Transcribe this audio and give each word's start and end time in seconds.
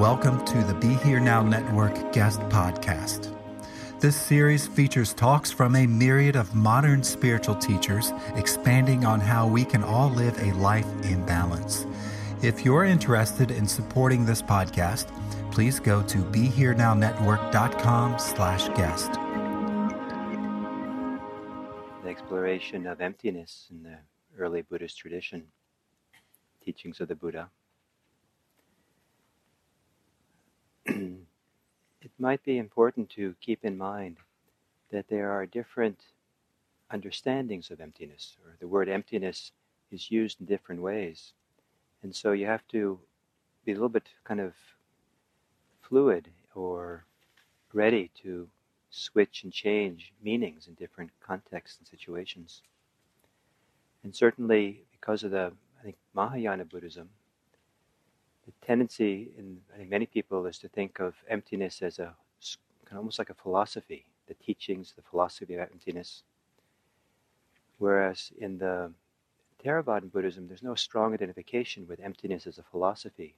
Welcome 0.00 0.42
to 0.46 0.64
the 0.64 0.72
Be 0.72 0.94
Here 1.04 1.20
Now 1.20 1.42
Network 1.42 2.14
guest 2.14 2.40
podcast. 2.48 3.36
This 4.00 4.16
series 4.16 4.66
features 4.66 5.12
talks 5.12 5.50
from 5.50 5.76
a 5.76 5.86
myriad 5.86 6.36
of 6.36 6.54
modern 6.54 7.02
spiritual 7.02 7.56
teachers 7.56 8.10
expanding 8.34 9.04
on 9.04 9.20
how 9.20 9.46
we 9.46 9.62
can 9.62 9.84
all 9.84 10.08
live 10.08 10.38
a 10.38 10.54
life 10.54 10.86
in 11.04 11.26
balance. 11.26 11.84
If 12.40 12.64
you're 12.64 12.86
interested 12.86 13.50
in 13.50 13.68
supporting 13.68 14.24
this 14.24 14.40
podcast, 14.40 15.08
please 15.52 15.78
go 15.78 16.02
to 16.04 16.16
BeHereNowNetwork.com 16.16 18.18
slash 18.18 18.68
guest. 18.70 19.12
The 22.02 22.08
exploration 22.08 22.86
of 22.86 23.02
emptiness 23.02 23.66
in 23.70 23.82
the 23.82 23.98
early 24.38 24.62
Buddhist 24.62 24.96
tradition, 24.96 25.48
teachings 26.64 27.02
of 27.02 27.08
the 27.08 27.14
Buddha. 27.14 27.50
it 30.86 32.10
might 32.18 32.42
be 32.44 32.58
important 32.58 33.10
to 33.10 33.34
keep 33.40 33.64
in 33.64 33.76
mind 33.76 34.16
that 34.90 35.08
there 35.08 35.30
are 35.30 35.46
different 35.46 36.00
understandings 36.90 37.70
of 37.70 37.80
emptiness, 37.80 38.36
or 38.44 38.56
the 38.58 38.68
word 38.68 38.88
emptiness 38.88 39.52
is 39.90 40.10
used 40.10 40.40
in 40.40 40.46
different 40.46 40.82
ways. 40.82 41.32
And 42.02 42.14
so 42.14 42.32
you 42.32 42.46
have 42.46 42.66
to 42.68 42.98
be 43.64 43.72
a 43.72 43.74
little 43.74 43.88
bit 43.88 44.08
kind 44.24 44.40
of 44.40 44.54
fluid 45.82 46.28
or 46.54 47.04
ready 47.72 48.10
to 48.22 48.48
switch 48.90 49.44
and 49.44 49.52
change 49.52 50.12
meanings 50.22 50.66
in 50.66 50.74
different 50.74 51.10
contexts 51.20 51.78
and 51.78 51.86
situations. 51.86 52.62
And 54.02 54.14
certainly, 54.14 54.82
because 54.92 55.22
of 55.22 55.30
the, 55.30 55.52
I 55.78 55.84
think, 55.84 55.96
Mahayana 56.14 56.64
Buddhism, 56.64 57.10
the 58.50 58.66
tendency 58.66 59.30
in 59.38 59.60
many 59.88 60.06
people 60.06 60.46
is 60.46 60.58
to 60.58 60.68
think 60.68 61.00
of 61.00 61.14
emptiness 61.28 61.82
as 61.82 61.98
a 61.98 62.14
kind 62.84 62.92
of 62.92 62.98
almost 62.98 63.18
like 63.18 63.30
a 63.30 63.34
philosophy, 63.34 64.06
the 64.26 64.34
teachings, 64.34 64.92
the 64.96 65.02
philosophy 65.02 65.54
of 65.54 65.60
emptiness. 65.60 66.22
Whereas 67.78 68.32
in 68.38 68.58
the 68.58 68.92
Theravadan 69.64 70.10
Buddhism, 70.10 70.48
there's 70.48 70.62
no 70.62 70.74
strong 70.74 71.14
identification 71.14 71.86
with 71.86 72.00
emptiness 72.00 72.46
as 72.46 72.58
a 72.58 72.62
philosophy, 72.62 73.34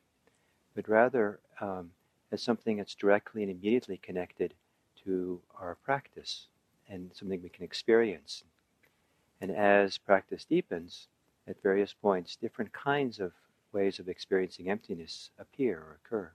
but 0.74 0.88
rather 0.88 1.40
um, 1.60 1.90
as 2.30 2.42
something 2.42 2.78
that's 2.78 2.94
directly 2.94 3.42
and 3.42 3.50
immediately 3.50 3.98
connected 3.98 4.54
to 5.04 5.40
our 5.60 5.76
practice 5.84 6.46
and 6.88 7.10
something 7.12 7.42
we 7.42 7.48
can 7.48 7.64
experience. 7.64 8.44
And 9.40 9.50
as 9.50 9.98
practice 9.98 10.44
deepens, 10.44 11.08
at 11.46 11.60
various 11.62 11.92
points, 11.92 12.36
different 12.36 12.72
kinds 12.72 13.18
of 13.18 13.32
ways 13.72 13.98
of 13.98 14.08
experiencing 14.08 14.70
emptiness 14.70 15.30
appear 15.38 15.78
or 15.78 15.98
occur. 16.04 16.30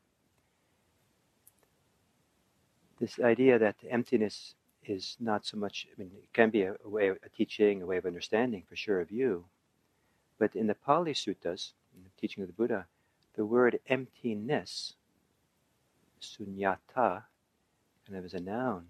This 3.00 3.20
idea 3.20 3.60
that 3.60 3.76
emptiness 3.90 4.56
is 4.84 5.18
not 5.20 5.46
so 5.46 5.58
much, 5.58 5.88
I 5.92 6.00
mean, 6.00 6.12
it 6.16 6.34
can 6.34 6.50
be 6.50 6.64
a, 6.64 6.76
a 6.84 6.90
way, 6.90 7.10
of, 7.10 7.18
a 7.24 7.30
teaching, 7.30 7.82
a 7.82 7.86
way 7.86 7.98
of 7.98 8.06
understanding 8.06 8.64
for 8.68 8.76
sure 8.76 9.00
of 9.02 9.12
you, 9.12 9.46
but 10.40 10.56
in 10.56 10.68
the 10.68 10.76
Pali 10.76 11.14
Suttas, 11.14 11.74
in 11.96 12.04
the 12.04 12.10
teaching 12.20 12.42
of 12.42 12.48
the 12.48 12.54
Buddha, 12.54 12.86
the 13.36 13.46
word 13.46 13.80
emptiness, 13.88 14.94
sunyata, 16.22 17.24
kind 18.06 18.18
of 18.18 18.26
as 18.26 18.34
a 18.34 18.40
noun, 18.40 18.88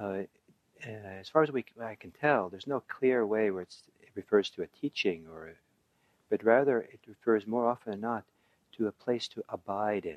uh, 0.00 0.22
as 0.84 1.28
far 1.28 1.42
as 1.42 1.52
we, 1.52 1.64
I 1.80 1.94
can 1.94 2.10
tell, 2.10 2.48
there's 2.48 2.66
no 2.66 2.82
clear 2.88 3.24
way 3.24 3.50
where 3.50 3.62
it 3.62 3.76
refers 4.14 4.50
to 4.50 4.62
a 4.62 4.66
teaching 4.66 5.26
or 5.32 5.54
but 6.32 6.42
rather 6.44 6.80
it 6.80 7.00
refers 7.06 7.46
more 7.46 7.68
often 7.68 7.90
than 7.90 8.00
not 8.00 8.24
to 8.74 8.86
a 8.86 8.90
place 8.90 9.28
to 9.28 9.44
abide 9.50 10.06
in, 10.06 10.16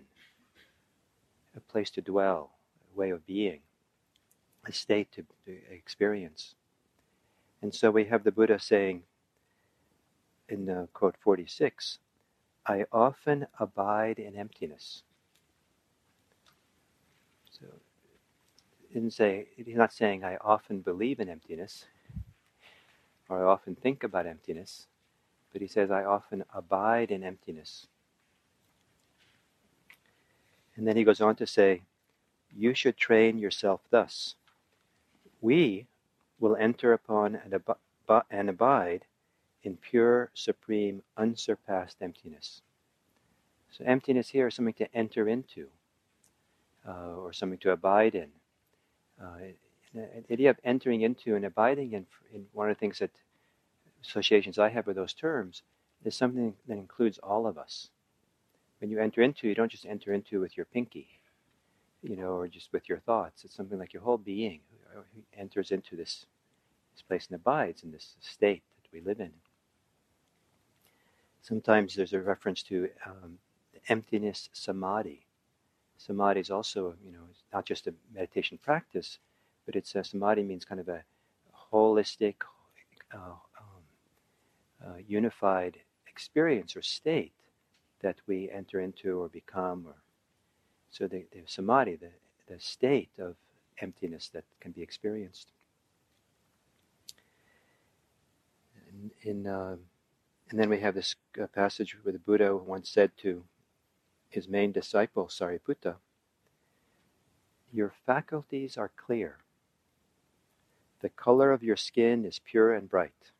a 1.57 1.59
place 1.59 1.89
to 1.89 2.01
dwell, 2.01 2.51
a 2.93 2.97
way 2.97 3.09
of 3.09 3.27
being, 3.27 3.59
a 4.65 4.71
state 4.71 5.11
to, 5.11 5.25
experience. 5.69 6.55
And 7.61 7.75
so 7.75 7.91
we 7.91 8.05
have 8.05 8.23
the 8.23 8.31
Buddha 8.31 8.59
saying 8.59 9.03
in 10.47 10.69
uh, 10.69 10.85
quote 10.93 11.17
46 11.19 11.99
I 12.65 12.85
often 12.93 13.47
abide 13.59 14.17
in 14.17 14.37
emptiness. 14.37 15.03
So 17.51 17.65
didn't 18.93 19.11
say, 19.11 19.47
he's 19.57 19.75
not 19.75 19.91
saying 19.91 20.23
I 20.23 20.37
often 20.37 20.79
believe 20.79 21.19
in 21.19 21.27
emptiness 21.27 21.83
or 23.27 23.45
I 23.45 23.51
often 23.51 23.75
think 23.75 24.05
about 24.05 24.25
emptiness 24.25 24.87
but 25.55 25.61
he 25.61 25.69
says, 25.69 25.89
I 25.89 26.03
often 26.03 26.43
abide 26.53 27.11
in 27.11 27.23
emptiness. 27.23 27.87
And 30.75 30.85
then 30.85 30.97
he 30.97 31.05
goes 31.05 31.21
on 31.21 31.37
to 31.37 31.47
say, 31.47 31.83
You 32.53 32.73
should 32.73 32.97
train 32.97 33.37
yourself 33.37 33.79
thus. 33.89 34.35
We 35.39 35.87
will 36.41 36.57
enter 36.57 36.91
upon 36.91 37.35
and, 37.35 37.53
ab- 37.53 37.77
abide 38.49 39.05
in 39.63 39.77
pure, 39.77 40.29
supreme, 40.33 41.03
unsurpassed 41.15 41.99
emptiness. 42.01 42.61
So, 43.71 43.85
emptiness 43.85 44.27
here 44.27 44.47
is 44.47 44.55
something 44.55 44.73
to 44.73 44.93
enter 44.93 45.29
into 45.29 45.67
uh, 46.85 47.15
or 47.15 47.31
something 47.31 47.59
to 47.59 47.71
abide 47.71 48.13
in. 48.13 48.27
Uh, 49.23 49.53
the 49.93 50.09
idea 50.29 50.49
of 50.49 50.59
entering 50.65 50.99
into 50.99 51.33
and 51.33 51.45
abiding 51.45 51.93
in, 51.93 52.05
in 52.33 52.45
one 52.51 52.69
of 52.69 52.75
the 52.75 52.79
things 52.81 52.99
that 52.99 53.11
associations 54.07 54.59
I 54.59 54.69
have 54.69 54.87
with 54.87 54.95
those 54.95 55.13
terms 55.13 55.63
is 56.03 56.15
something 56.15 56.53
that 56.67 56.77
includes 56.77 57.17
all 57.19 57.47
of 57.47 57.57
us. 57.57 57.89
When 58.79 58.89
you 58.89 58.99
enter 58.99 59.21
into, 59.21 59.47
you 59.47 59.55
don't 59.55 59.71
just 59.71 59.85
enter 59.85 60.13
into 60.13 60.39
with 60.39 60.55
your 60.57 60.65
pinky, 60.65 61.07
you 62.03 62.15
know, 62.15 62.33
or 62.33 62.47
just 62.47 62.71
with 62.71 62.87
your 62.87 62.99
thoughts. 62.99 63.43
It's 63.43 63.55
something 63.55 63.79
like 63.79 63.93
your 63.93 64.03
whole 64.03 64.17
being 64.17 64.59
enters 65.37 65.71
into 65.71 65.95
this, 65.95 66.25
this 66.93 67.01
place 67.01 67.27
and 67.27 67.35
abides 67.35 67.83
in 67.83 67.91
this 67.91 68.15
state 68.19 68.63
that 68.81 68.91
we 68.93 69.01
live 69.01 69.19
in. 69.19 69.31
Sometimes 71.41 71.95
there's 71.95 72.13
a 72.13 72.19
reference 72.19 72.63
to 72.63 72.89
um, 73.05 73.37
emptiness 73.87 74.49
samadhi. 74.53 75.25
Samadhi 75.97 76.39
is 76.39 76.51
also, 76.51 76.95
you 77.05 77.11
know, 77.11 77.19
it's 77.29 77.43
not 77.53 77.65
just 77.65 77.87
a 77.87 77.93
meditation 78.13 78.59
practice, 78.61 79.19
but 79.65 79.75
it's 79.75 79.95
a 79.95 80.03
samadhi 80.03 80.43
means 80.43 80.65
kind 80.65 80.81
of 80.81 80.89
a 80.89 81.03
holistic, 81.71 82.35
uh, 83.13 83.35
uh, 84.85 84.97
unified 85.07 85.77
experience 86.07 86.75
or 86.75 86.81
state 86.81 87.33
that 88.01 88.17
we 88.27 88.49
enter 88.49 88.79
into 88.79 89.21
or 89.21 89.29
become. 89.29 89.85
Or 89.87 89.95
so 90.89 91.07
the, 91.07 91.25
the 91.31 91.43
samadhi, 91.45 91.95
the, 91.95 92.11
the 92.47 92.59
state 92.59 93.09
of 93.19 93.35
emptiness 93.81 94.29
that 94.29 94.43
can 94.59 94.71
be 94.71 94.81
experienced. 94.81 95.51
In, 98.89 99.11
in 99.23 99.47
uh, 99.47 99.75
and 100.49 100.59
then 100.59 100.69
we 100.69 100.79
have 100.79 100.95
this 100.95 101.15
uh, 101.41 101.47
passage 101.47 101.97
where 102.03 102.13
the 102.13 102.19
Buddha 102.19 102.55
once 102.55 102.89
said 102.89 103.11
to 103.17 103.43
his 104.29 104.47
main 104.47 104.71
disciple, 104.71 105.27
Sariputta, 105.27 105.95
your 107.71 107.93
faculties 108.05 108.77
are 108.77 108.91
clear. 108.95 109.39
The 111.01 111.09
color 111.09 111.51
of 111.51 111.63
your 111.63 111.75
skin 111.75 112.25
is 112.25 112.39
pure 112.39 112.73
and 112.73 112.89
bright. 112.89 113.31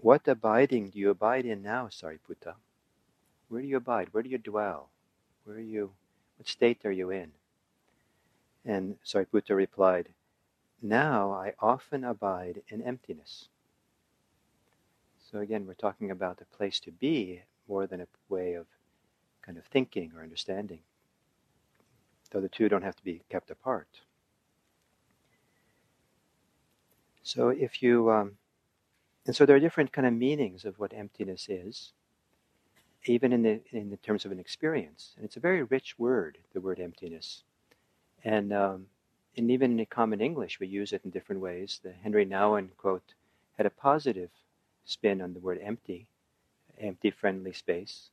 What 0.00 0.28
abiding 0.28 0.90
do 0.90 0.98
you 0.98 1.10
abide 1.10 1.44
in 1.44 1.62
now, 1.62 1.88
Sariputta? 1.88 2.54
Where 3.48 3.60
do 3.60 3.66
you 3.66 3.76
abide? 3.76 4.08
Where 4.12 4.22
do 4.22 4.28
you 4.28 4.38
dwell? 4.38 4.90
Where 5.44 5.56
are 5.56 5.60
you? 5.60 5.92
What 6.36 6.48
state 6.48 6.84
are 6.84 6.92
you 6.92 7.10
in? 7.10 7.32
And 8.64 8.96
Sariputta 9.04 9.56
replied, 9.56 10.10
Now 10.80 11.32
I 11.32 11.54
often 11.58 12.04
abide 12.04 12.62
in 12.68 12.82
emptiness. 12.82 13.48
So 15.30 15.40
again, 15.40 15.66
we're 15.66 15.74
talking 15.74 16.10
about 16.10 16.40
a 16.40 16.56
place 16.56 16.78
to 16.80 16.92
be 16.92 17.42
more 17.68 17.86
than 17.86 18.00
a 18.00 18.06
way 18.28 18.54
of 18.54 18.66
kind 19.42 19.58
of 19.58 19.64
thinking 19.64 20.12
or 20.16 20.22
understanding, 20.22 20.80
though 22.30 22.40
the 22.40 22.48
two 22.48 22.68
don't 22.68 22.82
have 22.82 22.96
to 22.96 23.04
be 23.04 23.22
kept 23.28 23.50
apart. 23.50 23.88
So 27.22 27.48
if 27.48 27.82
you, 27.82 28.10
um, 28.10 28.38
and 29.28 29.36
so 29.36 29.44
there 29.44 29.54
are 29.54 29.60
different 29.60 29.92
kind 29.92 30.06
of 30.06 30.14
meanings 30.14 30.64
of 30.64 30.78
what 30.78 30.94
emptiness 30.94 31.50
is, 31.50 31.92
even 33.04 33.30
in 33.30 33.42
the 33.42 33.60
in 33.72 33.90
the 33.90 33.98
terms 33.98 34.24
of 34.24 34.32
an 34.32 34.40
experience, 34.40 35.12
and 35.16 35.24
it's 35.26 35.36
a 35.36 35.40
very 35.40 35.62
rich 35.62 35.98
word, 35.98 36.38
the 36.54 36.62
word 36.62 36.80
emptiness, 36.80 37.42
and 38.24 38.54
um, 38.54 38.86
and 39.36 39.50
even 39.50 39.78
in 39.78 39.84
common 39.84 40.22
English 40.22 40.58
we 40.58 40.66
use 40.66 40.94
it 40.94 41.02
in 41.04 41.10
different 41.10 41.42
ways. 41.42 41.78
The 41.82 41.92
Henry 41.92 42.24
Nouwen 42.24 42.70
quote 42.78 43.12
had 43.58 43.66
a 43.66 43.70
positive 43.70 44.30
spin 44.86 45.20
on 45.20 45.34
the 45.34 45.40
word 45.40 45.60
empty, 45.62 46.06
empty 46.80 47.10
friendly 47.10 47.52
space, 47.52 48.08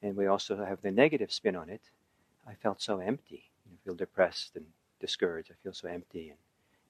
and 0.00 0.14
we 0.14 0.28
also 0.28 0.64
have 0.64 0.82
the 0.82 0.92
negative 0.92 1.32
spin 1.32 1.56
on 1.56 1.68
it. 1.68 1.82
I 2.46 2.54
felt 2.54 2.80
so 2.80 3.00
empty. 3.00 3.50
I 3.66 3.74
feel 3.84 3.96
depressed 3.96 4.54
and 4.54 4.66
discouraged. 5.00 5.50
I 5.50 5.56
feel 5.64 5.74
so 5.74 5.88
empty, 5.88 6.28
and 6.28 6.38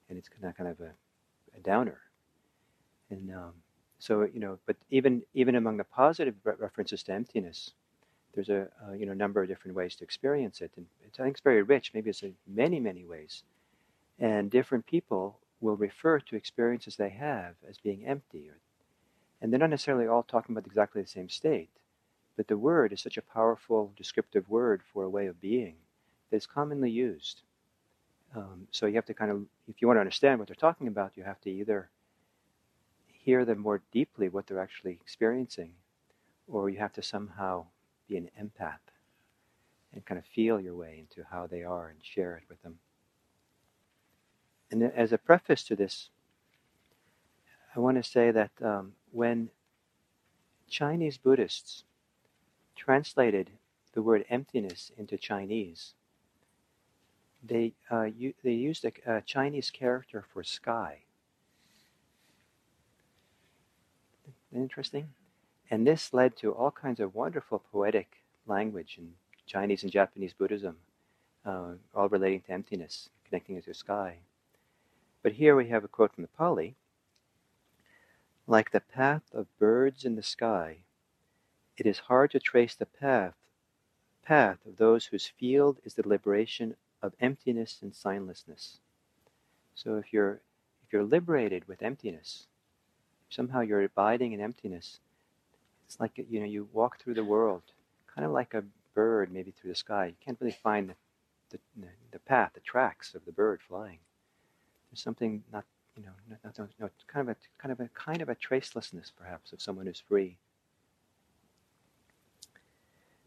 and 0.07 0.19
it's 0.19 0.29
kind 0.29 0.45
of 0.45 0.55
kind 0.55 0.69
of 0.69 0.79
a 0.81 0.91
a 1.57 1.59
downer. 1.61 2.01
And 3.09 3.29
um, 3.31 3.53
so, 4.01 4.27
you 4.33 4.39
know, 4.39 4.57
but 4.65 4.77
even 4.89 5.21
even 5.35 5.55
among 5.55 5.77
the 5.77 5.83
positive 5.83 6.33
references 6.43 7.03
to 7.03 7.13
emptiness, 7.13 7.71
there's 8.33 8.49
a, 8.49 8.67
a, 8.89 8.97
you 8.97 9.05
know 9.05 9.13
number 9.13 9.43
of 9.43 9.47
different 9.47 9.77
ways 9.77 9.95
to 9.97 10.03
experience 10.03 10.59
it, 10.59 10.71
and 10.75 10.87
it's, 11.05 11.19
I 11.19 11.23
think 11.23 11.35
it's 11.35 11.43
very 11.43 11.61
rich. 11.61 11.91
Maybe 11.93 12.09
it's 12.09 12.23
in 12.23 12.33
many 12.47 12.79
many 12.79 13.05
ways, 13.05 13.43
and 14.17 14.49
different 14.49 14.87
people 14.87 15.37
will 15.59 15.75
refer 15.75 16.19
to 16.19 16.35
experiences 16.35 16.95
they 16.95 17.09
have 17.09 17.53
as 17.69 17.77
being 17.77 18.03
empty, 18.07 18.49
or, 18.49 18.57
and 19.39 19.53
they're 19.53 19.59
not 19.59 19.69
necessarily 19.69 20.07
all 20.07 20.23
talking 20.23 20.55
about 20.55 20.65
exactly 20.65 21.03
the 21.03 21.07
same 21.07 21.29
state, 21.29 21.69
but 22.35 22.47
the 22.47 22.57
word 22.57 22.91
is 22.91 23.01
such 23.01 23.17
a 23.17 23.21
powerful 23.21 23.93
descriptive 23.95 24.49
word 24.49 24.81
for 24.91 25.03
a 25.03 25.09
way 25.11 25.27
of 25.27 25.39
being 25.39 25.75
that 26.31 26.37
is 26.37 26.47
commonly 26.47 26.89
used. 26.89 27.43
Um, 28.35 28.67
so 28.71 28.87
you 28.87 28.95
have 28.95 29.05
to 29.05 29.13
kind 29.13 29.29
of, 29.29 29.43
if 29.67 29.79
you 29.79 29.87
want 29.87 29.97
to 29.97 30.01
understand 30.01 30.39
what 30.39 30.47
they're 30.47 30.55
talking 30.55 30.87
about, 30.87 31.11
you 31.15 31.23
have 31.23 31.39
to 31.41 31.51
either 31.51 31.89
hear 33.23 33.45
them 33.45 33.59
more 33.59 33.81
deeply 33.91 34.29
what 34.29 34.47
they're 34.47 34.59
actually 34.59 34.91
experiencing, 34.91 35.73
or 36.47 36.69
you 36.69 36.79
have 36.79 36.93
to 36.93 37.01
somehow 37.01 37.65
be 38.07 38.17
an 38.17 38.29
empath 38.39 38.79
and 39.93 40.05
kind 40.05 40.17
of 40.17 40.25
feel 40.25 40.59
your 40.59 40.75
way 40.75 40.97
into 40.99 41.27
how 41.29 41.47
they 41.47 41.63
are 41.63 41.89
and 41.89 41.99
share 42.01 42.35
it 42.35 42.43
with 42.49 42.61
them. 42.63 42.79
And 44.71 44.83
as 44.83 45.11
a 45.11 45.17
preface 45.17 45.63
to 45.65 45.75
this, 45.75 46.09
I 47.75 47.79
want 47.79 47.97
to 47.97 48.09
say 48.09 48.31
that 48.31 48.51
um, 48.61 48.93
when 49.11 49.49
Chinese 50.69 51.17
Buddhists 51.17 51.83
translated 52.75 53.51
the 53.93 54.01
word 54.01 54.25
emptiness 54.29 54.91
into 54.97 55.17
Chinese, 55.17 55.93
they 57.43 57.73
uh, 57.91 58.03
u- 58.03 58.33
they 58.43 58.53
used 58.53 58.85
a, 58.85 58.91
a, 59.05 59.21
Chinese 59.21 59.69
character 59.71 60.23
for 60.33 60.43
sky. 60.43 60.99
Interesting, 64.53 65.09
and 65.69 65.87
this 65.87 66.13
led 66.13 66.35
to 66.37 66.51
all 66.51 66.71
kinds 66.71 66.99
of 66.99 67.15
wonderful 67.15 67.63
poetic 67.71 68.23
language 68.45 68.97
in 68.97 69.13
Chinese 69.45 69.83
and 69.83 69.91
Japanese 69.91 70.33
Buddhism, 70.33 70.77
uh, 71.45 71.73
all 71.95 72.09
relating 72.09 72.41
to 72.41 72.51
emptiness, 72.51 73.09
connecting 73.23 73.55
it 73.55 73.65
to 73.65 73.73
sky. 73.73 74.17
But 75.23 75.33
here 75.33 75.55
we 75.55 75.69
have 75.69 75.83
a 75.83 75.87
quote 75.87 76.13
from 76.13 76.23
the 76.23 76.27
Pali. 76.27 76.75
Like 78.45 78.71
the 78.71 78.81
path 78.81 79.23
of 79.33 79.47
birds 79.57 80.03
in 80.03 80.15
the 80.15 80.23
sky, 80.23 80.79
it 81.77 81.85
is 81.85 81.99
hard 81.99 82.31
to 82.31 82.39
trace 82.39 82.75
the 82.75 82.85
path 82.85 83.35
path 84.23 84.59
of 84.65 84.77
those 84.77 85.05
whose 85.05 85.27
field 85.27 85.77
is 85.83 85.95
the 85.95 86.07
liberation 86.07 86.75
of 87.01 87.13
emptiness 87.19 87.79
and 87.81 87.91
signlessness. 87.93 88.77
So 89.75 89.97
if 89.97 90.13
you're 90.13 90.41
if 90.85 90.93
you're 90.93 91.03
liberated 91.03 91.67
with 91.67 91.81
emptiness, 91.81 92.47
somehow 93.31 93.61
you're 93.61 93.83
abiding 93.83 94.33
in 94.33 94.41
emptiness. 94.41 94.99
It's 95.87 95.99
like 95.99 96.11
you 96.17 96.39
know 96.39 96.45
you 96.45 96.69
walk 96.71 96.99
through 96.99 97.15
the 97.15 97.23
world, 97.23 97.63
kind 98.13 98.25
of 98.25 98.31
like 98.31 98.53
a 98.53 98.63
bird 98.93 99.31
maybe 99.31 99.51
through 99.51 99.71
the 99.71 99.75
sky. 99.75 100.07
You 100.07 100.15
can't 100.23 100.37
really 100.39 100.57
find 100.63 100.93
the, 101.49 101.57
the, 101.75 101.87
the 102.11 102.19
path, 102.19 102.51
the 102.53 102.59
tracks 102.59 103.15
of 103.15 103.25
the 103.25 103.31
bird 103.31 103.61
flying. 103.67 103.99
There's 104.91 105.01
something 105.01 105.43
not 105.51 105.65
you 105.95 106.03
know 106.03 106.11
not, 106.29 106.57
not, 106.59 106.69
not, 106.79 106.91
kind 107.07 107.27
of 107.27 107.35
a 107.35 107.61
kind 107.61 107.71
of 107.71 107.79
a 107.79 107.89
kind 107.89 108.21
of 108.21 108.29
a 108.29 108.35
tracelessness 108.35 109.11
perhaps 109.17 109.51
of 109.51 109.61
someone 109.61 109.87
who's 109.87 110.03
free. 110.07 110.37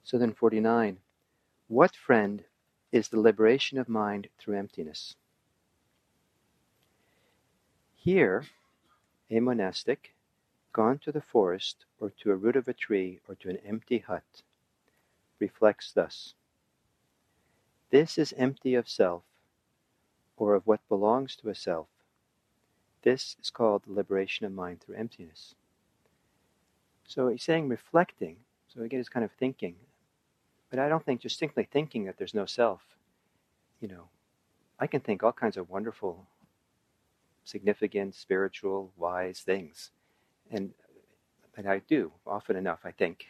So 0.05 0.19
then 0.19 0.33
49. 0.35 0.99
What 1.69 1.97
friend 1.97 2.45
is 2.95 3.09
the 3.09 3.19
liberation 3.19 3.77
of 3.77 3.89
mind 3.89 4.29
through 4.39 4.57
emptiness. 4.57 5.17
Here, 7.97 8.45
a 9.37 9.41
monastic, 9.41 10.15
gone 10.73 10.99
to 10.99 11.11
the 11.11 11.21
forest 11.21 11.85
or 11.99 12.11
to 12.11 12.31
a 12.31 12.37
root 12.37 12.57
of 12.57 12.69
a 12.69 12.73
tree 12.73 13.21
or 13.29 13.35
to 13.35 13.49
an 13.51 13.59
empty 13.67 13.99
hut, 13.99 14.43
reflects 15.41 15.93
thus 15.93 16.35
This 17.91 18.17
is 18.19 18.35
empty 18.37 18.75
of 18.75 18.89
self, 18.89 19.23
or 20.37 20.55
of 20.55 20.67
what 20.67 20.89
belongs 20.89 21.37
to 21.37 21.49
a 21.49 21.55
self. 21.55 21.89
This 23.03 23.37
is 23.43 23.51
called 23.51 23.83
the 23.85 23.93
liberation 23.93 24.47
of 24.47 24.53
mind 24.53 24.81
through 24.81 24.97
emptiness. 24.97 25.55
So 27.07 27.29
he's 27.29 27.43
saying 27.43 27.69
reflecting. 27.69 28.37
So 28.69 28.83
again, 28.83 29.01
it's 29.01 29.09
kind 29.09 29.25
of 29.25 29.33
thinking. 29.33 29.75
But 30.71 30.79
I 30.79 30.89
don't 30.89 31.05
think 31.05 31.21
just 31.21 31.39
simply 31.39 31.65
thinking 31.65 32.05
that 32.05 32.19
there's 32.19 32.35
no 32.35 32.47
self, 32.47 32.83
you 33.81 33.88
know, 33.88 34.09
I 34.79 34.87
can 34.87 35.00
think 35.00 35.23
all 35.23 35.33
kinds 35.33 35.57
of 35.57 35.71
wonderful, 35.71 36.26
significant, 37.45 38.15
spiritual, 38.15 38.93
wise 38.97 39.41
things. 39.41 39.91
And 40.51 40.73
and 41.57 41.69
I 41.69 41.81
do 41.89 42.13
often 42.27 42.57
enough, 42.57 42.81
I 42.85 42.91
think. 42.91 43.27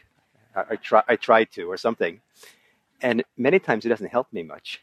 I, 0.57 0.65
I 0.71 0.77
try 0.77 1.03
I 1.09 1.17
try 1.17 1.45
to 1.45 1.71
or 1.71 1.77
something. 1.77 2.21
And 3.03 3.25
many 3.37 3.59
times 3.59 3.85
it 3.85 3.91
doesn't 3.91 4.11
help 4.11 4.33
me 4.33 4.43
much. 4.43 4.81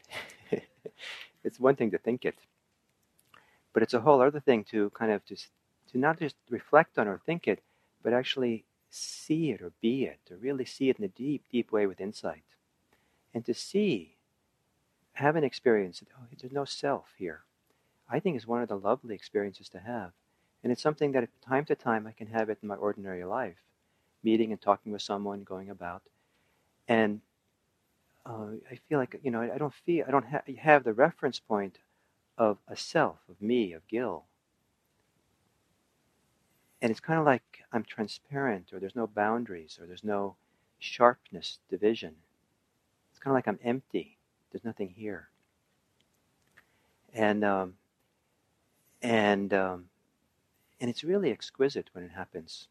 it's 1.44 1.58
one 1.58 1.76
thing 1.76 1.90
to 1.90 1.98
think 1.98 2.24
it. 2.24 2.36
But 3.72 3.82
it's 3.82 3.94
a 3.94 4.00
whole 4.00 4.20
other 4.20 4.40
thing 4.40 4.64
to 4.64 4.90
kind 4.90 5.10
of 5.10 5.24
just 5.24 5.48
to 5.90 5.98
not 5.98 6.18
just 6.18 6.36
reflect 6.50 6.98
on 6.98 7.08
or 7.08 7.20
think 7.24 7.48
it, 7.48 7.62
but 8.02 8.12
actually 8.12 8.64
see 8.90 9.50
it 9.50 9.62
or 9.62 9.72
be 9.80 10.04
it, 10.04 10.18
to 10.26 10.36
really 10.36 10.64
see 10.64 10.90
it 10.90 10.98
in 10.98 11.04
a 11.04 11.08
deep, 11.08 11.44
deep 11.50 11.72
way 11.72 11.86
with 11.86 12.00
insight. 12.00 12.44
And 13.34 13.44
to 13.46 13.54
see, 13.54 14.16
have 15.14 15.36
an 15.36 15.44
experience 15.44 16.00
that, 16.00 16.08
oh, 16.18 16.26
there's 16.38 16.52
no 16.52 16.64
self 16.64 17.06
here, 17.16 17.42
I 18.12 18.20
think 18.20 18.36
is 18.36 18.46
one 18.46 18.62
of 18.62 18.68
the 18.68 18.76
lovely 18.76 19.14
experiences 19.14 19.68
to 19.70 19.80
have. 19.80 20.12
And 20.62 20.70
it's 20.70 20.82
something 20.82 21.12
that 21.12 21.28
time 21.44 21.64
to 21.64 21.74
time 21.74 22.06
I 22.06 22.12
can 22.12 22.28
have 22.28 22.50
it 22.50 22.58
in 22.62 22.68
my 22.68 22.76
ordinary 22.76 23.24
life, 23.24 23.56
meeting 24.22 24.52
and 24.52 24.60
talking 24.60 24.92
with 24.92 25.02
someone, 25.02 25.42
going 25.42 25.70
about. 25.70 26.02
And 26.86 27.22
uh, 28.26 28.50
I 28.70 28.78
feel 28.88 28.98
like, 28.98 29.18
you 29.24 29.30
know, 29.30 29.40
I 29.40 29.58
don't 29.58 29.74
feel, 29.74 30.04
I 30.06 30.10
don't 30.10 30.26
ha- 30.26 30.42
have 30.58 30.84
the 30.84 30.92
reference 30.92 31.40
point 31.40 31.78
of 32.36 32.58
a 32.68 32.76
self, 32.76 33.18
of 33.28 33.40
me, 33.40 33.72
of 33.72 33.88
Gil, 33.88 34.24
and 36.82 36.90
it's 36.90 37.00
kind 37.00 37.18
of 37.18 37.24
like 37.24 37.62
I'm 37.72 37.84
transparent, 37.84 38.72
or 38.72 38.80
there's 38.80 38.96
no 38.96 39.06
boundaries, 39.06 39.78
or 39.80 39.86
there's 39.86 40.04
no 40.04 40.36
sharpness, 40.80 41.60
division. 41.70 42.16
It's 43.10 43.20
kind 43.20 43.32
of 43.32 43.36
like 43.36 43.46
I'm 43.46 43.60
empty. 43.64 44.18
There's 44.50 44.64
nothing 44.64 44.92
here. 44.96 45.28
And 47.14 47.44
um, 47.44 47.74
and 49.02 49.52
um, 49.54 49.86
and 50.80 50.90
it's 50.90 51.04
really 51.04 51.30
exquisite 51.30 51.90
when 51.92 52.04
it 52.04 52.12
happens. 52.12 52.68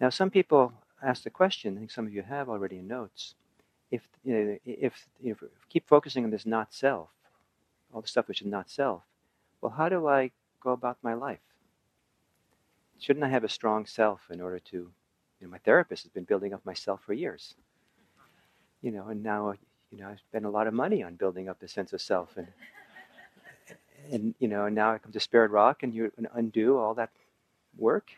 Now, 0.00 0.10
some 0.10 0.30
people 0.30 0.72
ask 1.02 1.24
the 1.24 1.30
question. 1.30 1.76
I 1.76 1.78
think 1.78 1.90
some 1.90 2.06
of 2.06 2.14
you 2.14 2.22
have 2.22 2.48
already 2.48 2.78
in 2.78 2.88
notes. 2.88 3.34
If 3.90 4.08
you 4.24 4.34
know, 4.34 4.58
if, 4.64 5.08
if 5.22 5.42
keep 5.68 5.88
focusing 5.88 6.24
on 6.24 6.30
this 6.30 6.46
not 6.46 6.74
self, 6.74 7.10
all 7.92 8.02
the 8.02 8.08
stuff 8.08 8.28
which 8.28 8.42
is 8.42 8.48
not 8.48 8.70
self, 8.70 9.02
well, 9.60 9.72
how 9.72 9.88
do 9.88 10.08
I 10.08 10.32
go 10.60 10.72
about 10.72 10.98
my 11.02 11.14
life? 11.14 11.40
shouldn't 12.98 13.24
I 13.24 13.28
have 13.28 13.44
a 13.44 13.48
strong 13.48 13.86
self 13.86 14.20
in 14.30 14.40
order 14.40 14.58
to, 14.58 14.76
you 14.76 14.92
know, 15.42 15.48
my 15.48 15.58
therapist 15.58 16.04
has 16.04 16.12
been 16.12 16.24
building 16.24 16.54
up 16.54 16.64
myself 16.64 17.02
for 17.04 17.12
years. 17.12 17.54
you 18.82 18.90
know, 18.90 19.08
and 19.08 19.22
now, 19.22 19.54
you 19.90 19.98
know, 19.98 20.08
I 20.08 20.16
spend 20.16 20.44
a 20.44 20.50
lot 20.50 20.66
of 20.66 20.74
money 20.74 21.02
on 21.02 21.16
building 21.16 21.48
up 21.48 21.62
a 21.62 21.68
sense 21.68 21.92
of 21.92 22.00
self, 22.02 22.36
and 22.36 22.48
and 24.10 24.34
you 24.38 24.48
know, 24.48 24.68
now 24.68 24.92
I 24.92 24.98
come 24.98 25.12
to 25.12 25.20
Spirit 25.20 25.50
Rock, 25.50 25.82
and 25.82 25.94
you 25.94 26.12
undo 26.32 26.78
all 26.78 26.94
that 26.94 27.10
work. 27.76 28.10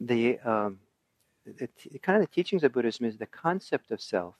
The, 0.00 0.38
um, 0.40 0.78
kind 2.02 2.22
of 2.22 2.28
the 2.28 2.34
teachings 2.34 2.62
of 2.62 2.72
Buddhism 2.72 3.06
is 3.06 3.16
the 3.16 3.26
concept 3.26 3.90
of 3.90 4.00
self 4.00 4.34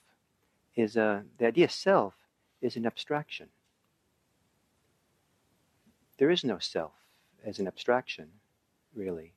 is 0.75 0.95
a, 0.95 1.23
the 1.39 1.47
idea 1.47 1.65
of 1.65 1.71
self 1.71 2.13
is 2.61 2.75
an 2.75 2.85
abstraction. 2.85 3.49
There 6.17 6.29
is 6.29 6.43
no 6.43 6.59
self 6.59 6.93
as 7.43 7.59
an 7.59 7.67
abstraction, 7.67 8.27
really. 8.95 9.33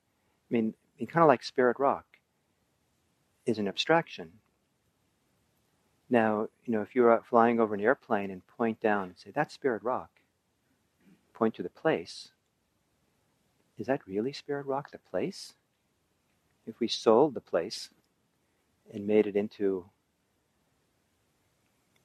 I 0.50 0.54
mean, 0.54 0.74
I 0.76 1.00
mean 1.00 1.06
kind 1.06 1.22
of 1.22 1.28
like 1.28 1.42
Spirit 1.42 1.78
Rock 1.78 2.04
is 3.46 3.58
an 3.58 3.68
abstraction. 3.68 4.32
Now, 6.10 6.48
you 6.64 6.72
know, 6.72 6.82
if 6.82 6.94
you're 6.94 7.22
flying 7.28 7.60
over 7.60 7.72
an 7.74 7.80
airplane 7.80 8.32
and 8.32 8.44
point 8.46 8.80
down 8.80 9.04
and 9.04 9.16
say, 9.16 9.30
that's 9.32 9.54
Spirit 9.54 9.84
Rock, 9.84 10.10
point 11.32 11.54
to 11.54 11.62
the 11.62 11.70
place, 11.70 12.32
is 13.78 13.86
that 13.86 14.06
really 14.06 14.32
Spirit 14.32 14.66
Rock, 14.66 14.90
the 14.90 14.98
place? 14.98 15.54
If 16.66 16.80
we 16.80 16.88
sold 16.88 17.34
the 17.34 17.40
place 17.40 17.90
and 18.92 19.06
made 19.06 19.28
it 19.28 19.36
into, 19.36 19.86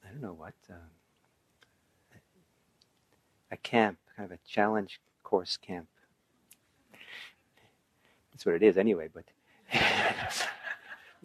I 0.03 0.11
don't 0.11 0.21
know 0.21 0.33
what, 0.33 0.53
uh, 0.69 0.75
a 3.51 3.57
camp, 3.57 3.97
kind 4.15 4.31
of 4.31 4.37
a 4.37 4.39
challenge 4.47 4.99
course 5.23 5.57
camp. 5.57 5.87
That's 8.31 8.45
what 8.45 8.55
it 8.55 8.63
is 8.63 8.77
anyway, 8.77 9.09
but 9.13 9.23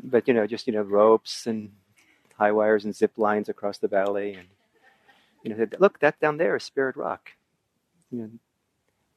but 0.03 0.27
you 0.29 0.35
know, 0.35 0.47
just 0.47 0.67
you 0.67 0.73
know, 0.73 0.83
ropes 0.83 1.47
and 1.47 1.73
high 2.41 2.53
wires 2.53 2.87
and 2.87 2.97
zip 2.97 3.13
lines 3.19 3.51
across 3.51 3.77
the 3.77 3.87
valley, 3.87 4.33
and 4.33 4.49
you 5.43 5.55
know, 5.55 5.67
look, 5.79 6.01
that 6.01 6.19
down 6.21 6.39
there 6.39 6.57
is 6.57 6.65
Spirit 6.65 6.97
Rock. 6.97 7.33
You 8.11 8.19
know, 8.19 8.31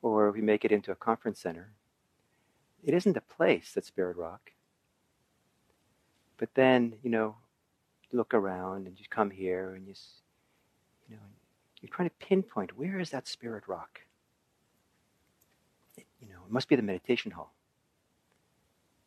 or 0.01 0.31
we 0.31 0.41
make 0.41 0.65
it 0.65 0.73
into 0.73 0.91
a 0.91 0.95
conference 0.95 1.39
center. 1.39 1.71
It 2.83 2.93
isn't 2.93 3.15
a 3.15 3.21
place 3.21 3.71
that's 3.73 3.87
Spirit 3.87 4.17
Rock. 4.17 4.51
But 6.37 6.49
then, 6.53 6.95
you 7.01 7.09
know, 7.09 7.35
look 8.11 8.33
around 8.33 8.87
and 8.87 8.99
you 8.99 9.05
come 9.09 9.31
here 9.31 9.73
and 9.75 9.87
you, 9.87 9.93
you 11.09 11.15
know, 11.15 11.21
you're 11.81 11.89
trying 11.89 12.09
to 12.09 12.25
pinpoint 12.27 12.77
where 12.77 12.99
is 12.99 13.11
that 13.11 13.27
Spirit 13.27 13.63
Rock. 13.67 14.01
It, 15.97 16.05
you 16.21 16.27
know, 16.27 16.41
it 16.45 16.51
must 16.51 16.67
be 16.67 16.75
the 16.75 16.81
meditation 16.81 17.31
hall. 17.31 17.53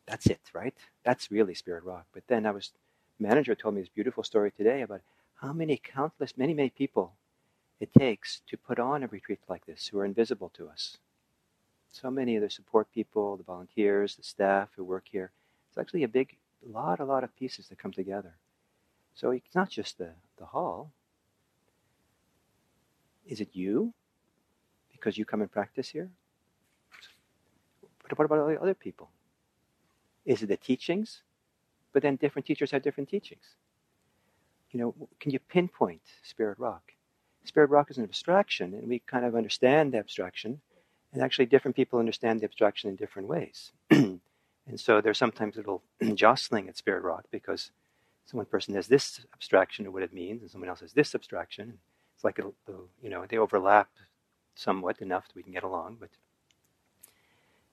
That's 0.07 0.25
it, 0.25 0.41
right? 0.53 0.73
That's 1.03 1.29
really 1.29 1.53
Spirit 1.53 1.83
Rock. 1.83 2.07
But 2.13 2.23
then 2.27 2.47
I 2.47 2.51
was 2.51 2.71
manager 3.19 3.55
told 3.55 3.75
me 3.75 3.81
this 3.81 3.89
beautiful 3.89 4.23
story 4.23 4.51
today 4.51 4.81
about 4.81 5.01
how 5.35 5.53
many 5.53 5.77
countless, 5.77 6.37
many, 6.37 6.53
many 6.53 6.69
people 6.69 7.13
it 7.79 7.93
takes 7.97 8.41
to 8.47 8.57
put 8.57 8.79
on 8.79 9.03
a 9.03 9.07
retreat 9.07 9.39
like 9.47 9.65
this 9.65 9.87
who 9.87 9.99
are 9.99 10.05
invisible 10.05 10.49
to 10.55 10.67
us. 10.67 10.97
So 11.91 12.09
many 12.09 12.35
of 12.35 12.41
the 12.41 12.49
support 12.49 12.87
people, 12.93 13.37
the 13.37 13.43
volunteers, 13.43 14.15
the 14.15 14.23
staff 14.23 14.69
who 14.75 14.83
work 14.83 15.05
here. 15.11 15.31
It's 15.69 15.77
actually 15.77 16.03
a 16.03 16.07
big, 16.07 16.35
lot, 16.67 16.99
a 16.99 17.05
lot 17.05 17.23
of 17.23 17.35
pieces 17.35 17.67
that 17.67 17.79
come 17.79 17.91
together. 17.91 18.33
So 19.15 19.31
it's 19.31 19.55
not 19.55 19.69
just 19.69 19.97
the, 19.97 20.11
the 20.37 20.45
hall. 20.45 20.91
Is 23.27 23.41
it 23.41 23.49
you? 23.53 23.93
Because 24.91 25.17
you 25.17 25.25
come 25.25 25.41
and 25.41 25.51
practice 25.51 25.89
here? 25.89 26.09
But 28.07 28.17
what 28.17 28.25
about 28.25 28.39
all 28.39 28.47
the 28.47 28.61
other 28.61 28.73
people? 28.73 29.09
Is 30.25 30.41
it 30.41 30.47
the 30.47 30.57
teachings? 30.57 31.21
But 31.97 32.03
then 32.03 32.15
different 32.15 32.45
teachers 32.45 32.69
have 32.69 32.83
different 32.83 33.09
teachings. 33.09 33.55
You 34.69 34.79
know, 34.79 35.07
can 35.19 35.31
you 35.31 35.39
pinpoint 35.39 36.03
Spirit 36.21 36.59
Rock? 36.59 36.91
Spirit 37.43 37.71
Rock 37.71 37.89
is 37.89 37.97
an 37.97 38.03
abstraction, 38.03 38.75
and 38.75 38.87
we 38.87 38.99
kind 38.99 39.25
of 39.25 39.35
understand 39.35 39.91
the 39.93 39.97
abstraction, 39.97 40.61
and 41.11 41.23
actually 41.23 41.47
different 41.47 41.75
people 41.75 41.97
understand 41.97 42.39
the 42.39 42.43
abstraction 42.43 42.91
in 42.91 42.95
different 42.95 43.27
ways. 43.27 43.71
and 43.89 44.19
so 44.75 45.01
there's 45.01 45.17
sometimes 45.17 45.55
a 45.55 45.61
little 45.61 45.81
jostling 46.13 46.69
at 46.69 46.77
Spirit 46.77 47.01
Rock 47.01 47.25
because 47.31 47.71
one 48.31 48.45
person 48.45 48.75
has 48.75 48.85
this 48.85 49.21
abstraction 49.33 49.87
of 49.87 49.93
what 49.93 50.03
it 50.03 50.13
means, 50.13 50.43
and 50.43 50.51
someone 50.51 50.69
else 50.69 50.81
has 50.81 50.93
this 50.93 51.15
abstraction. 51.15 51.79
It's 52.13 52.23
like, 52.23 52.37
it'll, 52.37 52.53
you 53.01 53.09
know, 53.09 53.25
they 53.27 53.39
overlap 53.39 53.89
somewhat 54.53 55.01
enough 55.01 55.29
that 55.29 55.35
we 55.35 55.41
can 55.41 55.53
get 55.53 55.63
along, 55.63 55.97
but, 55.99 56.09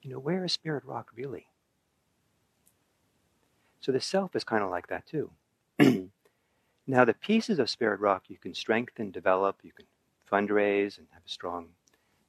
you 0.01 0.09
know, 0.11 0.19
where 0.19 0.47
is 0.47 0.55
Spirit 0.55 0.85
Rock 0.87 1.11
really? 1.15 1.47
So 3.85 3.93
the 3.93 4.01
self 4.01 4.35
is 4.35 4.45
kind 4.45 4.65
of 4.65 4.71
like 4.71 4.87
that 4.87 5.05
too. 5.05 5.31
Mm-hmm. 5.79 6.07
now, 6.87 7.05
the 7.05 7.13
pieces 7.13 7.59
of 7.59 7.69
Spirit 7.69 8.01
Rock 8.01 8.23
you 8.29 8.39
can 8.39 8.55
strengthen, 8.55 9.11
develop, 9.11 9.59
you 9.63 9.73
can 9.73 9.85
fundraise 10.33 10.97
and 10.97 11.07
have 11.11 11.21
a 11.27 11.29
strong 11.29 11.67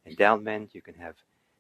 endowment, 0.06 0.76
you 0.76 0.82
can 0.82 0.96
have 0.96 1.16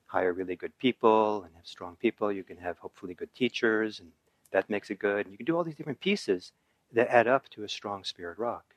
hire 0.07 0.33
really 0.33 0.57
good 0.57 0.77
people 0.79 1.43
and 1.43 1.55
have 1.55 1.65
strong 1.65 1.95
people, 1.95 2.29
you 2.29 2.43
can 2.43 2.57
have 2.57 2.77
hopefully 2.79 3.13
good 3.13 3.33
teachers, 3.33 4.01
and 4.01 4.11
that 4.51 4.69
makes 4.69 4.89
it 4.89 4.99
good. 4.99 5.27
And 5.27 5.31
you 5.31 5.37
can 5.37 5.45
do 5.45 5.55
all 5.55 5.63
these 5.63 5.75
different 5.75 6.01
pieces 6.01 6.51
that 6.91 7.07
add 7.07 7.27
up 7.27 7.47
to 7.51 7.63
a 7.63 7.69
strong 7.69 8.03
Spirit 8.03 8.37
Rock. 8.37 8.75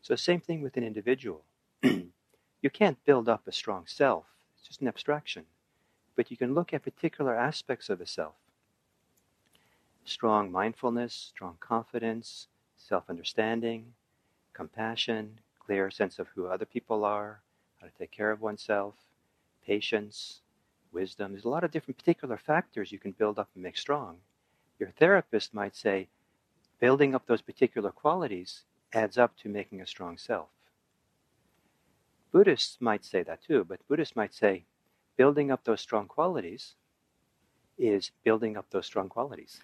So, 0.00 0.16
same 0.16 0.40
thing 0.40 0.62
with 0.62 0.78
an 0.78 0.82
individual. 0.82 1.42
you 1.82 2.70
can't 2.72 3.04
build 3.04 3.28
up 3.28 3.46
a 3.46 3.52
strong 3.52 3.84
self, 3.86 4.24
it's 4.56 4.66
just 4.66 4.80
an 4.80 4.88
abstraction. 4.88 5.44
But 6.16 6.30
you 6.30 6.38
can 6.38 6.54
look 6.54 6.72
at 6.72 6.84
particular 6.84 7.36
aspects 7.36 7.90
of 7.90 8.00
a 8.00 8.06
self 8.06 8.36
strong 10.04 10.50
mindfulness, 10.50 11.14
strong 11.14 11.56
confidence, 11.60 12.48
self 12.76 13.04
understanding, 13.08 13.94
compassion, 14.52 15.38
clear 15.58 15.90
sense 15.90 16.18
of 16.18 16.28
who 16.28 16.46
other 16.46 16.64
people 16.64 17.04
are, 17.04 17.40
how 17.80 17.86
to 17.86 17.92
take 17.98 18.10
care 18.10 18.30
of 18.30 18.40
oneself, 18.40 18.94
patience, 19.64 20.40
wisdom. 20.92 21.32
There's 21.32 21.44
a 21.44 21.48
lot 21.48 21.64
of 21.64 21.70
different 21.70 21.98
particular 21.98 22.36
factors 22.36 22.92
you 22.92 22.98
can 22.98 23.12
build 23.12 23.38
up 23.38 23.48
and 23.54 23.62
make 23.62 23.78
strong. 23.78 24.18
Your 24.78 24.90
therapist 24.90 25.54
might 25.54 25.76
say, 25.76 26.08
building 26.80 27.14
up 27.14 27.26
those 27.26 27.42
particular 27.42 27.90
qualities 27.90 28.64
adds 28.92 29.16
up 29.16 29.36
to 29.38 29.48
making 29.48 29.80
a 29.80 29.86
strong 29.86 30.18
self. 30.18 30.48
Buddhists 32.32 32.78
might 32.80 33.04
say 33.04 33.22
that 33.22 33.42
too, 33.42 33.64
but 33.64 33.86
Buddhists 33.88 34.16
might 34.16 34.34
say, 34.34 34.64
building 35.16 35.50
up 35.50 35.64
those 35.64 35.80
strong 35.80 36.08
qualities 36.08 36.74
is 37.78 38.10
building 38.24 38.56
up 38.56 38.66
those 38.70 38.86
strong 38.86 39.08
qualities. 39.08 39.60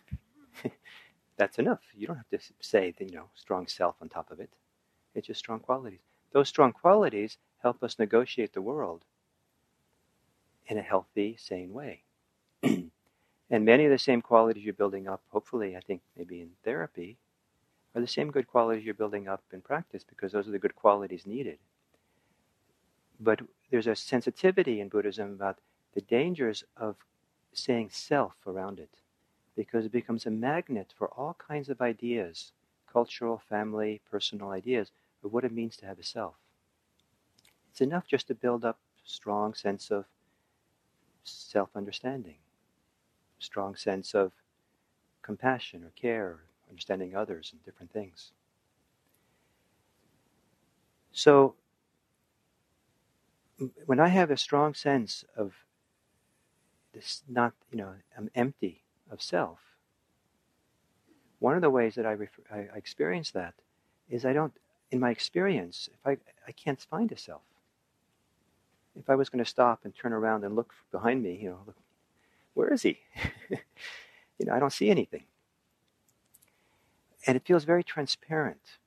that's 1.37 1.59
enough. 1.59 1.81
You 1.95 2.07
don't 2.07 2.17
have 2.17 2.31
to 2.31 2.38
say, 2.61 2.95
the 2.97 3.05
you 3.05 3.12
know, 3.12 3.31
strong 3.35 3.67
self 3.67 3.97
on 4.00 4.09
top 4.09 4.31
of 4.31 4.41
it. 4.41 4.50
It's 5.15 5.27
just 5.27 5.41
strong 5.41 5.61
qualities. 5.61 6.00
Those 6.33 6.49
strong 6.49 6.73
qualities 6.73 7.38
help 7.62 7.83
us 7.83 7.99
negotiate 7.99 8.53
the 8.53 8.62
world 8.62 9.05
in 10.67 10.79
a 10.79 10.83
healthy, 10.83 11.37
sane 11.38 11.73
way. 11.73 12.03
and 12.62 12.91
many 13.50 13.85
of 13.85 13.91
the 13.91 13.99
same 13.99 14.21
qualities 14.21 14.65
you're 14.65 14.75
building 14.75 15.09
up, 15.09 15.23
hopefully, 15.31 15.77
I 15.77 15.81
think 15.81 16.03
maybe 16.17 16.41
in 16.41 16.50
therapy, 16.65 17.17
are 17.95 18.00
the 18.00 18.07
same 18.07 18.31
good 18.31 18.47
qualities 18.47 18.85
you're 18.85 18.95
building 18.95 19.29
up 19.29 19.43
in 19.53 19.61
practice 19.61 20.05
because 20.05 20.33
those 20.33 20.47
are 20.47 20.53
the 20.53 20.59
good 20.59 20.77
qualities 20.77 21.27
needed. 21.27 21.59
But 23.19 23.41
there's 23.71 23.87
a 23.87 23.97
sensitivity 23.97 24.81
in 24.81 24.88
Buddhism 24.88 25.33
about 25.33 25.59
the 25.95 26.00
dangers 26.03 26.65
of 26.77 26.97
saying 27.53 27.91
self 27.91 28.35
around 28.47 28.79
it 28.79 28.91
because 29.59 29.85
it 29.85 29.91
becomes 29.91 30.25
a 30.25 30.31
magnet 30.31 30.95
for 30.97 31.09
all 31.09 31.35
kinds 31.35 31.69
of 31.69 31.81
ideas 31.81 32.53
cultural, 32.91 33.43
family, 33.50 34.00
personal 34.09 34.50
ideas 34.50 34.93
of 35.25 35.33
what 35.33 35.45
it 35.45 35.53
means 35.53 35.77
to 35.77 35.85
have 35.85 35.99
a 35.99 36.03
self. 36.03 36.37
It's 37.71 37.81
enough 37.81 38.07
just 38.07 38.29
to 38.29 38.35
build 38.37 38.65
up 38.65 38.79
strong 39.05 39.53
sense 39.55 39.91
of 39.91 40.05
self 41.25 41.71
understanding, 41.75 42.37
strong 43.41 43.75
sense 43.75 44.15
of 44.15 44.31
compassion 45.23 45.83
or 45.83 45.91
care, 45.91 46.38
understanding 46.71 47.17
others 47.17 47.50
and 47.53 47.62
different 47.65 47.93
things. 47.93 48.31
So, 51.11 51.57
when 53.87 53.99
I 53.99 54.09
have 54.09 54.31
a 54.31 54.37
strong 54.37 54.73
sense 54.73 55.25
of 55.37 55.53
this, 56.93 57.23
not, 57.29 57.55
you 57.73 57.79
know, 57.79 57.95
I'm 58.17 58.31
empty 58.37 58.85
of 59.11 59.23
self. 59.23 59.59
One 61.38 61.55
of 61.55 61.62
the 61.62 61.71
ways 61.71 61.95
that 61.95 62.07
I, 62.07 62.12
refer, 62.12 62.43
I, 62.50 62.59
I 62.75 62.77
experience 62.77 63.31
that 63.33 63.55
is 64.09 64.25
I 64.25 64.33
don't, 64.33 64.53
in 64.91 65.00
my 65.00 65.11
experience, 65.11 65.88
if 65.93 66.07
I, 66.07 66.17
I 66.47 66.53
can't 66.53 66.81
find 66.81 67.12
a 67.12 67.19
self. 67.19 67.43
If 68.99 69.09
I 69.09 69.15
was 69.15 69.29
going 69.29 69.45
to 69.45 69.49
stop 69.49 69.81
and 69.85 69.95
turn 69.95 70.12
around 70.12 70.43
and 70.45 70.57
look 70.57 70.75
behind 70.91 71.23
me, 71.23 71.38
you 71.41 71.50
know, 71.50 71.61
look, 71.67 71.77
where 72.55 72.73
is 72.73 72.83
he? 72.83 72.99
you 73.50 74.47
know, 74.47 74.53
I 74.53 74.59
don't 74.59 74.73
see 74.73 74.91
anything. 74.91 75.25
And 77.27 77.37
it 77.37 77.45
feels 77.45 77.65
very 77.65 77.85
transparent 77.85 78.79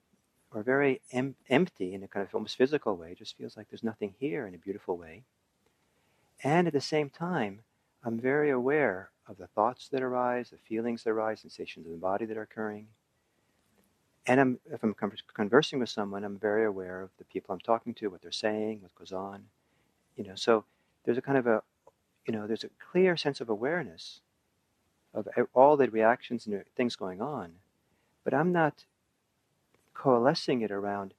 or 0.53 0.63
very 0.63 1.01
em- 1.11 1.35
empty 1.49 1.93
in 1.93 2.03
a 2.03 2.07
kind 2.07 2.25
of 2.27 2.35
almost 2.35 2.57
physical 2.57 2.97
way. 2.97 3.11
It 3.11 3.19
just 3.19 3.37
feels 3.37 3.55
like 3.55 3.69
there's 3.69 3.83
nothing 3.83 4.15
here 4.19 4.45
in 4.45 4.53
a 4.53 4.57
beautiful 4.57 4.97
way. 4.97 5.23
And 6.43 6.67
at 6.67 6.73
the 6.73 6.81
same 6.81 7.09
time, 7.09 7.61
I'm 8.03 8.19
very 8.19 8.49
aware 8.49 9.11
of 9.27 9.37
the 9.37 9.47
thoughts 9.47 9.87
that 9.89 10.01
arise, 10.01 10.49
the 10.49 10.57
feelings 10.57 11.03
that 11.03 11.11
arise, 11.11 11.41
sensations 11.41 11.85
in 11.85 11.91
the 11.91 11.97
body 11.97 12.25
that 12.25 12.37
are 12.37 12.41
occurring. 12.41 12.87
And 14.27 14.39
I'm, 14.39 14.59
if 14.71 14.83
I'm 14.83 14.95
conversing 15.33 15.79
with 15.79 15.89
someone, 15.89 16.23
I'm 16.23 16.37
very 16.37 16.65
aware 16.65 17.01
of 17.01 17.09
the 17.17 17.25
people 17.25 17.53
I'm 17.53 17.59
talking 17.59 17.93
to, 17.95 18.07
what 18.09 18.21
they're 18.21 18.31
saying, 18.31 18.81
what 18.81 18.93
goes 18.95 19.11
on. 19.11 19.45
You 20.15 20.25
know, 20.25 20.35
so 20.35 20.65
there's 21.05 21.17
a 21.17 21.21
kind 21.21 21.37
of 21.37 21.47
a, 21.47 21.63
you 22.27 22.33
know, 22.33 22.45
there's 22.47 22.63
a 22.63 22.69
clear 22.91 23.17
sense 23.17 23.41
of 23.41 23.49
awareness 23.49 24.21
of 25.13 25.27
all 25.53 25.75
the 25.75 25.89
reactions 25.89 26.45
and 26.45 26.63
things 26.75 26.95
going 26.95 27.21
on, 27.21 27.53
but 28.23 28.33
I'm 28.33 28.51
not 28.51 28.85
coalescing 29.93 30.61
it 30.61 30.71
around. 30.71 31.13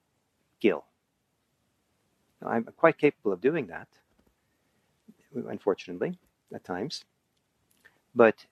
Now, 2.40 2.48
I'm 2.48 2.64
quite 2.76 2.98
capable 2.98 3.32
of 3.32 3.40
doing 3.40 3.66
that, 3.66 3.88
unfortunately, 5.34 6.18
at 6.54 6.64
times. 6.64 7.04
But 8.14 8.46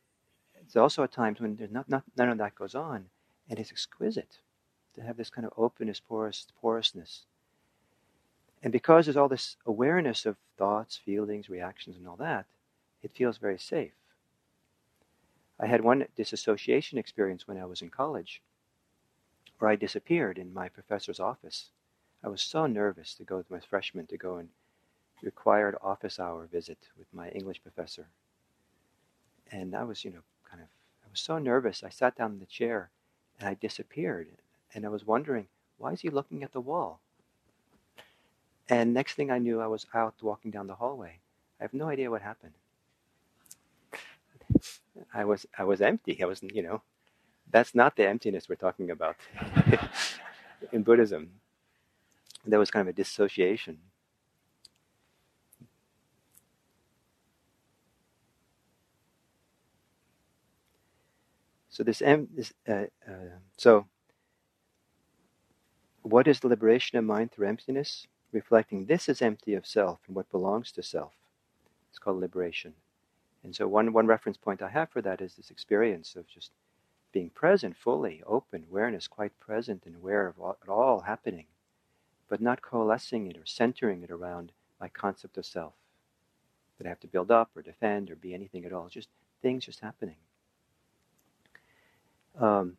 it's 0.60 0.76
also 0.76 1.02
at 1.02 1.12
times 1.12 1.40
when 1.40 1.56
there's 1.56 1.70
not, 1.70 1.88
not, 1.88 2.04
none 2.16 2.28
of 2.28 2.38
that 2.38 2.54
goes 2.54 2.74
on, 2.74 3.06
and 3.48 3.58
it's 3.58 3.70
exquisite 3.70 4.38
to 4.94 5.02
have 5.02 5.16
this 5.16 5.30
kind 5.30 5.46
of 5.46 5.52
openness, 5.56 6.00
porous, 6.00 6.46
porousness. 6.60 7.24
And 8.62 8.72
because 8.72 9.06
there's 9.06 9.16
all 9.16 9.28
this 9.28 9.56
awareness 9.66 10.26
of 10.26 10.36
thoughts, 10.58 10.96
feelings, 10.96 11.48
reactions, 11.48 11.96
and 11.96 12.06
all 12.06 12.16
that, 12.16 12.46
it 13.02 13.14
feels 13.14 13.38
very 13.38 13.58
safe. 13.58 13.92
I 15.58 15.66
had 15.66 15.82
one 15.82 16.06
disassociation 16.16 16.98
experience 16.98 17.46
when 17.46 17.58
I 17.58 17.66
was 17.66 17.82
in 17.82 17.90
college 17.90 18.42
where 19.58 19.70
I 19.70 19.76
disappeared 19.76 20.38
in 20.38 20.54
my 20.54 20.68
professor's 20.68 21.20
office. 21.20 21.68
I 22.24 22.28
was 22.28 22.40
so 22.42 22.66
nervous 22.66 23.14
to 23.14 23.24
go 23.24 23.36
with 23.36 23.50
my 23.50 23.60
freshman 23.60 24.06
to 24.06 24.16
go 24.16 24.36
and 24.36 24.48
required 25.22 25.76
office 25.82 26.18
hour 26.18 26.46
visit 26.50 26.78
with 26.98 27.06
my 27.12 27.28
English 27.30 27.62
professor. 27.62 28.06
And 29.50 29.74
I 29.74 29.84
was, 29.84 30.04
you 30.04 30.10
know, 30.10 30.22
kind 30.48 30.62
of, 30.62 30.68
I 31.04 31.10
was 31.10 31.20
so 31.20 31.38
nervous. 31.38 31.82
I 31.82 31.90
sat 31.90 32.16
down 32.16 32.32
in 32.32 32.38
the 32.38 32.46
chair 32.46 32.90
and 33.38 33.48
I 33.48 33.54
disappeared. 33.54 34.28
And 34.74 34.86
I 34.86 34.88
was 34.88 35.06
wondering, 35.06 35.46
why 35.78 35.92
is 35.92 36.00
he 36.00 36.10
looking 36.10 36.42
at 36.44 36.52
the 36.52 36.60
wall? 36.60 37.00
And 38.68 38.94
next 38.94 39.14
thing 39.14 39.30
I 39.30 39.38
knew, 39.38 39.60
I 39.60 39.66
was 39.66 39.86
out 39.92 40.14
walking 40.22 40.52
down 40.52 40.68
the 40.68 40.76
hallway. 40.76 41.18
I 41.58 41.64
have 41.64 41.74
no 41.74 41.88
idea 41.88 42.10
what 42.10 42.22
happened. 42.22 42.52
I 45.12 45.24
was 45.24 45.46
I 45.58 45.64
was 45.64 45.80
empty. 45.80 46.22
I 46.22 46.26
wasn't, 46.26 46.54
you 46.54 46.62
know, 46.62 46.82
that's 47.50 47.74
not 47.74 47.96
the 47.96 48.08
emptiness 48.08 48.48
we're 48.48 48.56
talking 48.56 48.90
about 48.90 49.16
in 50.72 50.82
Buddhism. 50.82 51.30
There 52.46 52.58
was 52.58 52.70
kind 52.70 52.88
of 52.88 52.92
a 52.94 52.96
dissociation. 52.96 53.78
So 61.80 61.84
this, 61.84 62.02
uh, 62.02 62.72
uh, 63.08 63.38
so 63.56 63.86
what 66.02 66.28
is 66.28 66.40
the 66.40 66.48
liberation 66.48 66.98
of 66.98 67.06
mind 67.06 67.32
through 67.32 67.48
emptiness? 67.48 68.06
Reflecting 68.32 68.84
this 68.84 69.08
is 69.08 69.22
empty 69.22 69.54
of 69.54 69.66
self 69.66 70.00
and 70.06 70.14
what 70.14 70.30
belongs 70.30 70.72
to 70.72 70.82
self. 70.82 71.14
It's 71.88 71.98
called 71.98 72.20
liberation. 72.20 72.74
And 73.42 73.56
so 73.56 73.66
one, 73.66 73.94
one 73.94 74.06
reference 74.06 74.36
point 74.36 74.60
I 74.60 74.68
have 74.68 74.90
for 74.90 75.00
that 75.00 75.22
is 75.22 75.36
this 75.36 75.50
experience 75.50 76.16
of 76.16 76.26
just 76.28 76.50
being 77.12 77.30
present 77.30 77.78
fully, 77.78 78.22
open, 78.26 78.66
awareness, 78.70 79.08
quite 79.08 79.40
present 79.40 79.86
and 79.86 79.96
aware 79.96 80.26
of 80.26 80.38
all, 80.38 80.58
all 80.68 81.00
happening, 81.00 81.46
but 82.28 82.42
not 82.42 82.60
coalescing 82.60 83.26
it 83.26 83.38
or 83.38 83.46
centering 83.46 84.02
it 84.02 84.10
around 84.10 84.52
my 84.78 84.88
concept 84.88 85.38
of 85.38 85.46
self 85.46 85.72
that 86.76 86.86
I 86.86 86.90
have 86.90 87.00
to 87.00 87.06
build 87.06 87.30
up 87.30 87.48
or 87.56 87.62
defend 87.62 88.10
or 88.10 88.16
be 88.16 88.34
anything 88.34 88.66
at 88.66 88.72
all. 88.74 88.90
Just 88.90 89.08
things 89.40 89.64
just 89.64 89.80
happening. 89.80 90.16
Um, 92.40 92.76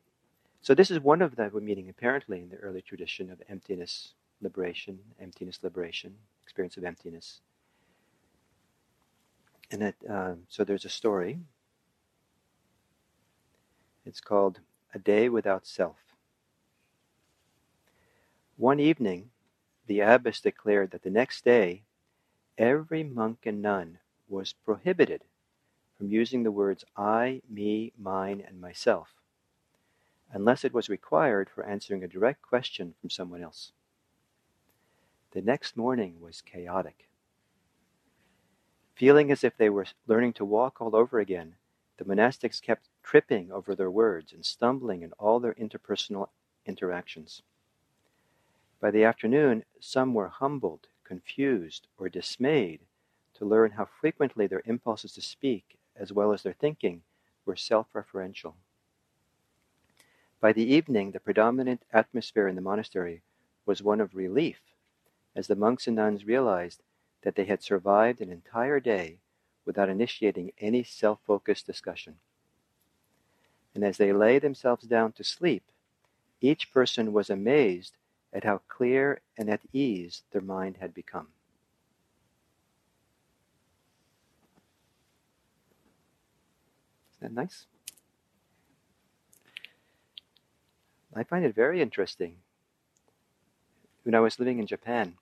so 0.61 0.73
this 0.73 0.91
is 0.91 0.99
one 0.99 1.21
of 1.21 1.35
the 1.35 1.49
meaning 1.61 1.87
apparently 1.89 2.39
in 2.39 2.49
the 2.49 2.57
early 2.57 2.81
tradition 2.81 3.31
of 3.31 3.41
emptiness 3.47 4.13
liberation, 4.41 4.99
emptiness 5.19 5.59
liberation, 5.61 6.15
experience 6.43 6.77
of 6.77 6.83
emptiness. 6.83 7.41
And 9.69 9.81
that, 9.81 9.95
uh, 10.09 10.33
so 10.49 10.63
there's 10.63 10.85
a 10.85 10.89
story 10.89 11.39
it's 14.03 14.19
called 14.19 14.59
A 14.95 14.99
Day 14.99 15.29
Without 15.29 15.67
Self. 15.67 15.97
One 18.57 18.79
evening, 18.79 19.29
the 19.85 19.99
abbess 19.99 20.41
declared 20.41 20.91
that 20.91 21.03
the 21.03 21.11
next 21.11 21.45
day, 21.45 21.83
every 22.57 23.03
monk 23.03 23.39
and 23.45 23.61
nun 23.61 23.99
was 24.27 24.53
prohibited 24.53 25.23
from 25.97 26.09
using 26.09 26.43
the 26.43 26.51
words 26.51 26.83
I, 26.97 27.41
me, 27.47 27.93
mine, 27.97 28.43
and 28.45 28.59
myself, 28.59 29.20
unless 30.33 30.63
it 30.63 30.73
was 30.73 30.89
required 30.89 31.49
for 31.49 31.65
answering 31.65 32.03
a 32.03 32.07
direct 32.07 32.41
question 32.41 32.93
from 32.99 33.09
someone 33.09 33.41
else. 33.41 33.71
The 35.31 35.41
next 35.41 35.77
morning 35.77 36.19
was 36.19 36.41
chaotic. 36.41 37.07
Feeling 38.95 39.31
as 39.31 39.43
if 39.43 39.57
they 39.57 39.69
were 39.69 39.85
learning 40.07 40.33
to 40.33 40.45
walk 40.45 40.81
all 40.81 40.95
over 40.95 41.19
again, 41.19 41.55
the 41.97 42.05
monastics 42.05 42.61
kept 42.61 42.89
tripping 43.03 43.51
over 43.51 43.75
their 43.75 43.91
words 43.91 44.33
and 44.33 44.45
stumbling 44.45 45.01
in 45.01 45.11
all 45.13 45.39
their 45.39 45.53
interpersonal 45.53 46.29
interactions. 46.65 47.41
By 48.79 48.91
the 48.91 49.03
afternoon, 49.03 49.63
some 49.79 50.13
were 50.13 50.27
humbled, 50.27 50.87
confused, 51.03 51.87
or 51.97 52.09
dismayed 52.09 52.81
to 53.35 53.45
learn 53.45 53.71
how 53.71 53.85
frequently 53.85 54.47
their 54.47 54.63
impulses 54.65 55.13
to 55.13 55.21
speak, 55.21 55.77
as 55.95 56.11
well 56.11 56.33
as 56.33 56.43
their 56.43 56.53
thinking, 56.53 57.03
were 57.45 57.55
self 57.55 57.87
referential. 57.93 58.53
By 60.41 60.53
the 60.53 60.65
evening, 60.65 61.11
the 61.11 61.19
predominant 61.19 61.83
atmosphere 61.93 62.47
in 62.47 62.55
the 62.55 62.61
monastery 62.63 63.21
was 63.67 63.83
one 63.83 64.01
of 64.01 64.15
relief, 64.15 64.59
as 65.35 65.45
the 65.45 65.55
monks 65.55 65.85
and 65.85 65.95
nuns 65.95 66.25
realized 66.25 66.81
that 67.21 67.35
they 67.35 67.45
had 67.45 67.61
survived 67.61 68.21
an 68.21 68.31
entire 68.31 68.79
day 68.79 69.19
without 69.65 69.87
initiating 69.87 70.51
any 70.57 70.81
self 70.83 71.19
focused 71.27 71.67
discussion. 71.67 72.15
And 73.75 73.83
as 73.83 73.97
they 73.97 74.11
lay 74.11 74.39
themselves 74.39 74.87
down 74.87 75.11
to 75.13 75.23
sleep, 75.23 75.63
each 76.41 76.71
person 76.71 77.13
was 77.13 77.29
amazed 77.29 77.97
at 78.33 78.43
how 78.43 78.61
clear 78.67 79.21
and 79.37 79.47
at 79.47 79.61
ease 79.71 80.23
their 80.31 80.41
mind 80.41 80.77
had 80.77 80.91
become. 80.91 81.27
Isn't 87.13 87.35
that 87.35 87.41
nice? 87.41 87.67
I 91.15 91.23
find 91.23 91.45
it 91.45 91.55
very 91.55 91.81
interesting. 91.81 92.37
When 94.03 94.15
I 94.15 94.19
was 94.19 94.39
living 94.39 94.59
in 94.59 94.67
Japan, 94.67 95.17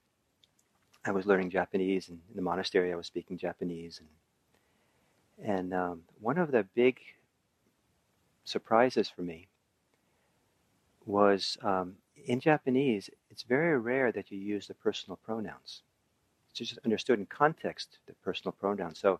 I 1.04 1.12
was 1.12 1.26
learning 1.26 1.50
Japanese, 1.50 2.10
and 2.10 2.20
in 2.30 2.36
the 2.36 2.42
monastery, 2.42 2.92
I 2.92 2.96
was 2.96 3.08
speaking 3.08 3.38
Japanese. 3.38 4.00
And 4.00 4.10
and 5.42 5.74
um, 5.74 6.04
one 6.20 6.38
of 6.38 6.52
the 6.52 6.64
big 6.76 7.00
surprises 8.44 9.10
for 9.10 9.22
me 9.22 9.48
was 11.06 11.58
um, 11.62 11.96
in 12.26 12.40
Japanese, 12.40 13.10
it's 13.32 13.44
very 13.44 13.78
rare 13.78 14.12
that 14.12 14.32
you 14.32 14.38
use 14.38 14.68
the 14.68 14.74
personal 14.74 15.18
pronouns. 15.18 15.82
It's 16.50 16.60
just 16.60 16.80
understood 16.84 17.20
in 17.20 17.26
context, 17.26 18.00
the 18.06 18.14
personal 18.24 18.52
pronouns. 18.52 19.00
So 19.00 19.20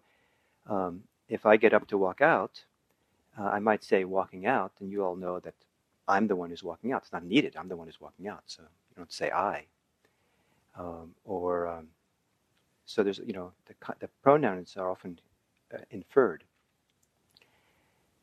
um, 0.68 1.04
if 1.30 1.46
I 1.46 1.58
get 1.58 1.74
up 1.74 1.88
to 1.88 1.98
walk 1.98 2.22
out, 2.22 2.64
uh, 3.40 3.44
I 3.44 3.60
might 3.60 3.84
say 3.84 4.04
walking 4.04 4.46
out, 4.46 4.74
and 4.80 4.92
you 4.92 5.04
all 5.06 5.16
know 5.16 5.40
that 5.40 5.54
I'm 6.10 6.28
the 6.28 6.36
one 6.36 6.50
who's 6.50 6.64
walking 6.64 6.92
out. 6.92 7.04
It's 7.04 7.14
not 7.14 7.24
needed. 7.24 7.56
I'm 7.56 7.70
the 7.70 7.78
one 7.78 7.88
who's 7.88 8.02
walking 8.02 8.28
out. 8.28 8.44
So 8.48 8.64
you 8.64 8.96
don't 8.98 9.12
say 9.12 9.30
I. 9.30 9.66
Um, 10.78 11.14
or 11.24 11.68
um, 11.68 11.90
so 12.86 13.04
there's 13.04 13.20
you 13.20 13.34
know 13.34 13.52
the, 13.68 13.76
the 14.00 14.10
pronouns 14.24 14.76
are 14.76 14.90
often 14.90 15.20
uh, 15.74 15.78
inferred. 15.92 16.44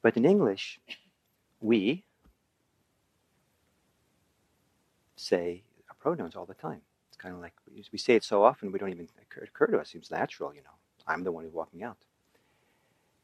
But 0.03 0.17
in 0.17 0.25
English, 0.25 0.81
we 1.61 2.05
say 5.17 5.63
our 5.89 5.97
pronouns 5.99 6.35
all 6.37 6.47
the 6.47 6.55
time. 6.55 6.83
It's 7.09 7.17
kind 7.17 7.35
of 7.35 7.41
like 7.41 7.55
we 7.93 7.99
say 7.99 8.15
it 8.15 8.25
so 8.25 8.43
often 8.43 8.73
we 8.73 8.79
don't 8.79 8.91
even 8.91 9.09
occur, 9.23 9.45
occur 9.45 9.67
to 9.67 9.79
us. 9.79 9.89
It 9.89 9.93
seems 9.93 10.11
natural, 10.11 10.55
you 10.55 10.63
know. 10.63 10.77
I'm 11.07 11.23
the 11.23 11.33
one 11.33 11.45
who's 11.45 11.53
walking 11.53 11.85
out. 11.85 11.99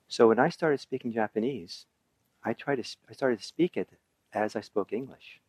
So 0.09 0.29
when 0.29 0.39
I 0.39 0.51
started 0.51 0.79
speaking 0.79 1.13
Japanese, 1.13 1.87
I 2.45 2.53
tried 2.53 2.77
to 2.77 2.97
I 3.09 3.13
started 3.13 3.41
to 3.41 3.45
speak 3.45 3.77
it 3.77 3.89
as 4.33 4.57
I 4.57 4.61
spoke 4.61 4.93
English. 4.93 5.41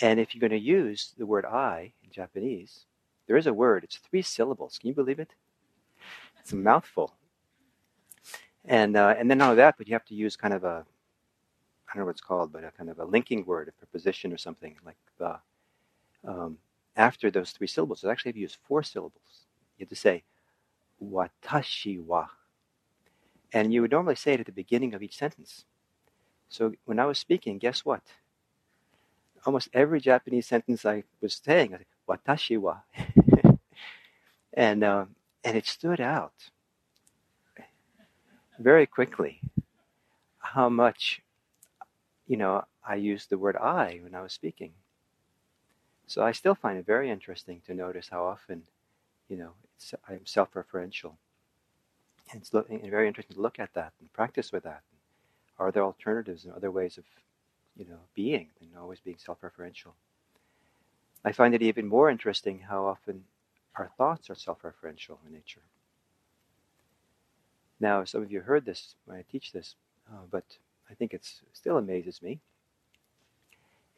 And 0.00 0.20
if 0.20 0.34
you're 0.34 0.46
going 0.46 0.58
to 0.58 0.66
use 0.66 1.14
the 1.16 1.26
word 1.26 1.44
I 1.44 1.92
in 2.04 2.10
Japanese, 2.10 2.84
there 3.26 3.36
is 3.36 3.46
a 3.46 3.54
word. 3.54 3.84
It's 3.84 3.96
three 3.96 4.22
syllables. 4.22 4.78
Can 4.78 4.88
you 4.88 4.94
believe 4.94 5.18
it? 5.18 5.30
It's 6.40 6.52
a 6.52 6.56
mouthful. 6.56 7.14
And 8.64 8.96
uh, 8.96 9.14
and 9.18 9.30
then 9.30 9.38
not 9.38 9.50
only 9.50 9.56
that, 9.56 9.76
but 9.78 9.88
you 9.88 9.94
have 9.94 10.04
to 10.06 10.14
use 10.14 10.36
kind 10.36 10.52
of 10.54 10.64
a 10.64 10.84
I 11.88 11.94
don't 11.94 12.00
know 12.00 12.06
what 12.06 12.12
it's 12.12 12.20
called, 12.20 12.52
but 12.52 12.64
a 12.64 12.70
kind 12.72 12.90
of 12.90 12.98
a 12.98 13.04
linking 13.04 13.44
word, 13.44 13.68
a 13.68 13.72
preposition 13.72 14.32
or 14.32 14.36
something 14.36 14.76
like 14.84 14.96
the 15.18 15.38
um, 16.26 16.58
after 16.96 17.30
those 17.30 17.50
three 17.52 17.66
syllables. 17.66 18.00
So 18.00 18.10
actually, 18.10 18.30
have 18.30 18.36
to 18.36 18.40
use 18.40 18.58
four 18.66 18.82
syllables. 18.82 19.46
You 19.78 19.84
have 19.84 19.90
to 19.90 19.96
say 19.96 20.24
watashi 21.02 22.02
wa. 22.02 22.26
And 23.52 23.72
you 23.72 23.80
would 23.82 23.92
normally 23.92 24.16
say 24.16 24.34
it 24.34 24.40
at 24.40 24.46
the 24.46 24.52
beginning 24.52 24.94
of 24.94 25.02
each 25.02 25.16
sentence. 25.16 25.64
So 26.48 26.72
when 26.84 26.98
I 26.98 27.06
was 27.06 27.18
speaking, 27.18 27.58
guess 27.58 27.84
what? 27.84 28.02
Almost 29.44 29.68
every 29.72 30.00
Japanese 30.00 30.46
sentence 30.46 30.84
I 30.84 31.04
was 31.20 31.40
saying, 31.44 31.74
I 31.74 31.78
said, 31.78 31.86
watashi 32.08 32.58
wa. 32.58 32.78
and, 34.52 34.82
um, 34.84 35.14
and 35.44 35.56
it 35.56 35.66
stood 35.66 36.00
out 36.00 36.50
very 38.58 38.86
quickly 38.86 39.40
how 40.38 40.68
much, 40.68 41.22
you 42.26 42.36
know, 42.36 42.64
I 42.86 42.94
used 42.96 43.30
the 43.30 43.38
word 43.38 43.56
I 43.56 44.00
when 44.02 44.14
I 44.14 44.22
was 44.22 44.32
speaking. 44.32 44.72
So 46.06 46.22
I 46.22 46.32
still 46.32 46.54
find 46.54 46.78
it 46.78 46.86
very 46.86 47.10
interesting 47.10 47.60
to 47.66 47.74
notice 47.74 48.08
how 48.08 48.24
often, 48.24 48.62
you 49.28 49.36
know, 49.36 49.50
I'm 50.08 50.24
self-referential. 50.24 51.16
And 52.32 52.40
it's 52.40 52.52
and 52.52 52.90
very 52.90 53.08
interesting 53.08 53.36
to 53.36 53.42
look 53.42 53.58
at 53.58 53.74
that 53.74 53.92
and 54.00 54.12
practice 54.12 54.52
with 54.52 54.64
that. 54.64 54.82
Are 55.58 55.72
there 55.72 55.84
alternatives 55.84 56.44
and 56.44 56.54
other 56.54 56.70
ways 56.70 56.98
of, 56.98 57.04
you 57.76 57.84
know, 57.84 57.98
being 58.14 58.48
than 58.60 58.68
always 58.78 59.00
being 59.00 59.16
self-referential? 59.18 59.92
I 61.24 61.32
find 61.32 61.54
it 61.54 61.62
even 61.62 61.86
more 61.86 62.10
interesting 62.10 62.60
how 62.68 62.84
often 62.84 63.24
our 63.74 63.90
thoughts 63.96 64.30
are 64.30 64.34
self-referential 64.34 65.18
in 65.26 65.32
nature. 65.32 65.62
Now, 67.80 68.04
some 68.04 68.22
of 68.22 68.30
you 68.32 68.40
heard 68.40 68.64
this 68.64 68.94
when 69.04 69.16
I 69.18 69.24
teach 69.30 69.52
this, 69.52 69.74
uh, 70.10 70.24
but 70.30 70.44
I 70.90 70.94
think 70.94 71.12
it 71.12 71.28
still 71.52 71.76
amazes 71.76 72.22
me. 72.22 72.40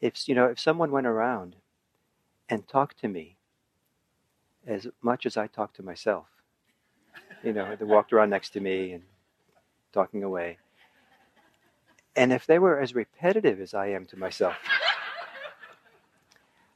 If 0.01 0.27
you 0.27 0.35
know, 0.35 0.45
if 0.45 0.59
someone 0.59 0.91
went 0.91 1.07
around 1.07 1.55
and 2.49 2.67
talked 2.67 2.99
to 2.99 3.07
me 3.07 3.35
as 4.65 4.87
much 5.01 5.25
as 5.25 5.37
I 5.37 5.47
talk 5.47 5.73
to 5.73 5.83
myself, 5.83 6.27
you 7.43 7.53
know, 7.53 7.75
they 7.75 7.85
walked 7.85 8.11
around 8.11 8.29
next 8.29 8.49
to 8.51 8.59
me 8.59 8.91
and 8.93 9.03
talking 9.93 10.23
away, 10.23 10.57
and 12.19 12.33
if 12.33 12.45
they 12.45 12.59
were 12.59 12.77
as 12.77 12.93
repetitive 12.93 13.61
as 13.61 13.73
I 13.73 13.87
am 13.87 14.05
to 14.07 14.19
myself, 14.19 14.57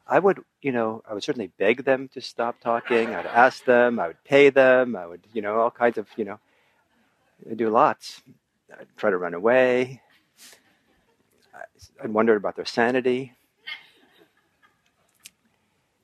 I 0.07 0.17
would, 0.17 0.41
you 0.61 0.71
know, 0.71 1.03
I 1.05 1.13
would 1.13 1.21
certainly 1.21 1.51
beg 1.57 1.83
them 1.83 2.07
to 2.13 2.21
stop 2.21 2.61
talking. 2.61 3.13
I'd 3.13 3.25
ask 3.25 3.65
them. 3.65 3.99
I 3.99 4.07
would 4.07 4.23
pay 4.23 4.51
them. 4.51 4.95
I 4.95 5.05
would, 5.05 5.19
you 5.33 5.41
know, 5.41 5.59
all 5.59 5.69
kinds 5.69 5.97
of, 5.97 6.07
you 6.15 6.23
know, 6.23 6.39
I 7.51 7.55
do 7.55 7.69
lots. 7.69 8.21
I'd 8.71 8.87
try 8.95 9.09
to 9.09 9.17
run 9.17 9.33
away. 9.33 10.01
I'd 12.01 12.13
wonder 12.13 12.37
about 12.37 12.55
their 12.55 12.63
sanity. 12.63 13.33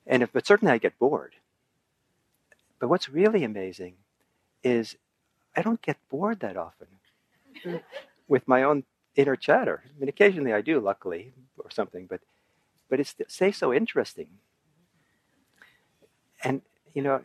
And 0.06 0.22
if, 0.22 0.34
but 0.34 0.46
certainly 0.46 0.74
I 0.74 0.76
get 0.76 0.98
bored. 0.98 1.32
But 2.78 2.88
what's 2.88 3.08
really 3.08 3.42
amazing 3.44 3.94
is 4.62 4.96
I 5.56 5.62
don't 5.62 5.80
get 5.80 5.96
bored 6.10 6.40
that 6.40 6.58
often 6.58 6.88
with 8.28 8.46
my 8.46 8.64
own 8.64 8.84
inner 9.20 9.36
chatter. 9.36 9.82
I 9.84 9.98
mean, 9.98 10.08
occasionally 10.08 10.52
I 10.52 10.62
do, 10.62 10.80
luckily, 10.80 11.32
or 11.58 11.70
something, 11.70 12.06
but 12.06 12.20
but 12.88 13.00
it's 13.00 13.14
say 13.28 13.52
so 13.52 13.72
interesting. 13.72 14.28
And 16.42 16.62
you 16.94 17.02
know, 17.02 17.22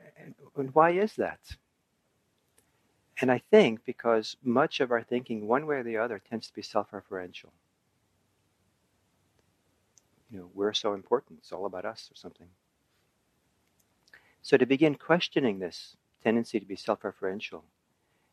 and 0.55 0.73
why 0.75 0.91
is 0.91 1.13
that? 1.15 1.39
And 3.21 3.31
I 3.31 3.41
think 3.51 3.85
because 3.85 4.35
much 4.43 4.81
of 4.81 4.91
our 4.91 5.01
thinking, 5.01 5.47
one 5.47 5.65
way 5.65 5.77
or 5.77 5.83
the 5.83 5.97
other, 5.97 6.19
tends 6.19 6.47
to 6.47 6.53
be 6.53 6.61
self-referential. 6.61 7.51
You 10.29 10.39
know, 10.39 10.49
we're 10.53 10.73
so 10.73 10.93
important; 10.93 11.39
it's 11.39 11.51
all 11.51 11.65
about 11.65 11.85
us, 11.85 12.09
or 12.11 12.15
something. 12.15 12.47
So 14.41 14.57
to 14.57 14.65
begin 14.65 14.95
questioning 14.95 15.59
this 15.59 15.95
tendency 16.23 16.59
to 16.59 16.65
be 16.65 16.75
self-referential, 16.75 17.61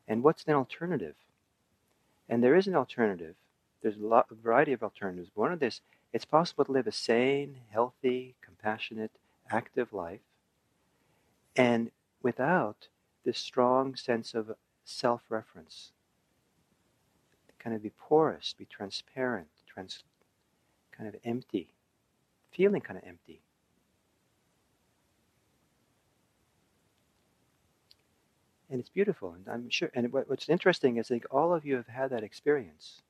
and 0.07 0.21
what's 0.21 0.43
an 0.45 0.53
alternative? 0.53 1.15
And 2.29 2.43
there 2.43 2.55
is 2.55 2.67
an 2.67 2.75
alternative. 2.75 3.35
There's 3.83 3.97
a, 3.97 4.07
lot, 4.07 4.27
a 4.31 4.35
variety 4.35 4.71
of 4.73 4.81
alternatives. 4.81 5.29
One 5.35 5.51
of 5.51 5.59
this 5.59 5.81
it's 6.13 6.25
possible 6.25 6.63
to 6.63 6.71
live 6.71 6.87
a 6.87 6.91
sane, 6.91 7.57
healthy, 7.71 8.35
compassionate, 8.41 9.11
active 9.49 9.91
life, 9.91 10.21
and 11.55 11.91
without 12.21 12.87
this 13.25 13.39
strong 13.39 13.95
sense 13.95 14.33
of 14.33 14.55
self 14.85 15.23
reference. 15.29 15.91
Kind 17.59 17.75
of 17.75 17.81
be 17.81 17.91
porous, 17.97 18.53
be 18.57 18.65
transparent, 18.65 19.47
trans- 19.67 20.03
kind 20.91 21.07
of 21.07 21.15
empty, 21.23 21.69
feeling 22.51 22.81
kind 22.81 22.97
of 22.97 23.07
empty. 23.07 23.41
And 28.69 28.79
it's 28.79 28.89
beautiful, 28.89 29.33
and 29.33 29.47
I'm 29.47 29.69
sure. 29.69 29.89
And 29.93 30.11
what's 30.11 30.49
interesting 30.49 30.97
is, 30.97 31.07
I 31.07 31.15
think 31.15 31.25
all 31.31 31.53
of 31.53 31.65
you 31.65 31.75
have 31.75 31.87
had 31.87 32.09
that 32.09 32.23
experience. 32.23 33.01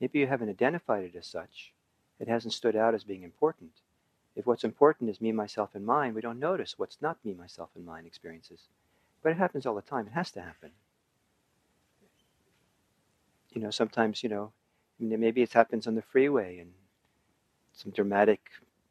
Maybe 0.00 0.20
you 0.20 0.26
haven't 0.26 0.48
identified 0.48 1.04
it 1.04 1.16
as 1.16 1.26
such, 1.26 1.72
it 2.18 2.28
hasn't 2.28 2.54
stood 2.54 2.76
out 2.76 2.94
as 2.94 3.04
being 3.04 3.22
important. 3.22 3.72
If 4.36 4.46
what's 4.46 4.64
important 4.64 5.10
is 5.10 5.20
me, 5.20 5.32
myself, 5.32 5.70
and 5.74 5.84
mine, 5.84 6.14
we 6.14 6.20
don't 6.20 6.38
notice 6.38 6.78
what's 6.78 7.02
not 7.02 7.18
me, 7.24 7.34
myself, 7.34 7.70
and 7.74 7.84
mine 7.84 8.06
experiences. 8.06 8.68
But 9.22 9.32
it 9.32 9.38
happens 9.38 9.66
all 9.66 9.74
the 9.74 9.82
time. 9.82 10.06
It 10.06 10.12
has 10.12 10.30
to 10.32 10.40
happen. 10.40 10.70
You 13.52 13.60
know, 13.60 13.70
sometimes, 13.70 14.22
you 14.22 14.28
know, 14.28 14.52
maybe 14.98 15.42
it 15.42 15.52
happens 15.52 15.86
on 15.86 15.94
the 15.94 16.02
freeway 16.02 16.58
and 16.58 16.72
some 17.72 17.90
dramatic 17.92 18.40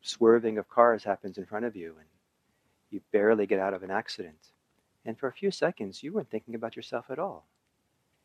swerving 0.01 0.57
of 0.57 0.69
cars 0.69 1.03
happens 1.03 1.37
in 1.37 1.45
front 1.45 1.65
of 1.65 1.75
you 1.75 1.95
and 1.97 2.07
you 2.91 3.01
barely 3.11 3.45
get 3.45 3.59
out 3.59 3.73
of 3.73 3.83
an 3.83 3.91
accident. 3.91 4.49
And 5.05 5.17
for 5.17 5.27
a 5.27 5.33
few 5.33 5.51
seconds, 5.51 6.03
you 6.03 6.13
weren't 6.13 6.29
thinking 6.29 6.55
about 6.55 6.75
yourself 6.75 7.05
at 7.09 7.19
all. 7.19 7.45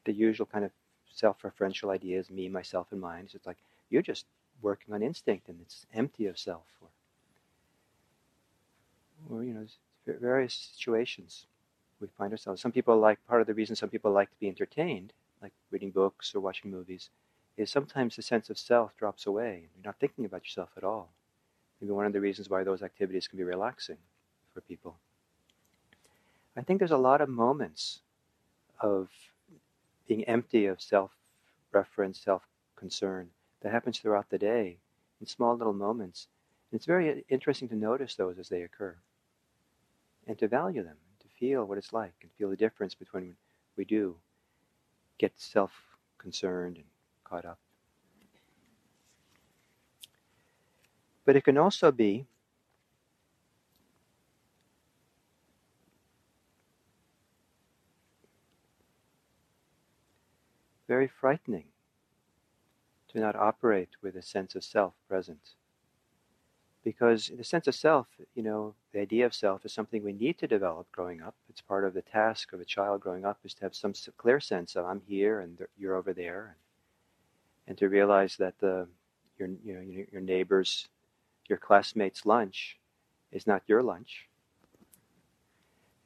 The 0.05 0.13
usual 0.13 0.47
kind 0.47 0.65
of 0.65 0.73
self 1.15 1.43
referential 1.43 1.93
ideas, 1.93 2.31
me, 2.31 2.49
myself, 2.49 2.89
and 2.91 3.01
mine. 3.01 3.29
It's 3.33 3.47
like 3.47 3.59
you're 3.91 4.03
just 4.03 4.27
working 4.63 4.95
on 4.95 5.03
instinct 5.03 5.49
and 5.49 5.59
it's 5.61 5.87
empty 5.93 6.27
of 6.27 6.39
self 6.39 6.65
or, 6.81 6.89
or 9.37 9.45
you 9.45 9.53
know 9.53 9.67
various 10.07 10.71
situations 10.75 11.47
we 12.01 12.09
find 12.19 12.33
ourselves. 12.33 12.61
Some 12.61 12.73
people 12.73 12.97
like 12.99 13.25
part 13.27 13.41
of 13.41 13.47
the 13.47 13.55
reason 13.55 13.77
some 13.77 13.89
people 13.89 14.13
like 14.13 14.31
to 14.31 14.41
be 14.41 14.49
entertained 14.49 15.13
like 15.43 15.53
reading 15.71 15.91
books 15.91 16.35
or 16.35 16.41
watching 16.41 16.71
movies 16.71 17.11
is 17.57 17.71
sometimes 17.71 18.17
the 18.17 18.23
sense 18.23 18.51
of 18.51 18.59
self 18.59 18.97
drops 18.97 19.27
away 19.27 19.55
and 19.55 19.69
you're 19.77 19.85
not 19.85 20.01
thinking 20.01 20.25
about 20.25 20.45
yourself 20.45 20.71
at 20.77 20.85
all. 20.85 21.11
Maybe 21.81 21.93
one 21.93 22.07
of 22.07 22.13
the 22.13 22.21
reasons 22.21 22.49
why 22.49 22.65
those 22.65 22.83
activities 22.83 23.29
can 23.29 23.37
be 23.37 23.45
relaxing 23.45 23.99
for 24.53 24.61
people. 24.63 24.97
I 26.57 26.63
think 26.63 26.79
there's 26.79 26.91
a 26.91 26.97
lot 26.97 27.21
of 27.21 27.29
moments 27.29 28.01
of 28.81 29.11
being 30.07 30.25
empty 30.25 30.67
of 30.67 30.81
self 30.81 31.13
reference 31.73 32.21
self 32.21 32.43
concern 32.77 33.31
that 33.61 33.73
happens 33.73 33.99
throughout 33.99 34.29
the 34.31 34.39
day 34.39 34.79
in 35.21 35.27
small 35.27 35.57
little 35.57 35.73
moments. 35.73 36.29
And 36.71 36.79
it's 36.79 36.87
very 36.87 37.25
interesting 37.29 37.69
to 37.69 37.77
notice 37.77 38.15
those 38.15 38.39
as 38.39 38.49
they 38.49 38.63
occur 38.63 38.97
and 40.27 40.39
to 40.39 40.49
value 40.49 40.83
them, 40.83 40.97
to 41.21 41.29
feel 41.39 41.65
what 41.65 41.79
it's 41.79 41.93
like 41.93 42.15
and 42.23 42.31
feel 42.33 42.51
the 42.51 42.57
difference 42.57 42.95
between 42.95 43.25
when 43.25 43.37
we 43.77 43.85
do 43.85 44.17
get 45.19 45.33
self 45.37 45.73
concerned 46.19 46.77
and 46.77 46.87
caught 47.25 47.45
up. 47.45 47.59
But 51.25 51.37
it 51.37 51.45
can 51.45 51.57
also 51.57 51.91
be 51.91 52.27
very 60.87 61.09
frightening 61.09 61.65
to 63.09 63.21
not 63.21 63.37
operate 63.37 63.91
with 64.03 64.17
a 64.17 64.23
sense 64.23 64.55
of 64.55 64.65
self 64.65 64.95
present. 65.09 65.51
Because 66.83 67.31
the 67.35 67.45
sense 67.45 67.67
of 67.67 67.75
self, 67.75 68.09
you 68.35 68.43
know, 68.43 68.75
the 68.93 69.01
idea 69.01 69.25
of 69.25 69.35
self 69.35 69.65
is 69.65 69.73
something 69.73 70.05
we 70.05 70.13
need 70.13 70.37
to 70.39 70.47
develop 70.47 70.93
growing 70.93 71.23
up. 71.23 71.35
It's 71.49 71.63
part 71.63 71.85
of 71.85 71.95
the 71.95 72.03
task 72.03 72.53
of 72.53 72.61
a 72.61 72.65
child 72.65 73.01
growing 73.01 73.25
up 73.25 73.39
is 73.43 73.55
to 73.55 73.63
have 73.63 73.75
some 73.75 73.95
clear 74.19 74.39
sense 74.41 74.77
of 74.77 74.85
I'm 74.85 75.01
here 75.07 75.41
and 75.41 75.59
you're 75.79 75.95
over 75.95 76.13
there, 76.13 76.57
and, 77.67 77.79
to 77.79 77.89
realize 77.89 78.37
that 78.37 78.59
the 78.59 78.87
your 79.39 79.49
you 79.65 79.75
know 79.75 80.05
your 80.13 80.21
neighbor's 80.21 80.89
your 81.49 81.59
classmate's 81.59 82.27
lunch 82.27 82.79
is 83.33 83.47
not 83.47 83.63
your 83.67 83.83
lunch. 83.83 84.29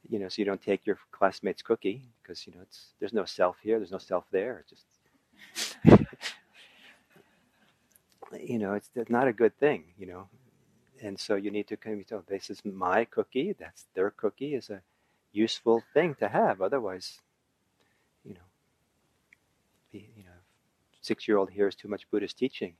You 0.08 0.18
know, 0.18 0.28
so 0.28 0.36
you 0.40 0.46
don't 0.46 0.62
take 0.62 0.86
your 0.86 0.98
classmate's 1.12 1.62
cookie 1.62 2.02
because 2.22 2.46
you 2.46 2.52
know 2.54 2.60
it's 2.62 2.94
there's 2.98 3.12
no 3.12 3.24
self 3.24 3.56
here, 3.62 3.78
there's 3.78 3.92
no 3.92 3.98
self 3.98 4.24
there. 4.30 4.64
It's 4.64 4.70
just 4.70 4.86
you 8.40 8.58
know, 8.58 8.74
it's, 8.74 8.90
not 9.08 9.28
a 9.28 9.32
good 9.32 9.58
thing, 9.58 9.84
you 9.98 10.06
know. 10.06 10.28
And 11.00 11.18
so 11.18 11.36
you 11.36 11.50
need 11.50 11.68
to 11.68 11.76
come. 11.76 12.02
tell, 12.04 12.24
this 12.26 12.50
is 12.50 12.64
my 12.64 13.04
cookie, 13.04 13.54
that's 13.58 13.86
their 13.94 14.10
cookie, 14.10 14.54
is 14.54 14.70
a 14.70 14.82
useful 15.32 15.82
thing 15.94 16.14
to 16.16 16.28
have. 16.28 16.60
Otherwise, 16.60 17.20
you 18.24 18.34
know, 18.34 18.40
be, 19.92 20.10
you 20.16 20.24
know, 20.24 20.30
six-year-old 21.00 21.50
hears 21.50 21.74
too 21.74 21.88
much 21.88 22.10
Buddhist 22.10 22.36
teaching, 22.36 22.74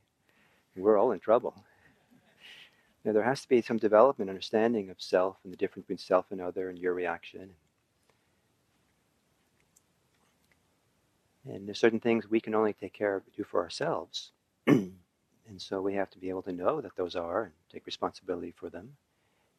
we're 0.77 0.99
all 0.99 1.12
in 1.12 1.21
trouble. 1.21 1.64
Now, 3.09 3.14
there 3.14 3.23
has 3.23 3.40
to 3.40 3.49
be 3.49 3.62
some 3.62 3.79
development, 3.79 4.29
understanding 4.29 4.90
of 4.90 5.01
self 5.01 5.38
and 5.42 5.51
the 5.51 5.57
difference 5.57 5.87
between 5.87 5.97
self 5.97 6.27
and 6.31 6.42
other 6.42 6.68
and 6.68 6.79
your 6.79 6.92
reaction. 6.92 7.55
And 11.49 11.66
there's 11.66 11.79
certain 11.79 12.01
things 12.01 12.29
we 12.29 12.42
can 12.42 12.55
only 12.55 12.75
take 12.75 12.92
care 12.92 13.16
of, 13.16 13.23
do 13.35 13.44
for 13.44 13.62
ourselves. 13.62 14.33
and 14.66 14.92
so 15.57 15.81
we 15.81 15.94
have 15.94 16.11
to 16.11 16.18
be 16.18 16.29
able 16.29 16.42
to 16.42 16.53
know 16.53 16.83
that 16.83 16.97
those 16.97 17.16
are 17.16 17.44
and 17.44 17.53
take 17.73 17.87
responsibility 17.87 18.53
for 18.55 18.68
them. 18.68 18.94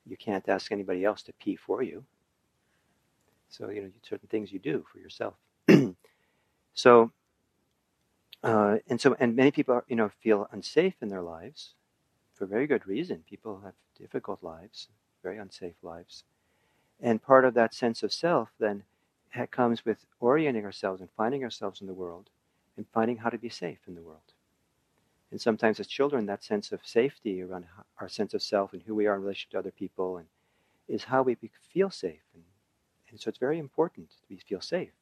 You 0.06 0.16
can't 0.16 0.48
ask 0.48 0.72
anybody 0.72 1.04
else 1.04 1.24
to 1.24 1.34
pee 1.34 1.56
for 1.56 1.82
you. 1.82 2.04
So, 3.50 3.72
you 3.72 3.82
know, 3.82 3.90
certain 4.08 4.30
things 4.30 4.52
you 4.52 4.60
do 4.60 4.86
for 4.94 5.00
yourself. 5.00 5.34
so, 6.76 7.12
uh, 8.44 8.78
and 8.88 9.02
so, 9.02 9.16
and 9.20 9.36
many 9.36 9.50
people, 9.50 9.74
are, 9.74 9.86
you 9.88 9.96
know, 9.96 10.12
feel 10.22 10.48
unsafe 10.52 10.94
in 11.02 11.10
their 11.10 11.24
lives 11.24 11.74
for 12.40 12.46
very 12.46 12.66
good 12.66 12.88
reason. 12.88 13.24
People 13.30 13.60
have 13.66 13.74
difficult 14.00 14.42
lives, 14.42 14.88
very 15.22 15.38
unsafe 15.38 15.76
lives. 15.84 16.24
And 17.02 17.22
part 17.22 17.44
of 17.44 17.54
that 17.54 17.74
sense 17.74 18.02
of 18.02 18.14
self 18.14 18.50
then 18.60 18.84
comes 19.52 19.86
with 19.86 20.06
orienting 20.22 20.66
ourselves 20.66 21.02
and 21.02 21.10
finding 21.16 21.44
ourselves 21.44 21.82
in 21.82 21.88
the 21.88 21.94
world 21.94 22.30
and 22.78 22.86
finding 22.94 23.18
how 23.18 23.30
to 23.30 23.38
be 23.38 23.50
safe 23.50 23.80
in 23.88 23.96
the 23.96 24.02
world. 24.02 24.22
And 25.32 25.40
sometimes 25.40 25.80
as 25.80 25.88
children, 25.88 26.26
that 26.26 26.44
sense 26.44 26.72
of 26.72 26.80
safety 26.84 27.44
around 27.44 27.66
our 28.00 28.10
sense 28.10 28.34
of 28.34 28.42
self 28.42 28.74
and 28.74 28.82
who 28.82 28.96
we 28.96 29.06
are 29.06 29.16
in 29.16 29.22
relation 29.22 29.52
to 29.52 29.60
other 29.60 29.72
people 29.72 30.18
and 30.18 30.28
is 30.88 31.04
how 31.04 31.22
we 31.22 31.38
feel 31.72 31.92
safe. 31.92 32.24
And, 32.34 32.44
and 33.12 33.20
so 33.20 33.28
it's 33.30 33.38
very 33.38 33.60
important 33.60 34.08
to 34.30 34.38
feel 34.38 34.62
safe. 34.62 34.94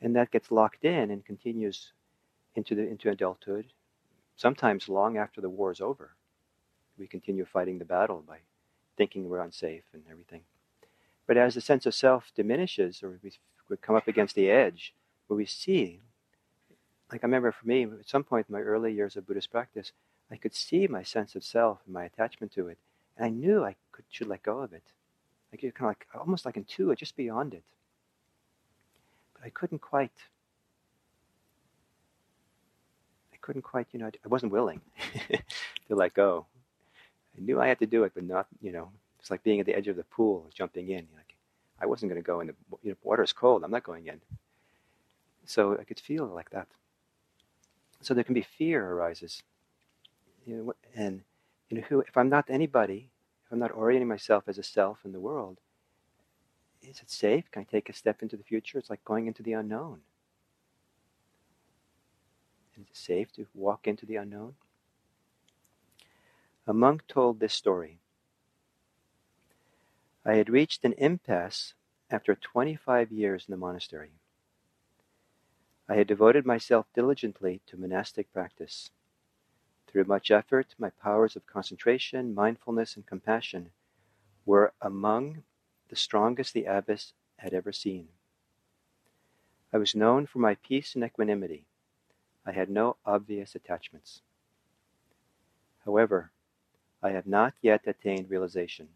And 0.00 0.16
that 0.16 0.32
gets 0.32 0.50
locked 0.50 0.84
in 0.84 1.10
and 1.10 1.24
continues 1.24 1.92
into, 2.56 2.74
the, 2.74 2.88
into 2.88 3.10
adulthood, 3.10 3.66
sometimes 4.36 4.88
long 4.88 5.16
after 5.16 5.40
the 5.40 5.50
war 5.50 5.70
is 5.70 5.80
over. 5.80 6.16
We 6.98 7.06
continue 7.06 7.44
fighting 7.44 7.78
the 7.78 7.84
battle 7.84 8.22
by 8.26 8.38
thinking 8.96 9.28
we're 9.28 9.40
unsafe 9.40 9.84
and 9.92 10.02
everything. 10.10 10.42
But 11.26 11.36
as 11.36 11.54
the 11.54 11.60
sense 11.60 11.86
of 11.86 11.94
self 11.94 12.32
diminishes, 12.34 13.02
or 13.02 13.18
we, 13.22 13.32
we 13.68 13.76
come 13.76 13.96
up 13.96 14.08
against 14.08 14.34
the 14.34 14.50
edge, 14.50 14.94
where 15.26 15.36
we 15.36 15.46
see, 15.46 16.00
like 17.10 17.22
I 17.22 17.26
remember 17.26 17.52
for 17.52 17.66
me, 17.66 17.84
at 17.84 18.08
some 18.08 18.24
point 18.24 18.46
in 18.48 18.52
my 18.52 18.60
early 18.60 18.92
years 18.92 19.16
of 19.16 19.26
Buddhist 19.26 19.50
practice, 19.50 19.92
I 20.30 20.36
could 20.36 20.54
see 20.54 20.86
my 20.86 21.02
sense 21.02 21.34
of 21.34 21.44
self 21.44 21.78
and 21.84 21.94
my 21.94 22.04
attachment 22.04 22.52
to 22.52 22.68
it, 22.68 22.78
and 23.16 23.26
I 23.26 23.28
knew 23.30 23.64
I 23.64 23.76
could 23.92 24.04
should 24.10 24.28
let 24.28 24.42
go 24.42 24.60
of 24.60 24.72
it. 24.72 24.82
Like 25.52 25.60
kind 25.60 25.74
of 25.80 25.82
like 25.82 26.06
almost 26.18 26.46
like 26.46 26.54
intuit, 26.54 26.96
just 26.96 27.16
beyond 27.16 27.52
it. 27.52 27.64
But 29.34 29.44
I 29.44 29.50
couldn't 29.50 29.80
quite. 29.80 30.12
I 33.32 33.36
couldn't 33.40 33.62
quite, 33.62 33.88
you 33.92 33.98
know, 33.98 34.10
I 34.24 34.28
wasn't 34.28 34.52
willing 34.52 34.80
to 35.88 35.94
let 35.94 36.14
go. 36.14 36.46
I 37.36 37.40
knew 37.40 37.60
I 37.60 37.68
had 37.68 37.78
to 37.80 37.86
do 37.86 38.04
it, 38.04 38.12
but 38.14 38.24
not, 38.24 38.46
you 38.60 38.72
know, 38.72 38.90
it's 39.18 39.30
like 39.30 39.42
being 39.42 39.60
at 39.60 39.66
the 39.66 39.74
edge 39.74 39.88
of 39.88 39.96
the 39.96 40.04
pool, 40.04 40.50
jumping 40.52 40.90
in. 40.90 41.06
Like, 41.14 41.34
I 41.80 41.86
wasn't 41.86 42.10
going 42.10 42.22
to 42.22 42.26
go 42.26 42.40
in. 42.40 42.48
The 42.48 42.54
you 42.82 42.90
know, 42.90 42.96
water 43.02 43.22
is 43.22 43.32
cold. 43.32 43.64
I'm 43.64 43.70
not 43.70 43.84
going 43.84 44.06
in. 44.06 44.20
So 45.46 45.76
I 45.78 45.84
could 45.84 46.00
feel 46.00 46.26
like 46.26 46.50
that. 46.50 46.68
So 48.00 48.14
there 48.14 48.24
can 48.24 48.34
be 48.34 48.42
fear 48.42 48.84
arises. 48.84 49.42
You 50.46 50.56
know, 50.56 50.74
and 50.94 51.22
you 51.70 51.78
know, 51.78 51.84
who 51.88 52.00
if 52.00 52.16
I'm 52.16 52.28
not 52.28 52.46
anybody, 52.48 53.10
if 53.46 53.52
I'm 53.52 53.58
not 53.58 53.72
orienting 53.72 54.08
myself 54.08 54.44
as 54.48 54.58
a 54.58 54.62
self 54.62 54.98
in 55.04 55.12
the 55.12 55.20
world, 55.20 55.58
is 56.82 57.00
it 57.00 57.10
safe? 57.10 57.50
Can 57.50 57.62
I 57.62 57.64
take 57.64 57.88
a 57.88 57.92
step 57.92 58.22
into 58.22 58.36
the 58.36 58.42
future? 58.42 58.78
It's 58.78 58.90
like 58.90 59.04
going 59.04 59.26
into 59.28 59.42
the 59.42 59.52
unknown. 59.52 60.00
Is 62.76 62.88
it 62.88 62.96
safe 62.96 63.32
to 63.34 63.46
walk 63.54 63.86
into 63.86 64.04
the 64.04 64.16
unknown? 64.16 64.54
A 66.66 66.72
monk 66.72 67.06
told 67.08 67.40
this 67.40 67.54
story. 67.54 67.98
I 70.24 70.34
had 70.34 70.48
reached 70.48 70.84
an 70.84 70.92
impasse 70.92 71.74
after 72.08 72.34
25 72.34 73.10
years 73.10 73.46
in 73.48 73.52
the 73.52 73.58
monastery. 73.58 74.12
I 75.88 75.96
had 75.96 76.06
devoted 76.06 76.46
myself 76.46 76.86
diligently 76.94 77.60
to 77.66 77.76
monastic 77.76 78.32
practice. 78.32 78.90
Through 79.88 80.04
much 80.04 80.30
effort, 80.30 80.74
my 80.78 80.90
powers 80.90 81.34
of 81.36 81.46
concentration, 81.46 82.34
mindfulness, 82.34 82.96
and 82.96 83.04
compassion 83.04 83.72
were 84.46 84.72
among 84.80 85.42
the 85.88 85.96
strongest 85.96 86.54
the 86.54 86.64
abbess 86.64 87.12
had 87.38 87.52
ever 87.52 87.72
seen. 87.72 88.08
I 89.72 89.78
was 89.78 89.94
known 89.94 90.26
for 90.26 90.38
my 90.38 90.54
peace 90.54 90.94
and 90.94 91.02
equanimity. 91.02 91.66
I 92.46 92.52
had 92.52 92.70
no 92.70 92.96
obvious 93.04 93.54
attachments. 93.54 94.22
However, 95.84 96.31
I 97.02 97.10
have 97.10 97.26
not 97.26 97.54
yet 97.60 97.86
attained 97.86 98.30
realization. 98.30 98.88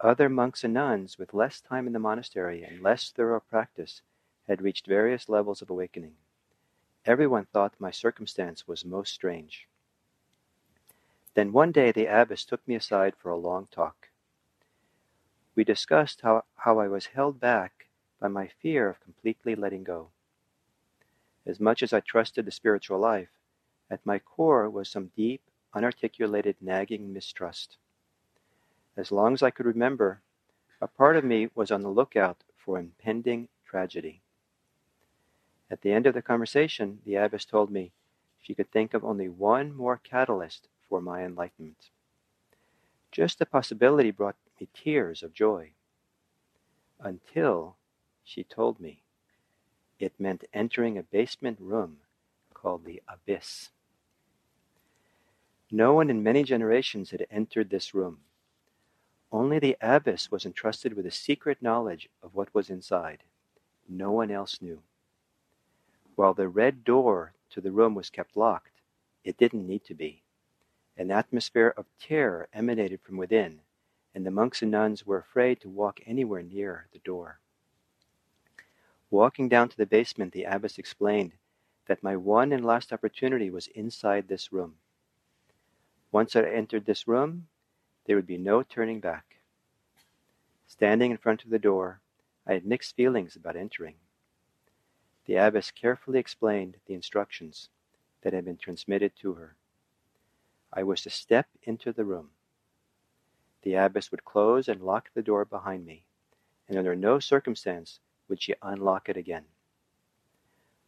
Other 0.00 0.28
monks 0.28 0.64
and 0.64 0.74
nuns 0.74 1.18
with 1.18 1.32
less 1.32 1.60
time 1.60 1.86
in 1.86 1.92
the 1.94 1.98
monastery 1.98 2.62
and 2.62 2.82
less 2.82 3.10
thorough 3.10 3.40
practice 3.40 4.02
had 4.46 4.60
reached 4.60 4.86
various 4.86 5.28
levels 5.28 5.62
of 5.62 5.70
awakening. 5.70 6.16
Everyone 7.06 7.46
thought 7.46 7.74
my 7.78 7.90
circumstance 7.90 8.68
was 8.68 8.84
most 8.84 9.14
strange. 9.14 9.66
Then 11.34 11.52
one 11.52 11.72
day 11.72 11.90
the 11.90 12.06
abbess 12.06 12.44
took 12.44 12.66
me 12.68 12.74
aside 12.74 13.14
for 13.16 13.30
a 13.30 13.36
long 13.36 13.68
talk. 13.70 14.08
We 15.54 15.64
discussed 15.64 16.20
how, 16.20 16.44
how 16.56 16.78
I 16.78 16.88
was 16.88 17.06
held 17.06 17.40
back 17.40 17.86
by 18.20 18.28
my 18.28 18.48
fear 18.60 18.88
of 18.88 19.00
completely 19.00 19.54
letting 19.54 19.84
go. 19.84 20.08
As 21.46 21.60
much 21.60 21.82
as 21.82 21.92
I 21.92 22.00
trusted 22.00 22.44
the 22.44 22.50
spiritual 22.50 22.98
life, 22.98 23.30
at 23.90 24.04
my 24.04 24.18
core 24.18 24.68
was 24.68 24.88
some 24.88 25.10
deep, 25.16 25.42
unarticulated, 25.74 26.56
nagging 26.60 27.12
mistrust. 27.12 27.76
As 28.96 29.10
long 29.10 29.34
as 29.34 29.42
I 29.42 29.50
could 29.50 29.66
remember, 29.66 30.22
a 30.80 30.86
part 30.86 31.16
of 31.16 31.24
me 31.24 31.48
was 31.54 31.70
on 31.70 31.82
the 31.82 31.88
lookout 31.88 32.44
for 32.56 32.78
impending 32.78 33.48
tragedy. 33.66 34.22
At 35.70 35.80
the 35.80 35.92
end 35.92 36.06
of 36.06 36.14
the 36.14 36.22
conversation, 36.22 37.00
the 37.04 37.16
abbess 37.16 37.44
told 37.44 37.70
me 37.70 37.92
she 38.40 38.54
could 38.54 38.70
think 38.70 38.94
of 38.94 39.04
only 39.04 39.28
one 39.28 39.74
more 39.74 40.00
catalyst 40.02 40.68
for 40.88 41.00
my 41.00 41.24
enlightenment. 41.24 41.90
Just 43.10 43.38
the 43.38 43.46
possibility 43.46 44.10
brought 44.10 44.36
me 44.60 44.68
tears 44.74 45.22
of 45.22 45.32
joy. 45.32 45.72
Until 47.00 47.76
she 48.22 48.44
told 48.44 48.80
me 48.80 49.02
it 49.98 50.12
meant 50.18 50.44
entering 50.52 50.98
a 50.98 51.02
basement 51.02 51.58
room 51.60 51.98
called 52.52 52.84
the 52.84 53.02
abyss. 53.08 53.70
No 55.76 55.92
one 55.92 56.08
in 56.08 56.22
many 56.22 56.44
generations 56.44 57.10
had 57.10 57.26
entered 57.32 57.68
this 57.68 57.94
room. 57.94 58.20
Only 59.32 59.58
the 59.58 59.76
abbess 59.80 60.30
was 60.30 60.46
entrusted 60.46 60.94
with 60.94 61.04
a 61.04 61.10
secret 61.10 61.60
knowledge 61.60 62.08
of 62.22 62.32
what 62.32 62.54
was 62.54 62.70
inside. 62.70 63.24
No 63.88 64.12
one 64.12 64.30
else 64.30 64.62
knew. 64.62 64.84
While 66.14 66.32
the 66.32 66.46
red 66.46 66.84
door 66.84 67.32
to 67.50 67.60
the 67.60 67.72
room 67.72 67.96
was 67.96 68.08
kept 68.08 68.36
locked, 68.36 68.82
it 69.24 69.36
didn't 69.36 69.66
need 69.66 69.84
to 69.86 69.94
be. 69.94 70.22
An 70.96 71.10
atmosphere 71.10 71.74
of 71.76 71.86
terror 71.98 72.48
emanated 72.52 73.00
from 73.00 73.16
within, 73.16 73.58
and 74.14 74.24
the 74.24 74.30
monks 74.30 74.62
and 74.62 74.70
nuns 74.70 75.04
were 75.04 75.18
afraid 75.18 75.60
to 75.62 75.68
walk 75.68 75.98
anywhere 76.06 76.44
near 76.44 76.86
the 76.92 77.00
door. 77.00 77.40
Walking 79.10 79.48
down 79.48 79.70
to 79.70 79.76
the 79.76 79.86
basement, 79.86 80.34
the 80.34 80.44
abbess 80.44 80.78
explained 80.78 81.32
that 81.86 82.04
my 82.04 82.14
one 82.14 82.52
and 82.52 82.64
last 82.64 82.92
opportunity 82.92 83.50
was 83.50 83.66
inside 83.74 84.28
this 84.28 84.52
room. 84.52 84.76
Once 86.14 86.36
I 86.36 86.42
entered 86.42 86.86
this 86.86 87.08
room, 87.08 87.48
there 88.04 88.14
would 88.14 88.24
be 88.24 88.38
no 88.38 88.62
turning 88.62 89.00
back. 89.00 89.38
Standing 90.64 91.10
in 91.10 91.16
front 91.16 91.42
of 91.42 91.50
the 91.50 91.58
door, 91.58 92.02
I 92.46 92.52
had 92.52 92.64
mixed 92.64 92.94
feelings 92.94 93.34
about 93.34 93.56
entering. 93.56 93.96
The 95.26 95.34
abbess 95.34 95.72
carefully 95.72 96.20
explained 96.20 96.76
the 96.86 96.94
instructions 96.94 97.68
that 98.22 98.32
had 98.32 98.44
been 98.44 98.58
transmitted 98.58 99.16
to 99.22 99.32
her. 99.32 99.56
I 100.72 100.84
was 100.84 101.02
to 101.02 101.10
step 101.10 101.48
into 101.64 101.92
the 101.92 102.04
room. 102.04 102.30
The 103.62 103.74
abbess 103.74 104.12
would 104.12 104.24
close 104.24 104.68
and 104.68 104.82
lock 104.82 105.10
the 105.14 105.22
door 105.22 105.44
behind 105.44 105.84
me, 105.84 106.04
and 106.68 106.78
under 106.78 106.94
no 106.94 107.18
circumstance 107.18 107.98
would 108.28 108.40
she 108.40 108.54
unlock 108.62 109.08
it 109.08 109.16
again. 109.16 109.46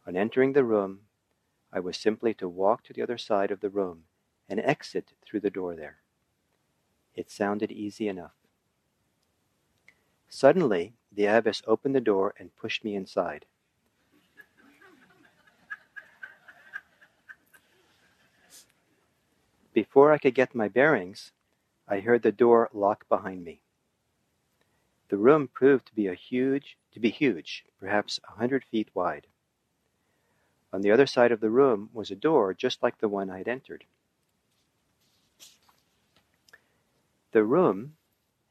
On 0.07 0.15
entering 0.15 0.53
the 0.53 0.63
room, 0.63 1.01
I 1.73 1.81
was 1.81 1.97
simply 1.97 2.33
to 2.35 2.47
walk 2.47 2.85
to 2.85 2.93
the 2.93 3.01
other 3.01 3.17
side 3.17 3.51
of 3.51 3.59
the 3.59 3.69
room 3.69 4.05
and 4.49 4.59
exit 4.59 5.13
through 5.25 5.41
the 5.41 5.49
door 5.49 5.75
there. 5.75 5.97
It 7.15 7.29
sounded 7.29 7.71
easy 7.71 8.07
enough. 8.07 8.33
Suddenly, 10.29 10.93
the 11.11 11.25
abbess 11.25 11.63
opened 11.65 11.95
the 11.95 12.01
door 12.01 12.33
and 12.37 12.55
pushed 12.55 12.83
me 12.83 12.95
inside. 12.95 13.45
Before 19.73 20.11
I 20.11 20.17
could 20.17 20.33
get 20.33 20.55
my 20.55 20.67
bearings, 20.67 21.31
I 21.87 21.99
heard 21.99 22.23
the 22.23 22.31
door 22.31 22.69
lock 22.73 23.07
behind 23.07 23.43
me. 23.43 23.61
The 25.09 25.17
room 25.17 25.47
proved 25.47 25.87
to 25.87 25.95
be 25.95 26.07
a 26.07 26.13
huge 26.13 26.77
to 26.93 26.99
be 26.99 27.09
huge, 27.09 27.63
perhaps 27.79 28.19
a 28.27 28.31
hundred 28.31 28.63
feet 28.65 28.89
wide. 28.93 29.27
On 30.73 30.81
the 30.81 30.91
other 30.91 31.05
side 31.05 31.31
of 31.31 31.39
the 31.39 31.49
room 31.49 31.89
was 31.93 32.11
a 32.11 32.15
door 32.15 32.53
just 32.53 32.83
like 32.83 32.97
the 32.97 33.07
one 33.07 33.29
I 33.29 33.37
had 33.37 33.47
entered. 33.47 33.85
The 37.31 37.43
room 37.43 37.95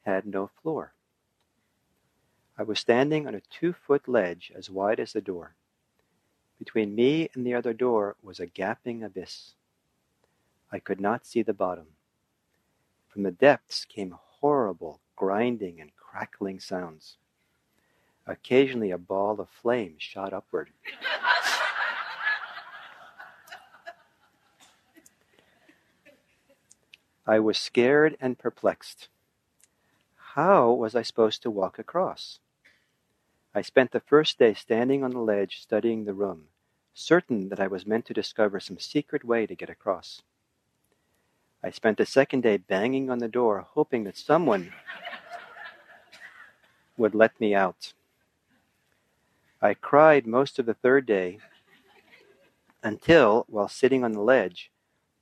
had 0.05 0.27
no 0.27 0.51
floor. 0.63 0.93
I 2.59 2.63
was 2.63 2.79
standing 2.79 3.27
on 3.27 3.35
a 3.35 3.41
two 3.41 3.73
foot 3.73 4.09
ledge 4.09 4.53
as 4.55 4.71
wide 4.71 5.01
as 5.01 5.13
the 5.13 5.21
door. 5.21 5.55
Between 6.59 6.95
me 6.95 7.29
and 7.35 7.47
the 7.47 7.55
other 7.55 7.73
door 7.73 8.17
was 8.23 8.41
a 8.41 8.47
gaping 8.47 9.03
abyss. 9.03 9.55
I 10.73 10.79
could 10.79 11.01
not 11.01 11.27
see 11.27 11.43
the 11.43 11.53
bottom. 11.53 11.87
From 13.09 13.23
the 13.23 13.31
depths 13.31 13.85
came 13.85 14.15
horrible 14.17 15.01
grinding 15.17 15.81
and 15.81 15.91
crackling 15.97 16.61
sounds. 16.61 17.17
Occasionally, 18.27 18.91
a 18.91 18.99
ball 18.99 19.41
of 19.41 19.49
flame 19.49 19.97
shot 19.99 20.33
upward. 20.33 20.71
I 27.29 27.41
was 27.41 27.59
scared 27.59 28.17
and 28.21 28.39
perplexed. 28.39 29.09
How 30.35 30.71
was 30.71 30.95
I 30.95 31.03
supposed 31.03 31.43
to 31.43 31.51
walk 31.51 31.77
across? 31.77 32.39
I 33.53 33.63
spent 33.63 33.91
the 33.91 33.99
first 33.99 34.39
day 34.39 34.55
standing 34.55 35.03
on 35.03 35.11
the 35.11 35.19
ledge 35.19 35.61
studying 35.61 36.05
the 36.05 36.15
room, 36.15 36.45
certain 36.95 37.49
that 37.49 37.59
I 37.59 37.67
was 37.67 37.85
meant 37.85 38.07
to 38.07 38.15
discover 38.15 38.61
some 38.61 38.79
secret 38.79 39.25
way 39.25 39.45
to 39.45 39.57
get 39.57 39.69
across. 39.69 40.23
I 41.65 41.71
spent 41.71 41.99
the 41.99 42.07
second 42.07 42.43
day 42.43 42.59
banging 42.59 43.11
on 43.11 43.19
the 43.19 43.27
door, 43.27 43.67
hoping 43.71 44.05
that 44.05 44.17
someone 44.17 44.73
would 46.97 47.15
let 47.15 47.41
me 47.41 47.57
out. 47.57 47.93
I 49.61 49.75
cried 49.75 50.29
most 50.29 50.61
of 50.61 50.67
the 50.67 50.75
third 50.75 51.07
day 51.07 51.39
until, 52.85 53.47
while 53.49 53.69
sitting 53.69 54.05
on 54.05 54.13
the 54.13 54.21
ledge, 54.21 54.71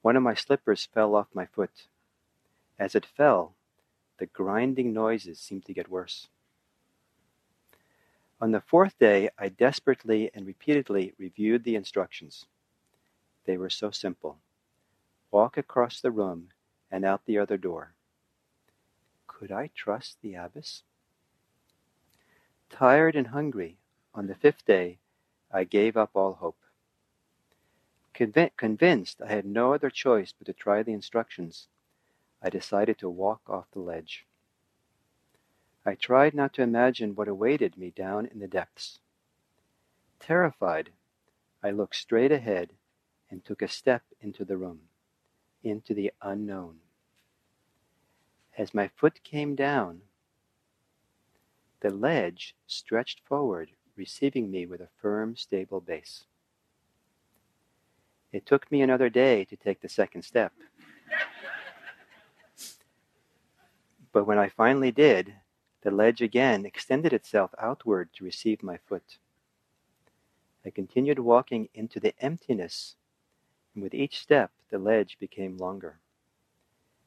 one 0.02 0.16
of 0.16 0.22
my 0.22 0.34
slippers 0.34 0.86
fell 0.92 1.14
off 1.14 1.28
my 1.32 1.46
foot. 1.46 1.86
As 2.78 2.94
it 2.94 3.06
fell, 3.06 3.54
the 4.18 4.26
grinding 4.26 4.92
noises 4.92 5.38
seemed 5.38 5.64
to 5.66 5.74
get 5.74 5.88
worse. 5.88 6.28
On 8.40 8.50
the 8.50 8.60
fourth 8.60 8.98
day, 8.98 9.30
I 9.38 9.48
desperately 9.48 10.30
and 10.34 10.46
repeatedly 10.46 11.14
reviewed 11.18 11.64
the 11.64 11.76
instructions. 11.76 12.46
They 13.44 13.56
were 13.56 13.70
so 13.70 13.90
simple 13.90 14.38
walk 15.30 15.56
across 15.56 16.00
the 16.00 16.12
room 16.12 16.50
and 16.92 17.04
out 17.04 17.24
the 17.26 17.38
other 17.38 17.56
door. 17.56 17.92
Could 19.26 19.50
I 19.50 19.70
trust 19.74 20.18
the 20.22 20.34
abbess? 20.34 20.84
Tired 22.70 23.16
and 23.16 23.28
hungry, 23.28 23.78
on 24.14 24.28
the 24.28 24.34
fifth 24.36 24.64
day, 24.64 24.98
I 25.50 25.64
gave 25.64 25.96
up 25.96 26.10
all 26.14 26.34
hope. 26.34 26.58
Conv- 28.14 28.56
convinced 28.56 29.20
I 29.20 29.26
had 29.28 29.44
no 29.44 29.74
other 29.74 29.90
choice 29.90 30.32
but 30.32 30.46
to 30.46 30.52
try 30.52 30.84
the 30.84 30.92
instructions, 30.92 31.66
I 32.44 32.50
decided 32.50 32.98
to 32.98 33.08
walk 33.08 33.40
off 33.48 33.70
the 33.72 33.80
ledge. 33.80 34.26
I 35.84 35.94
tried 35.94 36.34
not 36.34 36.52
to 36.54 36.62
imagine 36.62 37.14
what 37.14 37.26
awaited 37.26 37.76
me 37.76 37.90
down 37.90 38.26
in 38.26 38.38
the 38.38 38.46
depths. 38.46 39.00
Terrified, 40.20 40.90
I 41.62 41.70
looked 41.70 41.96
straight 41.96 42.30
ahead 42.30 42.74
and 43.30 43.44
took 43.44 43.62
a 43.62 43.68
step 43.68 44.02
into 44.20 44.44
the 44.44 44.56
room 44.56 44.82
into 45.64 45.94
the 45.94 46.12
unknown. 46.22 46.76
As 48.56 48.74
my 48.74 48.88
foot 48.88 49.24
came 49.24 49.56
down, 49.56 50.02
the 51.80 51.90
ledge 51.90 52.54
stretched 52.66 53.20
forward, 53.24 53.70
receiving 53.96 54.50
me 54.50 54.66
with 54.66 54.80
a 54.80 54.88
firm, 55.00 55.36
stable 55.36 55.80
base. 55.80 56.24
It 58.32 58.46
took 58.46 58.70
me 58.70 58.82
another 58.82 59.08
day 59.08 59.44
to 59.46 59.56
take 59.56 59.80
the 59.80 59.88
second 59.88 60.22
step. 60.22 60.52
But 64.14 64.28
when 64.28 64.38
I 64.38 64.48
finally 64.48 64.92
did, 64.92 65.34
the 65.82 65.90
ledge 65.90 66.22
again 66.22 66.64
extended 66.64 67.12
itself 67.12 67.50
outward 67.58 68.10
to 68.14 68.24
receive 68.24 68.62
my 68.62 68.76
foot. 68.76 69.18
I 70.64 70.70
continued 70.70 71.18
walking 71.18 71.68
into 71.74 71.98
the 71.98 72.14
emptiness 72.20 72.94
and 73.74 73.82
with 73.82 73.92
each 73.92 74.20
step 74.20 74.52
the 74.70 74.78
ledge 74.78 75.18
became 75.18 75.58
longer. 75.58 75.98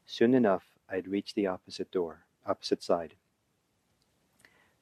Soon 0.05 0.33
enough, 0.33 0.65
I 0.89 0.95
had 0.95 1.07
reached 1.07 1.35
the 1.35 1.47
opposite 1.47 1.89
door, 1.91 2.25
opposite 2.45 2.83
side. 2.83 3.13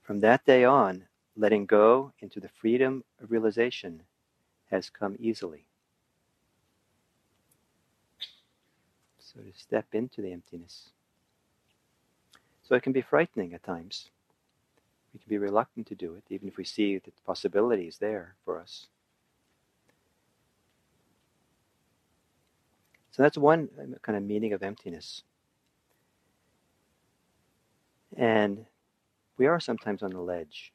From 0.02 0.20
that 0.22 0.46
day 0.46 0.64
on, 0.64 1.06
letting 1.38 1.68
go 1.68 2.12
into 2.20 2.40
the 2.40 2.50
freedom 2.50 3.04
of 3.22 3.30
realization 3.30 4.02
has 4.72 4.90
come 4.90 5.16
easily. 5.20 5.68
So 9.20 9.42
to 9.42 9.54
step 9.56 9.94
into 9.94 10.24
the 10.24 10.34
emptiness. 10.34 10.90
So 12.68 12.76
it 12.76 12.84
can 12.84 12.94
be 12.94 13.02
frightening 13.02 13.54
at 13.54 13.64
times. 13.64 14.10
We 15.14 15.20
can 15.20 15.30
be 15.30 15.38
reluctant 15.38 15.88
to 15.88 15.96
do 15.96 16.16
it, 16.16 16.24
even 16.30 16.48
if 16.48 16.58
we 16.58 16.64
see 16.64 16.96
that 16.96 17.06
the 17.06 17.22
possibility 17.26 17.88
is 17.88 18.00
there 18.00 18.36
for 18.44 18.60
us. 18.60 18.88
So 23.12 23.24
that's 23.24 23.38
one 23.38 23.70
uh, 23.80 23.98
kind 24.02 24.18
of 24.18 24.24
meaning 24.24 24.52
of 24.52 24.62
emptiness. 24.62 25.24
And 28.18 28.66
we 29.38 29.46
are 29.46 29.60
sometimes 29.60 30.04
on 30.04 30.12
the 30.12 30.20
ledge. 30.20 30.74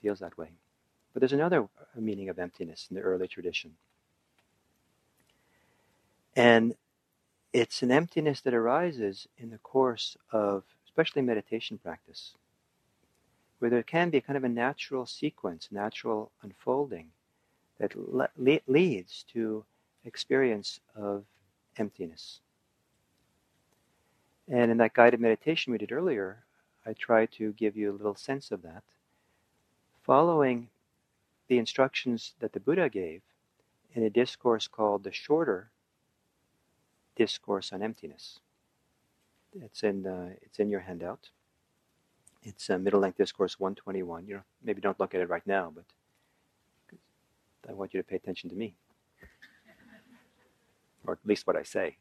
Feels 0.00 0.20
that 0.20 0.38
way. 0.38 0.50
But 1.12 1.20
there's 1.20 1.32
another 1.32 1.62
uh, 1.62 1.66
meaning 1.96 2.28
of 2.28 2.38
emptiness 2.38 2.86
in 2.90 2.96
the 2.96 3.02
early 3.02 3.26
tradition. 3.26 3.72
And 6.36 6.74
it's 7.52 7.82
an 7.82 7.90
emptiness 7.90 8.40
that 8.42 8.54
arises 8.54 9.26
in 9.36 9.50
the 9.50 9.58
course 9.58 10.16
of, 10.30 10.62
especially 10.90 11.22
meditation 11.22 11.78
practice, 11.78 12.34
where 13.60 13.70
there 13.70 13.82
can 13.82 14.10
be 14.10 14.18
a 14.18 14.20
kind 14.20 14.36
of 14.36 14.42
a 14.42 14.48
natural 14.48 15.06
sequence, 15.06 15.68
natural 15.70 16.32
unfolding 16.42 17.12
that 17.78 17.94
le- 17.96 18.28
leads 18.66 19.24
to 19.32 19.64
experience 20.04 20.80
of 20.96 21.24
emptiness. 21.76 22.40
And 24.48 24.72
in 24.72 24.78
that 24.78 24.94
guided 24.94 25.20
meditation 25.20 25.70
we 25.70 25.78
did 25.78 25.92
earlier, 25.92 26.38
I 26.84 26.92
tried 26.92 27.30
to 27.32 27.52
give 27.52 27.76
you 27.76 27.92
a 27.92 27.96
little 27.96 28.16
sense 28.16 28.50
of 28.50 28.62
that, 28.62 28.82
following 30.02 30.68
the 31.46 31.58
instructions 31.58 32.34
that 32.40 32.52
the 32.52 32.60
Buddha 32.60 32.88
gave 32.88 33.22
in 33.94 34.02
a 34.02 34.10
discourse 34.10 34.66
called 34.66 35.04
the 35.04 35.12
Shorter 35.12 35.70
Discourse 37.14 37.72
on 37.72 37.80
Emptiness. 37.80 38.40
It's 39.52 39.82
in 39.82 40.06
uh, 40.06 40.30
it's 40.42 40.58
in 40.58 40.70
your 40.70 40.80
handout. 40.80 41.30
It's 42.42 42.70
a 42.70 42.78
middle 42.78 43.00
length 43.00 43.18
discourse 43.18 43.60
121. 43.60 44.26
You 44.26 44.36
know, 44.36 44.42
maybe 44.62 44.80
don't 44.80 44.98
look 44.98 45.14
at 45.14 45.20
it 45.20 45.28
right 45.28 45.46
now, 45.46 45.72
but 45.74 45.84
I 47.68 47.72
want 47.72 47.92
you 47.92 48.00
to 48.00 48.06
pay 48.06 48.16
attention 48.16 48.48
to 48.50 48.56
me 48.56 48.74
or 51.04 51.14
at 51.14 51.18
least 51.24 51.46
what 51.46 51.56
I 51.56 51.62
say. 51.62 51.96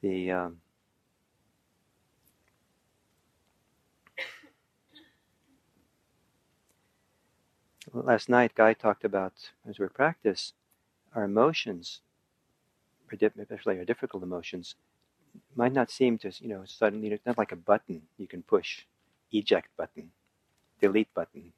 The 0.00 0.30
um, 0.30 0.60
last 7.92 8.28
night, 8.28 8.54
Guy 8.54 8.74
talked 8.74 9.04
about 9.04 9.32
as 9.66 9.78
we 9.78 9.88
practice 9.88 10.52
our 11.14 11.24
emotions, 11.24 12.00
especially 13.12 13.78
our 13.78 13.84
difficult 13.84 14.22
emotions, 14.22 14.74
might 15.56 15.72
not 15.72 15.90
seem 15.90 16.18
to 16.18 16.32
you 16.40 16.48
know 16.48 16.64
suddenly 16.64 17.08
it's 17.08 17.26
not 17.26 17.38
like 17.38 17.52
a 17.52 17.56
button 17.56 18.02
you 18.18 18.26
can 18.26 18.42
push, 18.42 18.84
eject 19.32 19.68
button, 19.76 20.10
delete 20.80 21.12
button, 21.14 21.52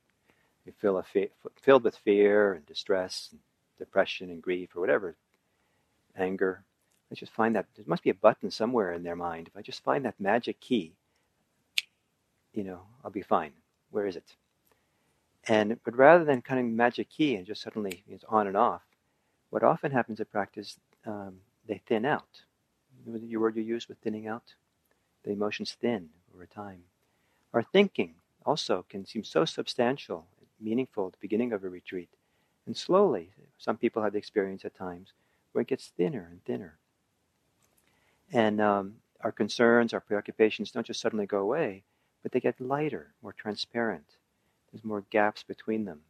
you 0.64 0.72
feel 0.78 1.00
fe- 1.02 1.30
filled 1.62 1.84
with 1.84 1.96
fear 1.96 2.54
and 2.54 2.66
distress, 2.66 3.28
and 3.32 3.40
depression 3.78 4.30
and 4.30 4.42
grief 4.42 4.74
or 4.74 4.80
whatever, 4.80 5.16
anger. 6.16 6.64
Let's 7.10 7.20
just 7.20 7.32
find 7.32 7.54
that 7.54 7.66
there 7.76 7.84
must 7.86 8.02
be 8.02 8.10
a 8.10 8.14
button 8.14 8.50
somewhere 8.50 8.92
in 8.92 9.04
their 9.04 9.14
mind. 9.14 9.46
If 9.46 9.56
I 9.56 9.62
just 9.62 9.84
find 9.84 10.04
that 10.04 10.18
magic 10.18 10.58
key, 10.58 10.92
you 12.52 12.64
know, 12.64 12.80
I'll 13.04 13.12
be 13.12 13.22
fine. 13.22 13.52
Where 13.90 14.06
is 14.06 14.16
it? 14.16 14.34
And 15.48 15.78
but 15.84 15.96
rather 15.96 16.24
than 16.24 16.42
kind 16.42 16.58
of 16.58 16.66
magic 16.66 17.08
key 17.10 17.36
and 17.36 17.46
just 17.46 17.62
suddenly 17.62 18.02
it's 18.08 18.24
on 18.28 18.48
and 18.48 18.56
off, 18.56 18.82
what 19.50 19.62
often 19.62 19.92
happens 19.92 20.20
in 20.20 20.26
practice, 20.26 20.78
um, 21.06 21.36
they 21.66 21.80
thin 21.86 22.04
out. 22.04 22.42
Your 23.06 23.40
word 23.40 23.56
you 23.56 23.62
use 23.62 23.88
with 23.88 23.98
thinning 23.98 24.26
out, 24.26 24.54
the 25.22 25.30
emotions 25.30 25.76
thin 25.80 26.08
over 26.34 26.46
time. 26.46 26.82
Our 27.52 27.62
thinking 27.62 28.14
also 28.44 28.84
can 28.88 29.06
seem 29.06 29.24
so 29.24 29.44
substantial 29.44 30.26
meaningful 30.60 31.06
at 31.06 31.12
the 31.12 31.18
beginning 31.20 31.52
of 31.52 31.64
a 31.64 31.68
retreat. 31.68 32.08
And 32.66 32.76
slowly, 32.76 33.30
some 33.58 33.76
people 33.76 34.02
have 34.02 34.12
the 34.12 34.18
experience 34.18 34.64
at 34.64 34.74
times 34.74 35.12
where 35.52 35.62
it 35.62 35.68
gets 35.68 35.88
thinner 35.88 36.28
and 36.30 36.44
thinner. 36.44 36.78
And 38.32 38.60
um, 38.60 38.94
our 39.20 39.32
concerns, 39.32 39.92
our 39.92 40.00
preoccupations 40.00 40.70
don't 40.70 40.86
just 40.86 41.00
suddenly 41.00 41.26
go 41.26 41.38
away, 41.38 41.84
but 42.22 42.32
they 42.32 42.40
get 42.40 42.60
lighter, 42.60 43.14
more 43.22 43.32
transparent. 43.32 44.16
There's 44.72 44.84
more 44.84 45.04
gaps 45.10 45.42
between 45.42 45.84
them. 45.84 46.00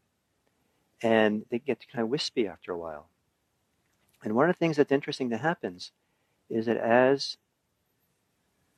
And 1.02 1.44
they 1.50 1.58
get 1.58 1.86
kind 1.92 2.02
of 2.02 2.08
wispy 2.08 2.48
after 2.48 2.72
a 2.72 2.78
while. 2.78 3.08
And 4.22 4.34
one 4.34 4.48
of 4.48 4.54
the 4.54 4.58
things 4.58 4.76
that's 4.76 4.92
interesting 4.92 5.28
that 5.28 5.40
happens 5.40 5.92
is 6.48 6.66
that 6.66 6.76
as 6.76 7.36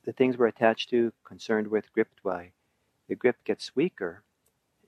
the 0.05 0.13
things 0.13 0.37
we're 0.37 0.47
attached 0.47 0.89
to, 0.89 1.13
concerned 1.23 1.67
with, 1.67 1.91
gripped 1.93 2.21
by, 2.23 2.51
the 3.07 3.15
grip 3.15 3.43
gets 3.43 3.75
weaker 3.75 4.23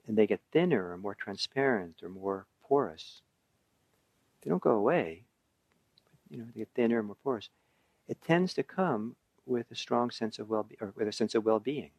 and 0.06 0.16
they 0.16 0.26
get 0.26 0.40
thinner 0.52 0.90
or 0.90 0.96
more 0.96 1.14
transparent 1.14 2.02
or 2.02 2.08
more 2.08 2.46
porous. 2.62 3.20
They 4.42 4.50
don't 4.50 4.62
go 4.62 4.72
away, 4.72 5.24
but, 6.04 6.36
you 6.36 6.42
know, 6.42 6.48
they 6.52 6.60
get 6.60 6.68
thinner 6.74 6.98
and 6.98 7.06
more 7.06 7.16
porous. 7.22 7.48
It 8.08 8.22
tends 8.22 8.54
to 8.54 8.62
come 8.62 9.16
with 9.46 9.70
a 9.70 9.76
strong 9.76 10.10
sense 10.10 10.38
of 10.38 10.48
well 10.48 10.66
or 10.80 10.92
with 10.96 11.08
a 11.08 11.12
sense 11.12 11.34
of 11.34 11.44
well-being. 11.44 11.90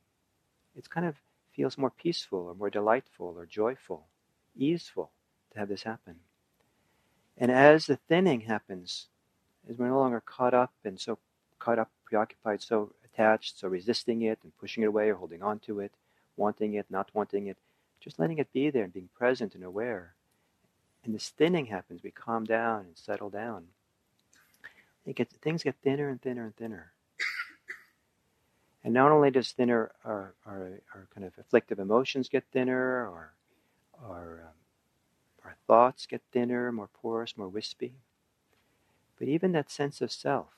It 0.75 0.89
kind 0.89 1.05
of 1.05 1.15
feels 1.53 1.77
more 1.77 1.91
peaceful 1.91 2.39
or 2.39 2.55
more 2.55 2.69
delightful 2.69 3.35
or 3.37 3.45
joyful, 3.45 4.07
easeful 4.57 5.11
to 5.51 5.59
have 5.59 5.69
this 5.69 5.83
happen. 5.83 6.15
And 7.37 7.51
as 7.51 7.87
the 7.87 7.97
thinning 7.97 8.41
happens, 8.41 9.07
as 9.69 9.77
we're 9.77 9.89
no 9.89 9.99
longer 9.99 10.21
caught 10.21 10.53
up 10.53 10.71
and 10.83 10.99
so 10.99 11.17
caught 11.59 11.79
up, 11.79 11.89
preoccupied, 12.05 12.61
so 12.61 12.91
attached, 13.05 13.59
so 13.59 13.67
resisting 13.67 14.21
it 14.21 14.39
and 14.43 14.55
pushing 14.57 14.83
it 14.83 14.87
away 14.87 15.09
or 15.09 15.15
holding 15.15 15.41
on 15.41 15.59
to 15.59 15.79
it, 15.79 15.91
wanting 16.35 16.73
it, 16.73 16.85
not 16.89 17.09
wanting 17.13 17.47
it, 17.47 17.57
just 17.99 18.19
letting 18.19 18.37
it 18.37 18.51
be 18.53 18.69
there 18.69 18.83
and 18.83 18.93
being 18.93 19.09
present 19.15 19.55
and 19.55 19.63
aware. 19.63 20.13
And 21.03 21.13
this 21.13 21.29
thinning 21.29 21.67
happens, 21.67 22.03
we 22.03 22.11
calm 22.11 22.45
down 22.45 22.81
and 22.81 22.97
settle 22.97 23.29
down. 23.29 23.67
It 25.05 25.15
gets, 25.15 25.33
things 25.35 25.63
get 25.63 25.75
thinner 25.83 26.09
and 26.09 26.21
thinner 26.21 26.45
and 26.45 26.55
thinner. 26.55 26.91
And 28.83 28.93
not 28.93 29.11
only 29.11 29.31
does 29.31 29.51
thinner 29.51 29.91
our, 30.03 30.33
our, 30.45 30.81
our 30.93 31.07
kind 31.13 31.25
of 31.25 31.33
afflictive 31.37 31.79
emotions 31.79 32.29
get 32.29 32.43
thinner, 32.51 33.07
or 33.07 33.33
our, 34.03 34.43
um, 34.47 34.62
our 35.43 35.55
thoughts 35.67 36.05
get 36.05 36.21
thinner, 36.31 36.71
more 36.71 36.89
porous, 36.93 37.37
more 37.37 37.47
wispy, 37.49 37.93
but 39.19 39.27
even 39.27 39.51
that 39.53 39.69
sense 39.71 40.01
of 40.01 40.11
self, 40.11 40.49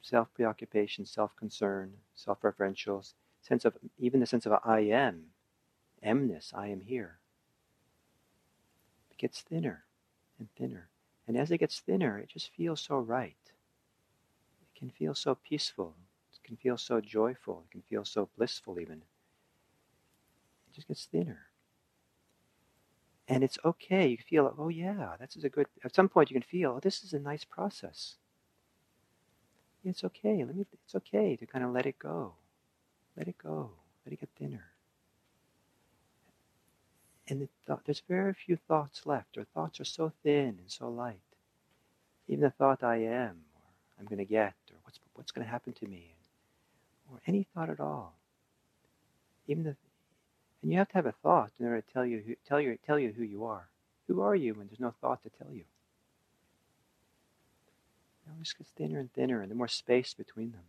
self 0.00 0.32
preoccupation, 0.34 1.06
self 1.06 1.36
concern, 1.36 1.94
self 2.14 2.40
referential, 2.42 3.12
sense 3.40 3.64
of 3.64 3.76
even 3.98 4.20
the 4.20 4.26
sense 4.26 4.46
of 4.46 4.58
I 4.64 4.80
am, 4.80 5.26
amness, 6.04 6.52
I 6.54 6.68
am 6.68 6.80
here, 6.80 7.18
it 9.10 9.18
gets 9.18 9.40
thinner 9.42 9.84
and 10.38 10.48
thinner. 10.56 10.88
And 11.28 11.36
as 11.36 11.50
it 11.50 11.58
gets 11.58 11.80
thinner, 11.80 12.18
it 12.18 12.28
just 12.28 12.50
feels 12.50 12.80
so 12.80 12.98
right. 12.98 13.36
It 14.60 14.78
can 14.78 14.90
feel 14.90 15.14
so 15.14 15.36
peaceful. 15.36 15.94
It 16.32 16.42
can 16.42 16.56
feel 16.56 16.76
so 16.76 17.00
joyful. 17.00 17.64
It 17.66 17.70
can 17.70 17.82
feel 17.82 18.04
so 18.04 18.28
blissful, 18.36 18.80
even. 18.80 18.98
It 20.68 20.74
just 20.74 20.88
gets 20.88 21.04
thinner. 21.06 21.51
And 23.28 23.44
it's 23.44 23.58
okay. 23.64 24.08
You 24.08 24.18
feel, 24.18 24.54
oh, 24.58 24.68
yeah, 24.68 25.16
this 25.20 25.36
is 25.36 25.44
a 25.44 25.48
good. 25.48 25.66
At 25.84 25.94
some 25.94 26.08
point, 26.08 26.30
you 26.30 26.34
can 26.34 26.42
feel, 26.42 26.72
oh, 26.72 26.80
this 26.80 27.02
is 27.04 27.12
a 27.12 27.18
nice 27.18 27.44
process. 27.44 28.16
It's 29.84 30.04
okay. 30.04 30.44
Let 30.44 30.56
me. 30.56 30.66
It's 30.84 30.94
okay 30.94 31.36
to 31.36 31.46
kind 31.46 31.64
of 31.64 31.72
let 31.72 31.86
it 31.86 31.98
go. 31.98 32.34
Let 33.16 33.28
it 33.28 33.38
go. 33.38 33.70
Let 34.04 34.12
it 34.12 34.20
get 34.20 34.28
thinner. 34.38 34.64
And 37.28 37.40
the 37.40 37.48
th- 37.66 37.80
there's 37.84 38.02
very 38.08 38.34
few 38.34 38.56
thoughts 38.56 39.06
left. 39.06 39.38
Our 39.38 39.44
thoughts 39.44 39.80
are 39.80 39.84
so 39.84 40.12
thin 40.22 40.58
and 40.58 40.68
so 40.68 40.88
light. 40.88 41.20
Even 42.28 42.42
the 42.42 42.50
thought 42.50 42.82
I 42.82 42.96
am, 42.96 43.40
or 43.54 43.62
I'm 43.98 44.06
going 44.06 44.18
to 44.18 44.24
get, 44.24 44.54
or 44.70 44.76
what's, 44.82 44.98
what's 45.14 45.30
going 45.30 45.44
to 45.46 45.50
happen 45.50 45.72
to 45.74 45.86
me, 45.86 46.14
or 47.10 47.20
any 47.26 47.46
thought 47.54 47.70
at 47.70 47.80
all. 47.80 48.14
Even 49.46 49.64
the, 49.64 49.76
and 50.62 50.70
you 50.70 50.78
have 50.78 50.88
to 50.88 50.94
have 50.94 51.06
a 51.06 51.12
thought 51.12 51.50
in 51.58 51.66
order 51.66 51.80
to 51.80 51.92
tell 51.92 52.06
you, 52.06 52.22
who, 52.24 52.34
tell 52.46 52.60
you, 52.60 52.78
tell 52.86 52.98
you 52.98 53.12
who 53.12 53.24
you 53.24 53.44
are. 53.44 53.68
Who 54.06 54.20
are 54.20 54.34
you 54.34 54.54
when 54.54 54.68
there's 54.68 54.80
no 54.80 54.94
thought 55.00 55.22
to 55.24 55.30
tell 55.30 55.52
you? 55.52 55.64
It 58.26 58.30
always 58.32 58.52
gets 58.52 58.70
thinner 58.70 59.00
and 59.00 59.12
thinner, 59.12 59.40
and 59.40 59.50
the 59.50 59.56
more 59.56 59.68
space 59.68 60.14
between 60.14 60.52
them. 60.52 60.64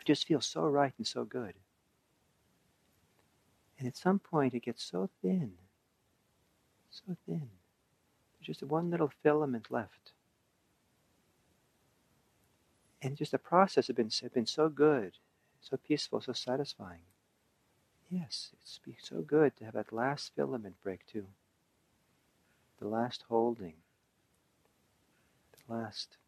It 0.00 0.06
just 0.06 0.26
feels 0.26 0.44
so 0.44 0.62
right 0.62 0.92
and 0.98 1.06
so 1.06 1.24
good. 1.24 1.54
And 3.78 3.88
at 3.88 3.96
some 3.96 4.18
point, 4.18 4.54
it 4.54 4.64
gets 4.64 4.84
so 4.84 5.08
thin, 5.22 5.52
so 6.90 7.16
thin. 7.26 7.48
There's 8.38 8.58
just 8.58 8.62
one 8.62 8.90
little 8.90 9.10
filament 9.22 9.70
left. 9.70 10.12
And 13.00 13.16
just 13.16 13.32
the 13.32 13.38
process 13.38 13.88
has 13.88 13.96
been, 13.96 14.06
has 14.06 14.30
been 14.32 14.46
so 14.46 14.68
good, 14.68 15.14
so 15.60 15.76
peaceful, 15.76 16.20
so 16.20 16.32
satisfying. 16.32 17.00
Yes, 18.12 18.50
it's 18.60 18.78
be 18.84 18.94
so 19.00 19.22
good 19.22 19.56
to 19.56 19.64
have 19.64 19.72
that 19.72 19.90
last 19.90 20.32
filament 20.36 20.76
break 20.82 21.06
too. 21.06 21.28
The 22.78 22.86
last 22.86 23.24
holding. 23.26 23.76
The 25.52 25.72
last. 25.72 26.18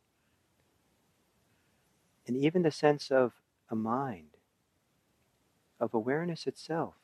And 2.26 2.38
even 2.38 2.62
the 2.62 2.70
sense 2.70 3.10
of 3.10 3.34
a 3.68 3.76
mind, 3.76 4.38
of 5.78 5.92
awareness 5.92 6.46
itself 6.46 6.94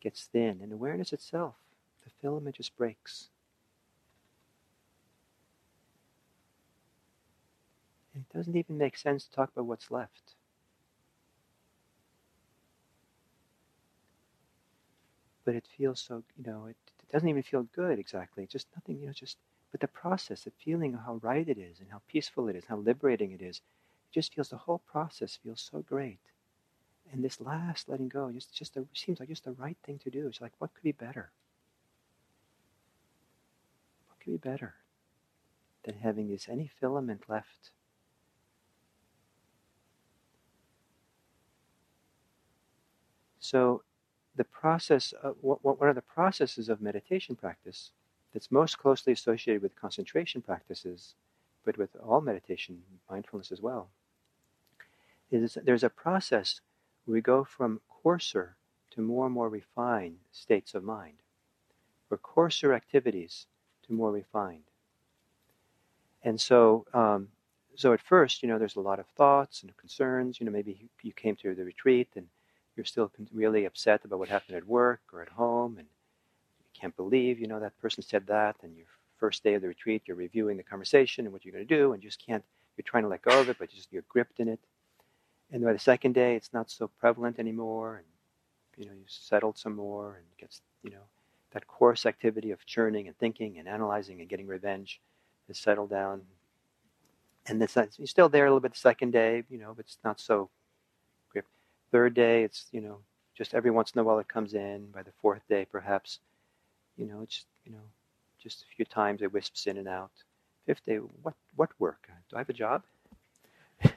gets 0.00 0.26
thin, 0.26 0.60
and 0.62 0.72
awareness 0.72 1.12
itself, 1.12 1.56
the 2.04 2.10
filament 2.22 2.56
just 2.56 2.76
breaks. 2.76 3.28
And 8.14 8.24
it 8.24 8.32
doesn't 8.36 8.54
even 8.54 8.78
make 8.78 8.96
sense 8.96 9.24
to 9.24 9.32
talk 9.32 9.50
about 9.50 9.66
what's 9.66 9.90
left. 9.90 10.36
But 15.50 15.56
it 15.56 15.66
feels 15.66 16.00
so, 16.00 16.22
you 16.36 16.44
know, 16.52 16.66
it, 16.66 16.76
it 17.00 17.12
doesn't 17.12 17.28
even 17.28 17.42
feel 17.42 17.64
good 17.64 17.98
exactly. 17.98 18.46
Just 18.46 18.68
nothing, 18.76 19.00
you 19.00 19.08
know, 19.08 19.12
just, 19.12 19.36
but 19.72 19.80
the 19.80 19.88
process, 19.88 20.44
the 20.44 20.52
feeling 20.52 20.94
of 20.94 21.00
how 21.00 21.16
right 21.16 21.48
it 21.48 21.58
is 21.58 21.80
and 21.80 21.90
how 21.90 22.02
peaceful 22.08 22.48
it 22.48 22.56
is, 22.56 22.66
how 22.66 22.76
liberating 22.76 23.32
it 23.32 23.42
is, 23.42 23.56
it 23.58 24.12
just 24.12 24.34
feels, 24.34 24.50
the 24.50 24.56
whole 24.58 24.78
process 24.78 25.36
feels 25.36 25.60
so 25.60 25.82
great. 25.82 26.20
And 27.12 27.24
this 27.24 27.40
last 27.40 27.88
letting 27.88 28.08
go 28.08 28.32
just 28.32 28.54
just 28.54 28.76
a, 28.78 28.86
seems 28.94 29.20
like 29.20 29.28
just 29.30 29.44
the 29.44 29.52
right 29.52 29.78
thing 29.84 29.98
to 30.00 30.10
do. 30.10 30.28
It's 30.28 30.40
like, 30.40 30.54
what 30.60 30.74
could 30.74 30.84
be 30.84 30.92
better? 30.92 31.32
What 34.08 34.20
could 34.20 34.32
be 34.32 34.36
better 34.36 34.74
than 35.82 35.96
having 35.98 36.28
this 36.30 36.48
any 36.48 36.66
filament 36.66 37.28
left? 37.28 37.72
So, 43.40 43.82
the 44.36 44.44
process, 44.44 45.12
of, 45.22 45.36
what 45.40 45.62
one 45.62 45.88
of 45.88 45.94
the 45.94 46.02
processes 46.02 46.68
of 46.68 46.80
meditation 46.80 47.36
practice 47.36 47.90
that's 48.32 48.50
most 48.50 48.78
closely 48.78 49.12
associated 49.12 49.62
with 49.62 49.80
concentration 49.80 50.40
practices, 50.40 51.14
but 51.64 51.76
with 51.76 51.90
all 51.96 52.20
meditation, 52.20 52.82
mindfulness 53.10 53.50
as 53.50 53.60
well, 53.60 53.88
is 55.30 55.58
there's 55.64 55.84
a 55.84 55.90
process 55.90 56.60
where 57.04 57.14
we 57.14 57.20
go 57.20 57.44
from 57.44 57.80
coarser 57.88 58.56
to 58.90 59.00
more 59.00 59.26
and 59.26 59.34
more 59.34 59.48
refined 59.48 60.16
states 60.32 60.74
of 60.74 60.84
mind, 60.84 61.18
or 62.10 62.18
coarser 62.18 62.72
activities 62.72 63.46
to 63.86 63.92
more 63.92 64.10
refined. 64.10 64.64
And 66.22 66.40
so, 66.40 66.86
um, 66.92 67.28
so 67.76 67.92
at 67.92 68.00
first, 68.00 68.42
you 68.42 68.48
know, 68.48 68.58
there's 68.58 68.76
a 68.76 68.80
lot 68.80 68.98
of 68.98 69.06
thoughts 69.06 69.62
and 69.62 69.76
concerns. 69.76 70.38
You 70.38 70.46
know, 70.46 70.52
maybe 70.52 70.88
you 71.02 71.12
came 71.12 71.36
to 71.36 71.54
the 71.54 71.64
retreat 71.64 72.08
and 72.16 72.26
you're 72.76 72.84
still 72.84 73.10
really 73.32 73.64
upset 73.64 74.04
about 74.04 74.18
what 74.18 74.28
happened 74.28 74.56
at 74.56 74.66
work 74.66 75.00
or 75.12 75.22
at 75.22 75.28
home, 75.28 75.76
and 75.78 75.86
you 75.86 76.80
can't 76.80 76.96
believe, 76.96 77.38
you 77.38 77.46
know, 77.46 77.60
that 77.60 77.78
person 77.80 78.02
said 78.02 78.26
that. 78.28 78.56
And 78.62 78.76
your 78.76 78.86
first 79.18 79.42
day 79.44 79.54
of 79.54 79.62
the 79.62 79.68
retreat, 79.68 80.02
you're 80.06 80.16
reviewing 80.16 80.56
the 80.56 80.62
conversation 80.62 81.26
and 81.26 81.32
what 81.32 81.44
you're 81.44 81.52
going 81.52 81.66
to 81.66 81.76
do, 81.76 81.92
and 81.92 82.02
you 82.02 82.08
just 82.08 82.24
can't. 82.24 82.44
You're 82.76 82.84
trying 82.84 83.02
to 83.02 83.08
let 83.08 83.22
go 83.22 83.40
of 83.40 83.48
it, 83.48 83.58
but 83.58 83.70
you 83.72 83.76
just, 83.76 83.92
you're 83.92 84.04
gripped 84.08 84.40
in 84.40 84.48
it. 84.48 84.60
And 85.52 85.62
by 85.64 85.72
the 85.72 85.78
second 85.78 86.14
day, 86.14 86.36
it's 86.36 86.52
not 86.52 86.70
so 86.70 86.88
prevalent 87.00 87.38
anymore, 87.38 87.96
and 87.96 88.06
you 88.76 88.86
know 88.86 88.96
you've 88.96 89.10
settled 89.10 89.58
some 89.58 89.76
more, 89.76 90.14
and 90.14 90.24
gets 90.38 90.62
you 90.82 90.90
know 90.90 91.04
that 91.52 91.66
coarse 91.66 92.06
activity 92.06 92.50
of 92.52 92.64
churning 92.64 93.08
and 93.08 93.18
thinking 93.18 93.58
and 93.58 93.68
analyzing 93.68 94.20
and 94.20 94.28
getting 94.28 94.46
revenge 94.46 95.00
has 95.48 95.58
settled 95.58 95.90
down. 95.90 96.22
And 97.46 97.58
not, 97.58 97.88
you're 97.98 98.06
still 98.06 98.28
there 98.28 98.46
a 98.46 98.48
little 98.48 98.60
bit 98.60 98.72
the 98.72 98.78
second 98.78 99.10
day, 99.10 99.42
you 99.50 99.58
know, 99.58 99.72
but 99.74 99.86
it's 99.86 99.98
not 100.04 100.20
so. 100.20 100.50
Third 101.92 102.14
day, 102.14 102.44
it's 102.44 102.66
you 102.72 102.80
know 102.80 102.98
just 103.36 103.54
every 103.54 103.70
once 103.70 103.92
in 103.92 104.00
a 104.00 104.04
while 104.04 104.18
it 104.18 104.28
comes 104.28 104.54
in. 104.54 104.90
By 104.92 105.02
the 105.02 105.12
fourth 105.20 105.42
day, 105.48 105.66
perhaps, 105.70 106.20
you 106.96 107.06
know, 107.06 107.22
it's 107.22 107.44
you 107.64 107.72
know 107.72 107.82
just 108.42 108.62
a 108.62 108.66
few 108.76 108.84
times 108.84 109.22
it 109.22 109.32
wisps 109.32 109.66
in 109.66 109.76
and 109.76 109.88
out. 109.88 110.12
Fifth 110.66 110.84
day, 110.84 110.96
what 110.96 111.34
what 111.56 111.70
work? 111.78 112.08
Do 112.28 112.36
I 112.36 112.40
have 112.40 112.48
a 112.48 112.52
job? 112.52 112.82
you 113.82 113.92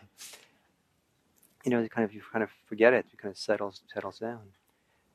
know, 1.68 1.88
kind 1.88 2.06
of 2.06 2.14
you 2.14 2.22
kind 2.32 2.44
of 2.44 2.50
forget 2.66 2.94
it, 2.94 3.06
it 3.14 3.18
kind 3.20 3.32
of 3.32 3.38
settles 3.38 3.82
settles 3.94 4.20
down. 4.20 4.42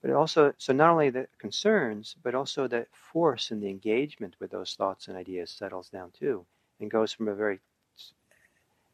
But 0.00 0.12
also, 0.12 0.52
so 0.58 0.72
not 0.72 0.90
only 0.90 1.10
the 1.10 1.26
concerns, 1.38 2.14
but 2.22 2.36
also 2.36 2.68
the 2.68 2.86
force 2.92 3.50
and 3.50 3.60
the 3.60 3.68
engagement 3.68 4.36
with 4.38 4.52
those 4.52 4.74
thoughts 4.74 5.08
and 5.08 5.16
ideas 5.16 5.50
settles 5.50 5.88
down 5.88 6.12
too, 6.12 6.46
and 6.78 6.88
goes 6.88 7.12
from 7.12 7.26
a 7.26 7.34
very 7.34 7.58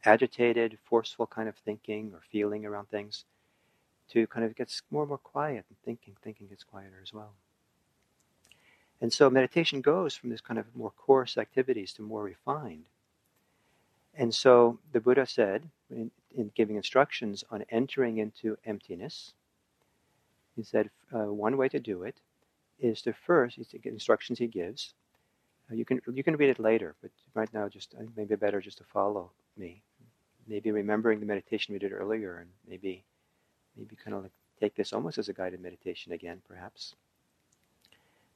agitated, 0.06 0.78
forceful 0.84 1.26
kind 1.26 1.48
of 1.48 1.56
thinking 1.56 2.12
or 2.14 2.22
feeling 2.30 2.64
around 2.64 2.88
things 2.88 3.24
to 4.10 4.26
kind 4.26 4.44
of 4.46 4.54
gets 4.56 4.82
more 4.90 5.02
and 5.02 5.08
more 5.08 5.18
quiet 5.18 5.64
and 5.68 5.78
thinking, 5.84 6.16
thinking 6.22 6.48
gets 6.48 6.64
quieter 6.64 7.00
as 7.02 7.12
well. 7.12 7.32
And 9.00 9.12
so 9.12 9.30
meditation 9.30 9.80
goes 9.80 10.14
from 10.14 10.30
this 10.30 10.40
kind 10.40 10.58
of 10.58 10.66
more 10.74 10.92
coarse 10.96 11.36
activities 11.36 11.92
to 11.94 12.02
more 12.02 12.22
refined. 12.22 12.84
And 14.14 14.34
so 14.34 14.78
the 14.92 15.00
Buddha 15.00 15.26
said 15.26 15.68
in, 15.90 16.10
in 16.36 16.52
giving 16.54 16.76
instructions 16.76 17.44
on 17.50 17.64
entering 17.70 18.18
into 18.18 18.56
emptiness 18.64 19.32
He 20.56 20.62
said 20.62 20.90
uh, 21.12 21.32
one 21.32 21.56
way 21.56 21.68
to 21.68 21.80
do 21.80 22.04
it 22.04 22.16
is 22.78 23.02
to 23.02 23.12
first, 23.12 23.58
instructions 23.84 24.38
he 24.38 24.46
gives. 24.46 24.94
Uh, 25.70 25.74
you 25.74 25.84
can 25.84 26.00
you 26.12 26.22
can 26.22 26.36
read 26.36 26.50
it 26.50 26.58
later, 26.58 26.94
but 27.00 27.10
right 27.34 27.52
now, 27.52 27.68
just 27.68 27.94
uh, 27.94 28.04
maybe 28.16 28.36
better 28.36 28.60
just 28.60 28.78
to 28.78 28.84
follow 28.84 29.30
me. 29.56 29.82
Maybe 30.46 30.70
remembering 30.70 31.20
the 31.20 31.26
meditation 31.26 31.72
we 31.72 31.78
did 31.78 31.92
earlier, 31.92 32.38
and 32.38 32.50
maybe 32.68 33.04
maybe 33.76 33.96
kind 33.96 34.16
of 34.16 34.22
like 34.22 34.32
take 34.60 34.74
this 34.74 34.92
almost 34.92 35.18
as 35.18 35.28
a 35.28 35.32
guided 35.32 35.60
meditation 35.60 36.12
again, 36.12 36.40
perhaps. 36.46 36.94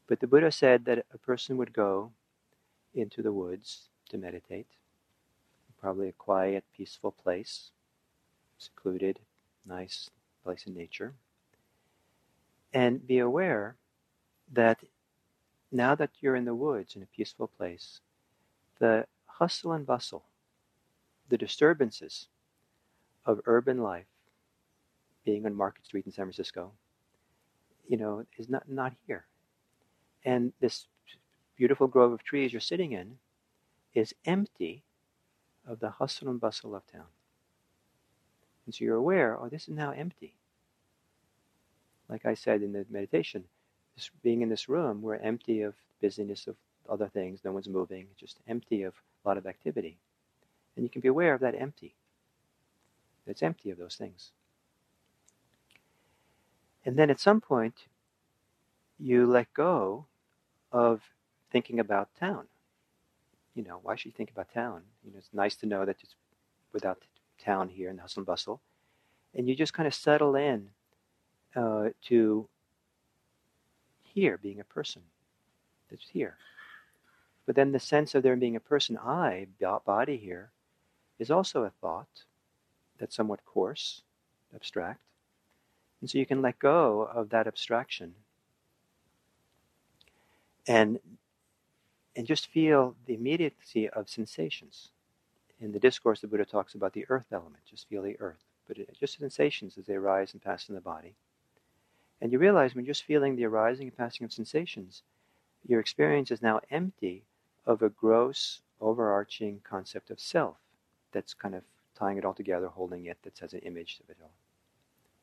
But 0.07 0.21
the 0.21 0.27
Buddha 0.27 0.51
said 0.51 0.85
that 0.87 1.05
a 1.13 1.19
person 1.19 1.57
would 1.59 1.73
go 1.73 2.13
into 2.95 3.23
the 3.23 3.33
woods 3.33 3.89
to 4.09 4.19
meditate, 4.19 4.67
probably 5.81 6.09
a 6.09 6.13
quiet, 6.13 6.65
peaceful 6.77 7.13
place, 7.13 7.71
secluded, 8.59 9.19
nice 9.67 10.11
place 10.43 10.65
in 10.67 10.75
nature, 10.75 11.15
and 12.73 13.07
be 13.07 13.19
aware 13.19 13.77
that 14.53 14.81
now 15.71 15.95
that 15.95 16.11
you're 16.21 16.37
in 16.37 16.47
the 16.47 16.55
woods 16.55 16.97
in 16.97 17.03
a 17.03 17.07
peaceful 17.07 17.49
place, 17.49 18.01
the 18.79 19.07
hustle 19.27 19.73
and 19.73 19.87
bustle, 19.87 20.25
the 21.29 21.39
disturbances 21.39 22.29
of 23.27 23.43
urban 23.45 23.79
life, 23.79 24.07
being 25.29 25.45
on 25.45 25.55
Market 25.55 25.85
Street 25.85 26.07
in 26.07 26.13
San 26.13 26.25
Francisco, 26.25 26.73
you 27.87 27.99
know, 27.99 28.25
is 28.39 28.49
not, 28.49 28.67
not 28.67 28.95
here. 29.07 29.27
And 30.25 30.55
this 30.59 30.87
beautiful 31.55 31.87
grove 31.87 32.13
of 32.13 32.25
trees 32.25 32.51
you're 32.51 32.63
sitting 32.63 32.93
in 32.93 33.19
is 33.93 34.15
empty 34.25 34.85
of 35.67 35.81
the 35.81 35.91
hustle 35.91 36.31
and 36.31 36.41
bustle 36.41 36.75
of 36.75 36.91
town. 36.91 37.11
And 38.65 38.75
so 38.75 38.87
you're 38.87 38.97
aware, 38.97 39.37
oh, 39.39 39.51
this 39.51 39.69
is 39.69 39.75
now 39.75 39.91
empty. 39.91 40.33
Like 42.09 42.25
I 42.25 42.33
said 42.33 42.63
in 42.63 42.73
the 42.73 42.87
meditation, 42.89 43.45
this, 43.97 44.11
being 44.23 44.41
in 44.41 44.49
this 44.49 44.67
room, 44.67 45.03
we're 45.03 45.17
empty 45.17 45.61
of 45.61 45.75
busyness 46.01 46.47
of 46.47 46.57
other 46.89 47.09
things. 47.09 47.41
No 47.45 47.53
one's 47.53 47.69
moving, 47.69 48.07
just 48.19 48.39
empty 48.49 48.83
of 48.83 48.95
a 49.23 49.29
lot 49.29 49.37
of 49.37 49.47
activity. 49.47 49.99
And 50.75 50.87
you 50.87 50.89
can 50.89 51.03
be 51.03 51.09
aware 51.09 51.35
of 51.35 51.41
that 51.43 51.55
empty. 51.55 51.95
It's 53.27 53.43
empty 53.43 53.71
of 53.71 53.77
those 53.77 53.97
things. 53.97 54.31
And 56.85 56.97
then 56.97 57.11
at 57.11 57.21
some 57.21 57.41
point, 57.41 57.75
you 58.99 59.27
let 59.27 59.53
go 59.55 60.07
of 60.73 61.03
thinking 61.51 61.81
about 61.81 62.09
town. 62.19 62.47
You 63.55 63.65
know, 63.65 63.81
why 63.83 63.97
should 63.97 64.07
you 64.07 64.13
think 64.17 64.31
about 64.31 64.53
town? 64.53 64.83
You 65.05 65.13
know, 65.13 65.19
it's 65.19 65.31
nice 65.33 65.57
to 65.57 65.67
know 65.67 65.85
that 65.85 65.97
it's 66.03 66.15
without 66.73 67.03
town 67.43 67.69
here 67.69 67.91
in 67.91 67.97
the 67.97 68.03
hustle 68.03 68.21
and 68.21 68.27
bustle. 68.27 68.61
And 69.35 69.49
you 69.49 69.55
just 69.55 69.73
kind 69.73 69.87
of 69.87 69.95
settle 69.95 70.37
in 70.37 70.71
uh, 71.55 71.91
to 72.07 72.49
here 74.03 74.39
being 74.39 74.61
a 74.61 74.65
person 74.65 75.03
that's 75.91 76.09
here. 76.09 76.37
But 77.47 77.57
then 77.57 77.73
the 77.73 77.81
sense 77.81 78.15
of 78.15 78.23
there 78.23 78.37
being 78.37 78.57
a 78.57 78.61
person, 78.61 78.99
I, 78.99 79.47
body 79.87 80.17
here, 80.17 80.51
is 81.19 81.31
also 81.31 81.65
a 81.65 81.71
thought 81.71 82.25
that's 82.99 83.17
somewhat 83.17 83.45
coarse, 83.45 84.03
abstract. 84.55 85.01
And 86.01 86.09
so 86.09 86.19
you 86.19 86.27
can 86.27 86.43
let 86.43 86.59
go 86.59 87.03
of 87.13 87.31
that 87.31 87.47
abstraction 87.47 88.15
and 90.67 91.01
and 92.15 92.27
just 92.27 92.49
feel 92.49 92.97
the 93.07 93.15
immediacy 93.15 93.89
of 93.89 94.09
sensations. 94.09 94.89
In 95.61 95.71
the 95.71 95.79
discourse, 95.79 96.21
the 96.21 96.27
Buddha 96.27 96.45
talks 96.45 96.75
about 96.75 96.93
the 96.93 97.07
earth 97.09 97.27
element. 97.31 97.65
Just 97.65 97.89
feel 97.89 98.03
the 98.03 98.19
earth, 98.19 98.43
but 98.67 98.77
it, 98.77 98.97
just 98.99 99.19
sensations 99.19 99.79
as 99.79 99.87
they 99.87 99.95
arise 99.95 100.33
and 100.33 100.43
pass 100.43 100.69
in 100.69 100.75
the 100.75 100.81
body. 100.81 101.15
And 102.21 102.33
you 102.33 102.41
realize 102.41 102.75
when 102.75 102.85
you're 102.85 102.93
just 102.93 103.05
feeling 103.05 103.37
the 103.37 103.45
arising 103.45 103.87
and 103.87 103.97
passing 103.97 104.25
of 104.25 104.33
sensations, 104.33 105.03
your 105.67 105.79
experience 105.79 106.33
is 106.33 106.43
now 106.43 106.61
empty 106.71 107.23
of 107.67 107.83
a 107.83 107.89
gross, 107.89 108.61
overarching 108.81 109.61
concept 109.63 110.11
of 110.11 110.19
self 110.19 110.57
that's 111.13 111.35
kind 111.35 111.55
of 111.55 111.63
tying 111.97 112.19
it 112.19 112.25
all 112.25 112.35
together, 112.35 112.67
holding 112.67 113.07
it, 113.07 113.19
that 113.23 113.39
has 113.39 113.53
an 113.53 113.61
image 113.61 114.01
of 114.03 114.11
it 114.11 114.17
all. 114.21 114.33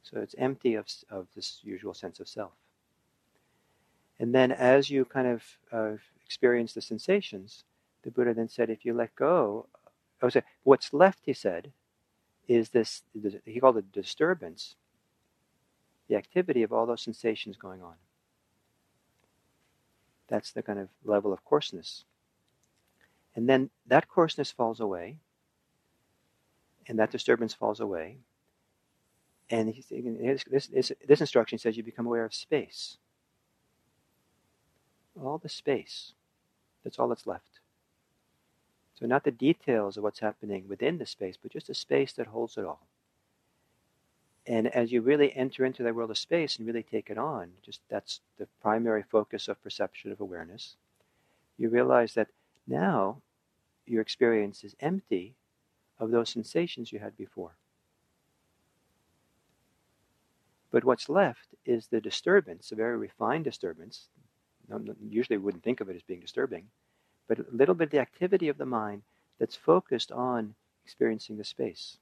So 0.06 0.20
it's 0.20 0.36
empty 0.38 0.76
of, 0.76 0.86
of 1.10 1.28
this 1.36 1.60
usual 1.64 1.96
sense 1.96 2.20
of 2.20 2.28
self. 2.28 2.52
And 4.20 4.34
then 4.34 4.52
as 4.52 4.90
you 4.90 5.04
kind 5.04 5.28
of 5.28 5.44
uh, 5.72 5.98
experience 6.24 6.74
the 6.74 6.82
sensations, 6.82 7.64
the 8.04 8.12
Buddha 8.12 8.36
then 8.36 8.48
said, 8.48 8.70
if 8.70 8.86
you 8.86 8.94
let 8.94 9.16
go, 9.16 9.66
oh, 10.22 10.30
sorry, 10.30 10.46
what's 10.64 10.94
left, 10.94 11.20
he 11.24 11.34
said, 11.34 11.72
is 12.48 12.70
this, 12.70 13.02
he 13.46 13.60
called 13.60 13.78
it 13.78 13.92
disturbance, 13.92 14.76
the 16.08 16.16
activity 16.16 16.62
of 16.62 16.72
all 16.72 16.86
those 16.86 17.02
sensations 17.02 17.58
going 17.58 17.82
on. 17.82 17.96
That's 20.28 20.52
the 20.52 20.62
kind 20.62 20.78
of 20.78 20.90
level 21.04 21.34
of 21.34 21.44
coarseness. 21.44 22.06
And 23.36 23.50
then 23.50 23.72
that 23.88 24.08
coarseness 24.08 24.52
falls 24.52 24.80
away, 24.80 25.18
and 26.88 27.00
that 27.00 27.12
disturbance 27.12 27.56
falls 27.56 27.80
away. 27.80 28.18
And 29.50 29.74
this, 30.50 30.68
this, 30.68 30.92
this 31.08 31.22
instruction 31.22 31.58
says 31.58 31.78
you 31.78 31.84
become 31.84 32.08
aware 32.08 32.26
of 32.26 32.34
space 32.34 32.98
all 35.22 35.38
the 35.38 35.50
space. 35.50 36.14
That's 36.84 37.00
all 37.00 37.08
that's 37.08 37.28
left. 37.28 37.60
So, 39.00 39.06
not 39.06 39.24
the 39.24 39.32
details 39.32 39.98
of 39.98 40.04
what's 40.04 40.20
happening 40.20 40.66
within 40.68 40.98
the 40.98 41.06
space, 41.06 41.36
but 41.42 41.52
just 41.52 41.68
the 41.68 41.74
space 41.74 42.14
that 42.14 42.28
holds 42.28 42.58
it 42.58 42.66
all. 42.66 42.88
And 44.48 44.68
as 44.68 44.92
you 44.92 45.02
really 45.02 45.36
enter 45.36 45.66
into 45.66 45.84
that 45.84 45.96
world 45.96 46.12
of 46.12 46.18
space 46.18 46.58
and 46.58 46.68
really 46.68 46.84
take 46.84 47.10
it 47.10 47.18
on, 47.18 47.52
just 47.64 47.82
that's 47.90 48.22
the 48.38 48.48
primary 48.62 49.04
focus 49.04 49.48
of 49.48 49.62
perception 49.64 50.12
of 50.12 50.22
awareness, 50.22 50.76
you 51.58 51.70
realize 51.70 52.14
that 52.14 52.28
now 52.68 53.18
your 53.86 54.02
experience 54.02 54.64
is 54.64 54.76
empty 54.80 55.34
of 56.00 56.12
those 56.12 56.30
sensations 56.30 56.92
you 56.92 57.00
had 57.00 57.18
before. 57.18 57.56
But 60.72 60.84
what's 60.84 61.10
left 61.10 61.56
is 61.66 61.88
the 61.88 62.02
disturbance, 62.02 62.72
a 62.72 62.76
very 62.76 62.98
refined 62.98 63.46
disturbance, 63.46 64.08
usually 65.10 65.38
we 65.38 65.44
wouldn't 65.44 65.64
think 65.64 65.80
of 65.80 65.90
it 65.90 65.96
as 65.96 66.04
being 66.04 66.20
disturbing, 66.20 66.68
but 67.28 67.40
a 67.40 67.46
little 67.52 67.76
bit 67.76 67.86
of 67.86 67.92
the 67.92 68.00
activity 68.00 68.50
of 68.50 68.58
the 68.58 68.66
mind 68.66 69.04
that's 69.40 69.56
focused 69.56 70.12
on 70.12 70.56
experiencing 70.84 71.38
the 71.38 71.44
space. 71.44 71.98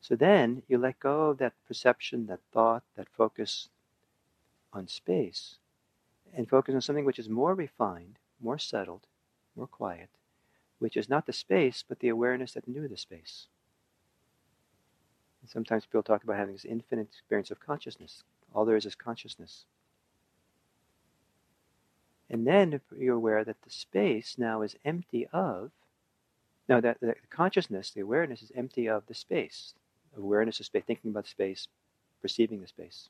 So 0.00 0.16
then 0.16 0.62
you 0.68 0.78
let 0.78 0.98
go 0.98 1.30
of 1.30 1.38
that 1.38 1.52
perception, 1.66 2.26
that 2.26 2.40
thought, 2.52 2.82
that 2.96 3.08
focus 3.08 3.68
on 4.72 4.88
space, 4.88 5.56
and 6.34 6.48
focus 6.48 6.74
on 6.74 6.80
something 6.80 7.04
which 7.04 7.20
is 7.20 7.28
more 7.28 7.54
refined, 7.54 8.18
more 8.40 8.58
settled, 8.58 9.06
more 9.54 9.68
quiet, 9.68 10.08
which 10.80 10.96
is 10.96 11.08
not 11.08 11.26
the 11.26 11.32
space, 11.32 11.84
but 11.86 12.00
the 12.00 12.08
awareness 12.08 12.52
that 12.54 12.66
knew 12.66 12.88
the 12.88 12.96
space. 12.96 13.46
And 15.42 15.50
sometimes 15.50 15.84
people 15.84 16.02
talk 16.02 16.24
about 16.24 16.36
having 16.36 16.54
this 16.54 16.64
infinite 16.64 17.08
experience 17.08 17.50
of 17.50 17.60
consciousness. 17.60 18.22
All 18.54 18.64
there 18.64 18.76
is 18.76 18.86
is 18.86 18.94
consciousness. 18.94 19.64
And 22.30 22.46
then 22.46 22.80
you're 22.96 23.16
aware 23.16 23.44
that 23.44 23.60
the 23.62 23.70
space 23.70 24.36
now 24.38 24.62
is 24.62 24.76
empty 24.84 25.28
of, 25.32 25.70
no, 26.68 26.80
that 26.80 27.00
the 27.00 27.14
consciousness, 27.28 27.90
the 27.90 28.00
awareness 28.00 28.40
is 28.42 28.52
empty 28.54 28.88
of 28.88 29.04
the 29.06 29.14
space. 29.14 29.74
Awareness 30.16 30.60
of 30.60 30.66
space, 30.66 30.84
thinking 30.86 31.10
about 31.10 31.26
space, 31.26 31.68
perceiving 32.20 32.60
the 32.60 32.66
space. 32.68 33.08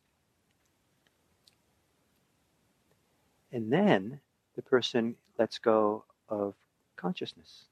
And 3.53 3.71
then 3.71 4.21
the 4.57 4.63
person 4.63 5.17
lets 5.39 5.59
go 5.59 6.05
of 6.29 6.55
consciousness, 6.97 7.67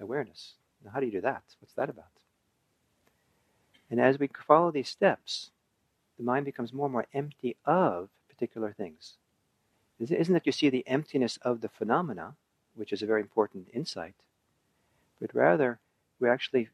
awareness. 0.00 0.54
Now, 0.84 0.92
how 0.92 1.00
do 1.00 1.06
you 1.06 1.12
do 1.12 1.20
that? 1.20 1.42
What's 1.60 1.74
that 1.74 1.90
about? 1.90 2.15
And 3.90 4.00
as 4.00 4.18
we 4.18 4.28
follow 4.28 4.70
these 4.70 4.88
steps, 4.88 5.50
the 6.16 6.24
mind 6.24 6.44
becomes 6.44 6.72
more 6.72 6.86
and 6.86 6.92
more 6.92 7.06
empty 7.12 7.56
of 7.64 8.08
particular 8.28 8.72
things. 8.72 9.14
It 9.98 10.10
isn't 10.10 10.34
that 10.34 10.46
you 10.46 10.52
see 10.52 10.68
the 10.68 10.86
emptiness 10.86 11.38
of 11.42 11.60
the 11.60 11.68
phenomena, 11.68 12.34
which 12.74 12.92
is 12.92 13.02
a 13.02 13.06
very 13.06 13.22
important 13.22 13.68
insight, 13.72 14.14
but 15.20 15.34
rather 15.34 15.78
we 16.20 16.28
actually 16.28 16.68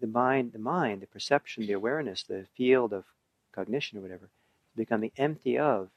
the 0.00 0.06
mind, 0.06 0.52
the 0.52 0.58
mind, 0.58 1.00
the 1.00 1.06
perception, 1.06 1.66
the 1.66 1.72
awareness, 1.72 2.22
the 2.24 2.46
field 2.56 2.92
of 2.92 3.04
cognition 3.52 3.98
or 3.98 4.02
whatever, 4.02 4.24
is 4.24 4.76
becoming 4.76 5.12
empty 5.16 5.56
of 5.56 5.90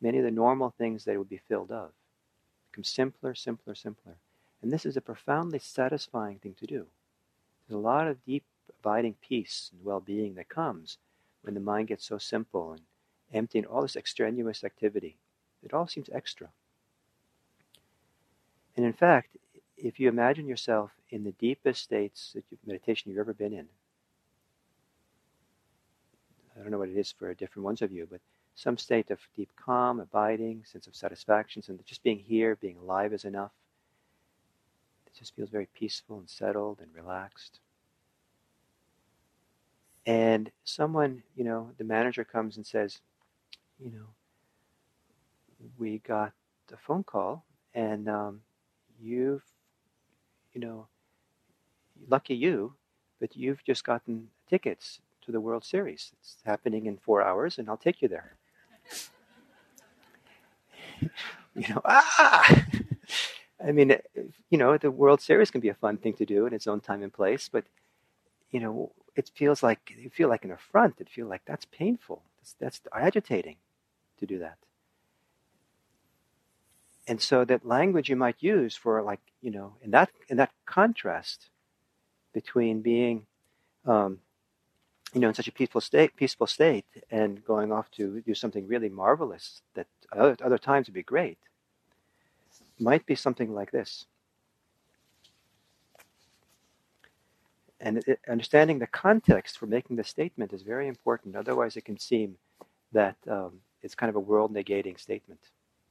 many 0.00 0.18
of 0.18 0.24
the 0.24 0.30
normal 0.30 0.70
things 0.70 1.04
that 1.04 1.12
it 1.12 1.18
would 1.18 1.28
be 1.28 1.40
filled 1.48 1.70
of. 1.70 1.88
It 1.88 2.72
becomes 2.72 2.88
simpler, 2.88 3.34
simpler, 3.34 3.74
simpler. 3.74 4.14
And 4.62 4.72
this 4.72 4.86
is 4.86 4.96
a 4.96 5.02
profoundly 5.02 5.58
satisfying 5.58 6.38
thing 6.38 6.54
to 6.58 6.66
do. 6.66 6.86
There's 7.68 7.76
a 7.76 7.78
lot 7.78 8.08
of 8.08 8.24
deep 8.24 8.44
abiding 8.80 9.14
peace 9.20 9.70
and 9.72 9.84
well-being 9.84 10.34
that 10.34 10.48
comes 10.48 10.98
when 11.42 11.54
the 11.54 11.60
mind 11.60 11.88
gets 11.88 12.06
so 12.06 12.18
simple 12.18 12.72
and 12.72 12.82
empty 13.32 13.58
and 13.58 13.66
all 13.66 13.82
this 13.82 13.96
extraneous 13.96 14.64
activity. 14.64 15.16
It 15.62 15.72
all 15.72 15.86
seems 15.86 16.08
extra. 16.12 16.48
And 18.76 18.86
in 18.86 18.92
fact, 18.92 19.36
if 19.76 19.98
you 19.98 20.08
imagine 20.08 20.46
yourself 20.46 20.92
in 21.10 21.24
the 21.24 21.32
deepest 21.32 21.82
states 21.82 22.34
of 22.36 22.42
meditation 22.66 23.10
you've 23.10 23.20
ever 23.20 23.34
been 23.34 23.52
in, 23.52 23.66
I 26.56 26.62
don't 26.62 26.70
know 26.70 26.78
what 26.78 26.88
it 26.88 26.96
is 26.96 27.12
for 27.12 27.32
different 27.34 27.64
ones 27.64 27.82
of 27.82 27.92
you, 27.92 28.06
but 28.10 28.20
some 28.54 28.76
state 28.76 29.10
of 29.10 29.20
deep 29.36 29.50
calm, 29.56 30.00
abiding, 30.00 30.64
sense 30.64 30.88
of 30.88 30.96
satisfaction, 30.96 31.62
and 31.68 31.84
just 31.86 32.02
being 32.02 32.18
here, 32.18 32.56
being 32.56 32.76
alive 32.78 33.12
is 33.12 33.24
enough. 33.24 33.52
It 35.06 35.14
just 35.16 35.36
feels 35.36 35.50
very 35.50 35.68
peaceful 35.74 36.18
and 36.18 36.28
settled 36.28 36.80
and 36.80 36.92
relaxed. 36.94 37.60
And 40.08 40.50
someone, 40.64 41.22
you 41.36 41.44
know, 41.44 41.70
the 41.76 41.84
manager 41.84 42.24
comes 42.24 42.56
and 42.56 42.66
says, 42.66 43.00
you 43.78 43.90
know, 43.90 44.06
we 45.78 45.98
got 45.98 46.32
a 46.72 46.78
phone 46.78 47.04
call 47.04 47.44
and 47.74 48.08
um, 48.08 48.40
you've, 48.98 49.42
you 50.54 50.62
know, 50.62 50.86
lucky 52.08 52.34
you, 52.34 52.72
but 53.20 53.36
you've 53.36 53.62
just 53.64 53.84
gotten 53.84 54.28
tickets 54.48 55.00
to 55.26 55.30
the 55.30 55.42
World 55.42 55.62
Series. 55.62 56.12
It's 56.20 56.38
happening 56.42 56.86
in 56.86 56.96
four 56.96 57.20
hours, 57.20 57.58
and 57.58 57.68
I'll 57.68 57.76
take 57.76 58.00
you 58.00 58.08
there. 58.08 58.32
you 61.54 61.68
know, 61.68 61.82
ah! 61.84 62.64
I 63.62 63.72
mean, 63.72 63.94
you 64.48 64.56
know, 64.56 64.78
the 64.78 64.90
World 64.90 65.20
Series 65.20 65.50
can 65.50 65.60
be 65.60 65.68
a 65.68 65.74
fun 65.74 65.98
thing 65.98 66.14
to 66.14 66.24
do 66.24 66.46
in 66.46 66.54
its 66.54 66.66
own 66.66 66.80
time 66.80 67.02
and 67.02 67.12
place, 67.12 67.50
but 67.52 67.64
you 68.50 68.60
know, 68.60 68.92
it 69.18 69.32
feels 69.34 69.64
like 69.64 69.80
you 69.98 70.10
feel 70.10 70.28
like 70.28 70.44
an 70.44 70.52
affront. 70.52 71.00
It 71.00 71.08
feels 71.10 71.28
like 71.28 71.42
that's 71.44 71.64
painful. 71.64 72.22
That's, 72.38 72.54
that's 72.60 72.80
agitating 72.94 73.56
to 74.20 74.26
do 74.26 74.38
that. 74.38 74.58
And 77.08 77.20
so 77.20 77.44
that 77.44 77.66
language 77.66 78.08
you 78.08 78.14
might 78.14 78.36
use 78.38 78.76
for 78.76 79.02
like 79.02 79.20
you 79.42 79.50
know 79.50 79.74
in 79.82 79.90
that 79.90 80.10
in 80.28 80.36
that 80.36 80.52
contrast 80.66 81.50
between 82.32 82.80
being 82.80 83.26
um, 83.84 84.20
you 85.12 85.20
know 85.20 85.28
in 85.28 85.34
such 85.34 85.48
a 85.48 85.52
peaceful 85.52 85.80
state 85.80 86.14
peaceful 86.14 86.46
state 86.46 86.86
and 87.10 87.44
going 87.44 87.72
off 87.72 87.90
to 87.92 88.20
do 88.20 88.34
something 88.34 88.68
really 88.68 88.90
marvelous 88.90 89.62
that 89.74 89.88
other, 90.12 90.36
other 90.44 90.58
times 90.58 90.86
would 90.86 90.94
be 90.94 91.02
great 91.02 91.38
might 92.78 93.04
be 93.04 93.16
something 93.16 93.52
like 93.52 93.72
this. 93.72 94.06
And 97.80 97.98
it, 98.06 98.20
understanding 98.28 98.78
the 98.78 98.86
context 98.88 99.58
for 99.58 99.66
making 99.66 99.96
the 99.96 100.04
statement 100.04 100.52
is 100.52 100.62
very 100.62 100.88
important. 100.88 101.36
Otherwise, 101.36 101.76
it 101.76 101.84
can 101.84 101.98
seem 101.98 102.36
that 102.92 103.16
um, 103.28 103.60
it's 103.82 103.94
kind 103.94 104.10
of 104.10 104.16
a 104.16 104.20
world 104.20 104.52
negating 104.52 104.98
statement. 104.98 105.40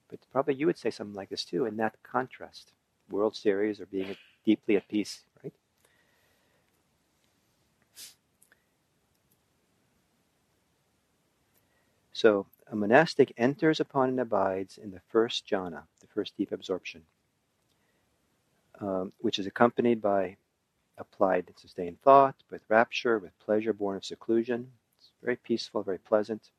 But 0.10 0.20
probably 0.32 0.56
you 0.56 0.66
would 0.66 0.78
say 0.78 0.90
something 0.90 1.16
like 1.16 1.30
this 1.30 1.46
too, 1.46 1.66
in 1.66 1.78
that 1.78 1.96
contrast 2.04 2.72
World 3.10 3.36
Series 3.36 3.80
or 3.80 3.86
being 3.86 4.16
deeply 4.46 4.76
at 4.76 4.88
peace, 4.88 5.22
right? 5.44 5.54
So, 12.14 12.48
a 12.70 12.76
monastic 12.76 13.34
enters 13.38 13.80
upon 13.80 14.10
and 14.10 14.20
abides 14.20 14.78
in 14.78 14.92
the 14.92 15.02
first 15.10 15.48
jhana, 15.48 15.84
the 16.02 16.08
first 16.08 16.36
deep 16.36 16.52
absorption, 16.52 17.04
um, 18.82 19.14
which 19.20 19.40
is 19.40 19.46
accompanied 19.46 20.02
by 20.02 20.38
applied 20.98 21.52
sustained 21.56 22.02
thought, 22.02 22.36
with 22.50 22.64
rapture, 22.70 23.20
with 23.20 23.38
pleasure 23.40 23.74
born 23.74 23.98
of 23.98 24.06
seclusion. 24.06 24.72
It's 25.00 25.12
very 25.22 25.36
peaceful, 25.36 25.84
very 25.84 26.00
pleasant. 26.00 26.50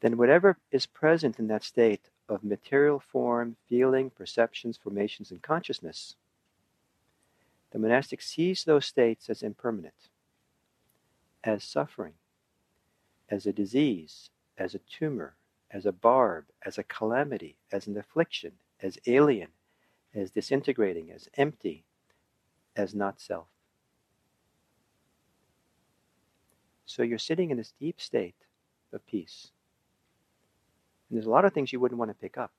Then, 0.00 0.16
whatever 0.16 0.58
is 0.70 0.86
present 0.86 1.38
in 1.38 1.46
that 1.48 1.64
state 1.64 2.10
of 2.28 2.44
material 2.44 2.98
form, 2.98 3.56
feeling, 3.68 4.10
perceptions, 4.10 4.76
formations, 4.76 5.30
and 5.30 5.42
consciousness, 5.42 6.16
the 7.70 7.78
monastic 7.78 8.20
sees 8.20 8.64
those 8.64 8.84
states 8.84 9.30
as 9.30 9.42
impermanent, 9.42 10.10
as 11.42 11.64
suffering, 11.64 12.14
as 13.28 13.46
a 13.46 13.52
disease, 13.52 14.30
as 14.58 14.74
a 14.74 14.80
tumor, 14.80 15.34
as 15.70 15.86
a 15.86 15.92
barb, 15.92 16.44
as 16.66 16.76
a 16.76 16.82
calamity, 16.82 17.56
as 17.70 17.86
an 17.86 17.96
affliction, 17.96 18.52
as 18.82 18.98
alien, 19.06 19.48
as 20.14 20.30
disintegrating, 20.30 21.10
as 21.10 21.28
empty, 21.36 21.84
as 22.76 22.94
not 22.94 23.20
self. 23.20 23.46
So 26.86 27.02
you're 27.02 27.18
sitting 27.18 27.50
in 27.50 27.56
this 27.56 27.72
deep 27.80 28.00
state 28.00 28.34
of 28.92 29.06
peace. 29.06 29.50
And 31.08 31.16
there's 31.16 31.26
a 31.26 31.30
lot 31.30 31.44
of 31.44 31.52
things 31.52 31.72
you 31.72 31.80
wouldn't 31.80 31.98
want 31.98 32.10
to 32.10 32.14
pick 32.14 32.36
up 32.36 32.52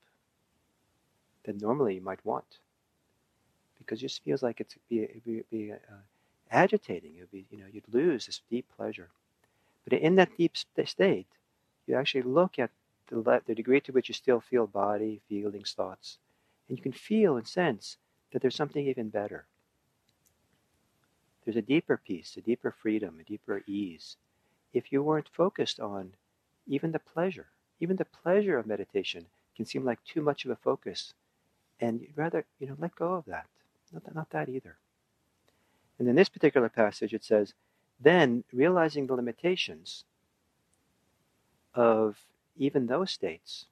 that 1.44 1.62
normally 1.62 1.96
you 1.96 2.02
might 2.02 2.26
want 2.26 2.60
because 3.78 4.00
it 4.00 4.08
just 4.08 4.24
feels 4.24 4.42
like 4.42 4.60
it's 4.60 4.76
be, 4.90 5.08
be, 5.26 5.44
be 5.52 5.72
uh, 5.72 5.76
agitating. 6.50 7.14
It'd 7.18 7.32
be, 7.32 7.46
you 7.52 7.58
know, 7.58 7.66
you'd 7.72 7.84
lose 7.92 8.26
this 8.26 8.42
deep 8.50 8.66
pleasure. 8.76 9.10
But 9.84 10.00
in 10.00 10.16
that 10.16 10.38
deep 10.38 10.56
state, 10.56 11.28
you 11.88 11.96
actually 11.96 12.22
look 12.22 12.58
at 12.58 12.72
the, 13.10 13.42
the 13.46 13.56
degree 13.56 13.82
to 13.82 13.92
which 13.92 14.08
you 14.08 14.14
still 14.14 14.40
feel 14.40 14.66
body, 14.66 15.22
feelings, 15.28 15.74
thoughts, 15.74 16.18
and 16.70 16.78
you 16.78 16.82
can 16.82 16.94
feel 16.94 17.38
and 17.38 17.48
sense 17.48 17.98
that 18.32 18.42
there's 18.42 18.56
something 18.56 18.88
even 18.88 19.10
better. 19.10 19.46
There's 21.46 21.58
a 21.58 21.62
deeper 21.62 21.98
peace, 21.98 22.38
a 22.38 22.42
deeper 22.42 22.72
freedom, 22.72 23.20
a 23.20 23.24
deeper 23.24 23.64
ease. 23.68 24.18
If 24.74 24.92
you 24.92 25.04
weren't 25.04 25.30
focused 25.30 25.80
on 25.80 26.14
even 26.68 26.92
the 26.92 27.00
pleasure, 27.00 27.48
even 27.80 27.98
the 27.98 28.06
pleasure 28.06 28.58
of 28.58 28.66
meditation 28.66 29.26
can 29.56 29.66
seem 29.66 29.84
like 29.84 30.04
too 30.04 30.22
much 30.22 30.46
of 30.46 30.52
a 30.52 30.56
focus, 30.56 31.14
and 31.80 32.02
you'd 32.02 32.18
rather, 32.18 32.46
you 32.60 32.68
know, 32.68 32.76
let 32.80 32.96
go 32.96 33.14
of 33.14 33.26
that. 33.26 33.48
Not 33.92 34.06
that, 34.06 34.16
not 34.16 34.30
that 34.32 34.50
either. 34.50 34.78
And 36.00 36.08
in 36.08 36.16
this 36.16 36.30
particular 36.30 36.70
passage, 36.70 37.14
it 37.14 37.24
says, 37.24 37.54
then 38.00 38.44
realizing 38.52 39.06
the 39.06 39.16
limitations 39.16 40.06
of 41.76 42.18
even 42.58 42.88
those 42.88 43.12
states 43.12 43.66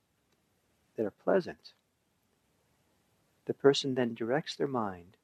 that 0.95 1.05
are 1.05 1.13
pleasant, 1.23 1.73
the 3.45 3.53
person 3.53 3.95
then 3.95 4.13
directs 4.13 4.55
their 4.55 4.67
mind 4.67 5.17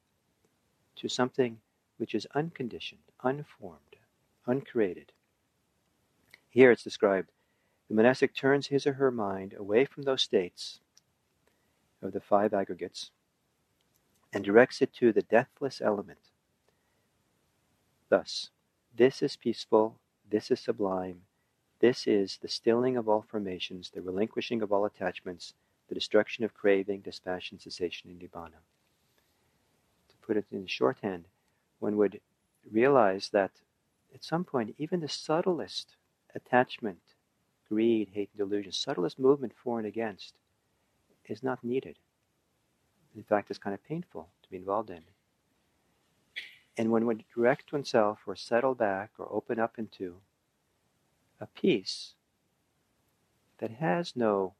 to 0.95 1.07
something 1.07 1.59
which 1.97 2.15
is 2.15 2.27
unconditioned, 2.33 3.01
unformed, 3.23 3.97
uncreated. 4.45 5.11
Here 6.49 6.71
it's 6.71 6.83
described 6.83 7.31
the 7.87 7.95
monastic 7.95 8.35
turns 8.35 8.67
his 8.67 8.85
or 8.85 8.93
her 8.93 9.11
mind 9.11 9.53
away 9.57 9.85
from 9.85 10.03
those 10.03 10.21
states 10.21 10.79
of 12.01 12.11
the 12.11 12.19
five 12.19 12.53
aggregates 12.53 13.11
and 14.33 14.43
directs 14.43 14.81
it 14.81 14.93
to 14.93 15.13
the 15.13 15.21
deathless 15.21 15.81
element. 15.81 16.19
Thus, 18.09 18.49
this 18.95 19.21
is 19.21 19.35
peaceful, 19.35 19.99
this 20.29 20.51
is 20.51 20.59
sublime, 20.59 21.21
this 21.79 22.07
is 22.07 22.39
the 22.41 22.47
stilling 22.47 22.97
of 22.97 23.07
all 23.07 23.21
formations, 23.21 23.91
the 23.93 24.01
relinquishing 24.01 24.61
of 24.61 24.71
all 24.71 24.85
attachments, 24.85 25.53
the 25.87 25.95
destruction 25.95 26.43
of 26.43 26.53
craving, 26.53 27.01
dispassion, 27.01 27.59
cessation, 27.59 28.09
and 28.09 28.19
nibbana. 28.19 28.59
To 30.09 30.15
put 30.21 30.37
it 30.37 30.45
in 30.51 30.65
shorthand, 30.65 31.25
one 31.79 31.97
would 31.97 32.19
realize 32.71 33.29
that 33.29 33.51
at 34.13 34.23
some 34.23 34.43
point, 34.43 34.75
even 34.77 34.99
the 34.99 35.09
subtlest 35.09 35.95
attachment, 36.33 37.01
greed, 37.69 38.09
hate, 38.13 38.29
and 38.33 38.49
delusion, 38.49 38.71
subtlest 38.71 39.19
movement 39.19 39.53
for 39.55 39.77
and 39.77 39.87
against, 39.87 40.33
is 41.25 41.43
not 41.43 41.63
needed. 41.63 41.97
In 43.15 43.23
fact, 43.23 43.49
it's 43.49 43.59
kind 43.59 43.73
of 43.73 43.83
painful 43.83 44.29
to 44.43 44.49
be 44.49 44.57
involved 44.57 44.89
in. 44.89 45.01
And 46.77 46.91
one 46.91 47.23
direct 47.35 47.73
oneself 47.73 48.19
or 48.27 48.35
settle 48.35 48.75
back 48.75 49.11
or 49.17 49.27
open 49.31 49.59
up 49.59 49.79
into 49.79 50.17
a 51.39 51.47
peace 51.47 52.13
that 53.57 53.71
has 53.71 54.15
no 54.15 54.53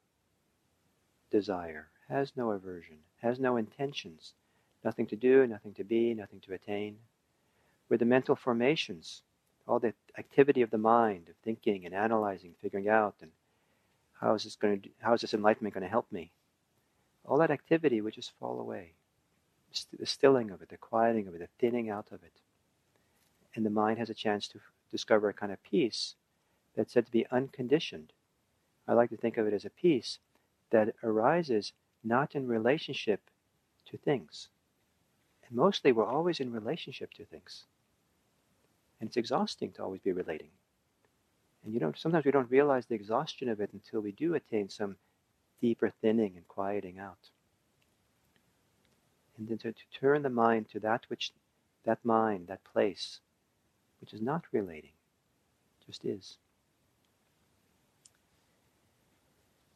desire, 1.30 1.88
has 2.08 2.32
no 2.36 2.50
aversion, 2.50 2.98
has 3.22 3.38
no 3.38 3.56
intentions, 3.56 4.34
nothing 4.84 5.06
to 5.06 5.16
do, 5.16 5.46
nothing 5.46 5.74
to 5.74 5.84
be, 5.84 6.14
nothing 6.14 6.40
to 6.40 6.54
attain, 6.54 6.96
where 7.88 7.98
the 7.98 8.04
mental 8.04 8.36
formations, 8.36 9.22
all 9.66 9.78
the 9.78 9.94
activity 10.16 10.62
of 10.62 10.70
the 10.70 10.78
mind, 10.78 11.28
of 11.28 11.34
thinking 11.42 11.84
and 11.84 11.94
analyzing, 11.94 12.54
figuring 12.62 12.88
out, 12.88 13.14
and 13.20 13.30
how 14.20 14.34
is 14.34 14.44
this 14.44 14.56
going 14.56 14.80
to, 14.80 14.88
how 15.00 15.14
is 15.14 15.20
this 15.20 15.34
enlightenment 15.34 15.74
going 15.74 15.82
to 15.82 15.90
help 15.90 16.10
me? 16.12 16.30
All 17.24 17.38
that 17.38 17.50
activity 17.50 18.00
would 18.00 18.14
just 18.14 18.32
fall 18.38 18.60
away. 18.60 18.92
The 19.98 20.06
stilling 20.06 20.50
of 20.50 20.62
it, 20.62 20.70
the 20.70 20.76
quieting 20.76 21.28
of 21.28 21.34
it, 21.34 21.40
the 21.40 21.48
thinning 21.58 21.90
out 21.90 22.06
of 22.10 22.22
it. 22.22 22.32
And 23.54 23.66
the 23.66 23.70
mind 23.70 23.98
has 23.98 24.08
a 24.08 24.14
chance 24.14 24.48
to 24.48 24.60
discover 24.90 25.28
a 25.28 25.34
kind 25.34 25.52
of 25.52 25.62
peace 25.62 26.14
that's 26.74 26.92
said 26.92 27.06
to 27.06 27.12
be 27.12 27.26
unconditioned. 27.30 28.12
I 28.86 28.94
like 28.94 29.10
to 29.10 29.16
think 29.16 29.36
of 29.36 29.46
it 29.46 29.52
as 29.52 29.64
a 29.64 29.70
peace 29.70 30.18
that 30.70 30.94
arises 31.02 31.72
not 32.02 32.34
in 32.34 32.48
relationship 32.48 33.20
to 33.90 33.98
things. 33.98 34.48
And 35.46 35.56
mostly 35.56 35.92
we're 35.92 36.06
always 36.06 36.40
in 36.40 36.52
relationship 36.52 37.12
to 37.14 37.24
things. 37.24 37.64
And 39.00 39.08
it's 39.08 39.16
exhausting 39.16 39.72
to 39.72 39.82
always 39.82 40.00
be 40.00 40.12
relating. 40.12 40.50
And 41.64 41.72
you 41.72 41.80
don't 41.80 41.98
sometimes 41.98 42.24
we 42.24 42.30
don't 42.30 42.50
realize 42.50 42.86
the 42.86 42.94
exhaustion 42.94 43.48
of 43.48 43.60
it 43.60 43.70
until 43.72 44.00
we 44.00 44.12
do 44.12 44.34
attain 44.34 44.68
some 44.68 44.96
deeper 45.60 45.92
thinning 46.00 46.34
and 46.36 46.46
quieting 46.48 46.98
out. 46.98 47.30
And 49.36 49.48
then 49.48 49.58
to, 49.58 49.72
to 49.72 49.82
turn 49.92 50.22
the 50.22 50.30
mind 50.30 50.68
to 50.70 50.80
that 50.80 51.04
which 51.08 51.32
that 51.84 52.04
mind, 52.04 52.48
that 52.48 52.64
place, 52.64 53.20
which 54.00 54.12
is 54.12 54.20
not 54.20 54.44
relating, 54.52 54.92
just 55.86 56.04
is. 56.04 56.36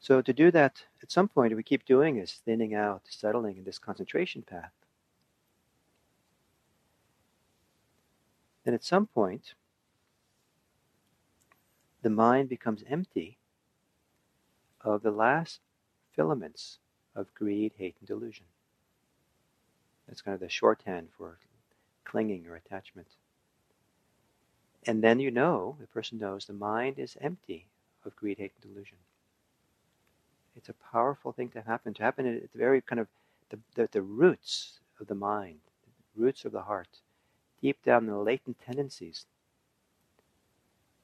So 0.00 0.20
to 0.20 0.32
do 0.32 0.50
that, 0.50 0.82
at 1.00 1.12
some 1.12 1.28
point, 1.28 1.52
if 1.52 1.56
we 1.56 1.62
keep 1.62 1.84
doing 1.84 2.16
this, 2.16 2.40
thinning 2.44 2.74
out, 2.74 3.02
settling 3.08 3.56
in 3.56 3.64
this 3.64 3.78
concentration 3.78 4.42
path, 4.42 4.72
Then 8.64 8.74
at 8.74 8.84
some 8.84 9.06
point, 9.06 9.54
the 12.02 12.10
mind 12.10 12.48
becomes 12.48 12.84
empty 12.88 13.38
of 14.80 15.02
the 15.02 15.10
last 15.10 15.60
filaments 16.14 16.78
of 17.14 17.34
greed, 17.34 17.72
hate, 17.76 17.96
and 18.00 18.08
delusion. 18.08 18.46
That's 20.06 20.22
kind 20.22 20.34
of 20.34 20.40
the 20.40 20.48
shorthand 20.48 21.08
for 21.16 21.38
clinging 22.04 22.46
or 22.46 22.56
attachment. 22.56 23.08
And 24.86 25.02
then 25.02 25.20
you 25.20 25.30
know, 25.30 25.76
the 25.80 25.86
person 25.86 26.18
knows, 26.18 26.46
the 26.46 26.52
mind 26.52 26.98
is 26.98 27.16
empty 27.20 27.66
of 28.04 28.16
greed, 28.16 28.38
hate, 28.38 28.52
and 28.60 28.72
delusion. 28.72 28.98
It's 30.56 30.68
a 30.68 30.74
powerful 30.92 31.32
thing 31.32 31.48
to 31.50 31.62
happen. 31.62 31.94
To 31.94 32.02
happen 32.02 32.26
at 32.26 32.52
the 32.52 32.58
very 32.58 32.80
kind 32.80 33.00
of 33.00 33.06
the, 33.50 33.58
the, 33.74 33.88
the 33.92 34.02
roots 34.02 34.80
of 35.00 35.06
the 35.06 35.14
mind, 35.14 35.60
the 36.14 36.22
roots 36.22 36.44
of 36.44 36.52
the 36.52 36.62
heart, 36.62 37.00
deep 37.62 37.82
down 37.84 38.06
the 38.06 38.16
latent 38.16 38.58
tendencies, 38.66 39.24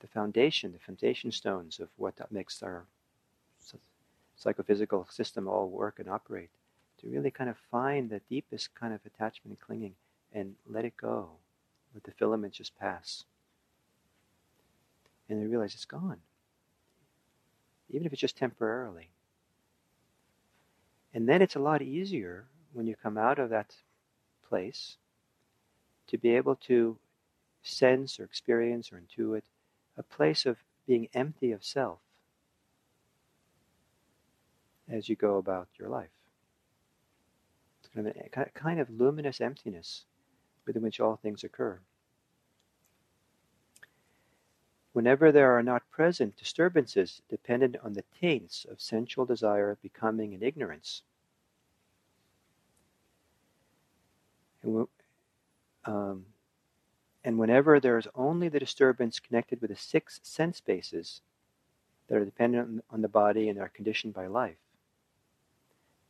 the 0.01 0.09
foundation, 0.09 0.73
the 0.73 0.79
foundation 0.79 1.31
stones 1.31 1.81
of 1.81 1.89
what 1.97 2.15
makes 2.31 2.63
our 2.63 2.85
psychophysical 4.37 5.07
system 5.11 5.49
all 5.49 5.69
work 5.69 5.99
and 5.99 6.09
operate. 6.09 6.51
To 7.01 7.09
really 7.09 7.31
kind 7.31 7.49
of 7.49 7.57
find 7.71 8.11
the 8.11 8.21
deepest 8.29 8.75
kind 8.75 8.93
of 8.93 9.01
attachment 9.07 9.57
and 9.57 9.61
clinging 9.61 9.95
and 10.33 10.55
let 10.69 10.85
it 10.85 10.97
go. 10.97 11.29
Let 11.95 12.05
the 12.05 12.13
filaments 12.13 12.59
just 12.59 12.79
pass. 12.79 13.25
And 15.29 15.41
they 15.41 15.47
realize 15.47 15.75
it's 15.75 15.85
gone. 15.85 16.19
Even 17.91 18.07
if 18.07 18.13
it's 18.13 18.21
just 18.21 18.37
temporarily. 18.37 19.11
And 21.15 21.29
then 21.29 21.41
it's 21.41 21.57
a 21.57 21.61
lot 21.61 21.83
easier 21.83 22.47
when 22.73 22.87
you 22.87 22.97
come 23.01 23.17
out 23.17 23.39
of 23.39 23.51
that 23.51 23.75
place 24.49 24.97
to 26.09 26.19
be 26.19 26.35
able 26.37 26.57
to 26.57 26.99
sense 27.63 28.19
or 28.19 28.25
experience 28.25 28.91
or 28.93 29.01
intuit 29.01 29.43
a 29.97 30.03
place 30.03 30.47
of 30.47 30.57
being 30.87 31.09
empty 31.13 31.53
of 31.53 31.65
self 31.65 31.99
as 34.89 35.09
you 35.09 35.17
go 35.17 35.37
about 35.37 35.69
your 35.79 35.89
life. 35.89 36.09
It's 37.81 37.95
kind 37.95 38.09
of 38.09 38.17
a 38.17 38.51
kind 38.51 38.81
of 38.81 38.91
luminous 38.91 39.41
emptiness 39.41 40.05
within 40.67 40.83
which 40.83 41.01
all 41.01 41.17
things 41.17 41.45
occur. 41.45 41.81
Whenever 44.93 45.31
there 45.31 45.53
are 45.53 45.63
not 45.63 45.91
present 45.91 46.37
disturbances 46.37 47.23
dependent 47.29 47.77
on 47.85 47.93
the 47.93 48.05
taints 48.21 48.67
of 48.69 48.81
sensual 48.81 49.27
desire, 49.27 49.79
becoming, 49.83 50.35
and 50.35 50.43
ignorance, 50.43 51.03
and, 54.63 54.89
um, 55.89 56.27
and 57.25 57.39
whenever 57.39 57.81
there 57.81 57.97
is 57.97 58.07
only 58.15 58.49
the 58.51 58.61
disturbance 58.61 59.19
connected 59.19 59.61
with 59.61 59.71
the 59.71 59.77
six 59.77 60.21
sense 60.23 60.61
bases 60.61 61.23
that 62.07 62.19
are 62.19 62.25
dependent 62.25 62.85
on 62.91 63.01
the 63.01 63.09
body 63.09 63.49
and 63.49 63.59
are 63.59 63.71
conditioned 63.71 64.13
by 64.13 64.27
life, 64.27 64.59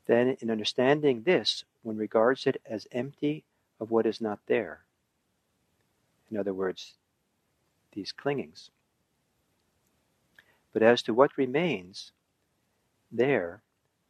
then 0.07 0.37
in 0.41 0.51
understanding 0.51 1.22
this, 1.22 1.64
one 1.83 1.97
regards 1.97 2.45
it 2.47 2.61
as 2.66 2.89
empty 2.91 3.45
of 3.79 3.91
what 3.91 4.05
is 4.05 4.20
not 4.20 4.41
there. 4.47 4.81
In 6.31 6.37
other 6.37 6.53
words, 6.53 6.95
these 7.93 8.11
clingings. 8.11 8.70
But 10.72 10.83
as 10.83 11.03
to 11.03 11.14
what 11.14 11.39
remains, 11.39 12.11
there 13.12 13.62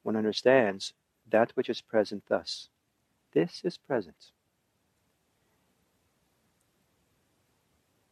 one 0.02 0.16
understands 0.16 0.94
that 1.28 1.50
which 1.54 1.68
is 1.68 1.82
present 1.82 2.24
thus. 2.28 2.70
This 3.32 3.60
is 3.64 3.76
present. 3.76 4.30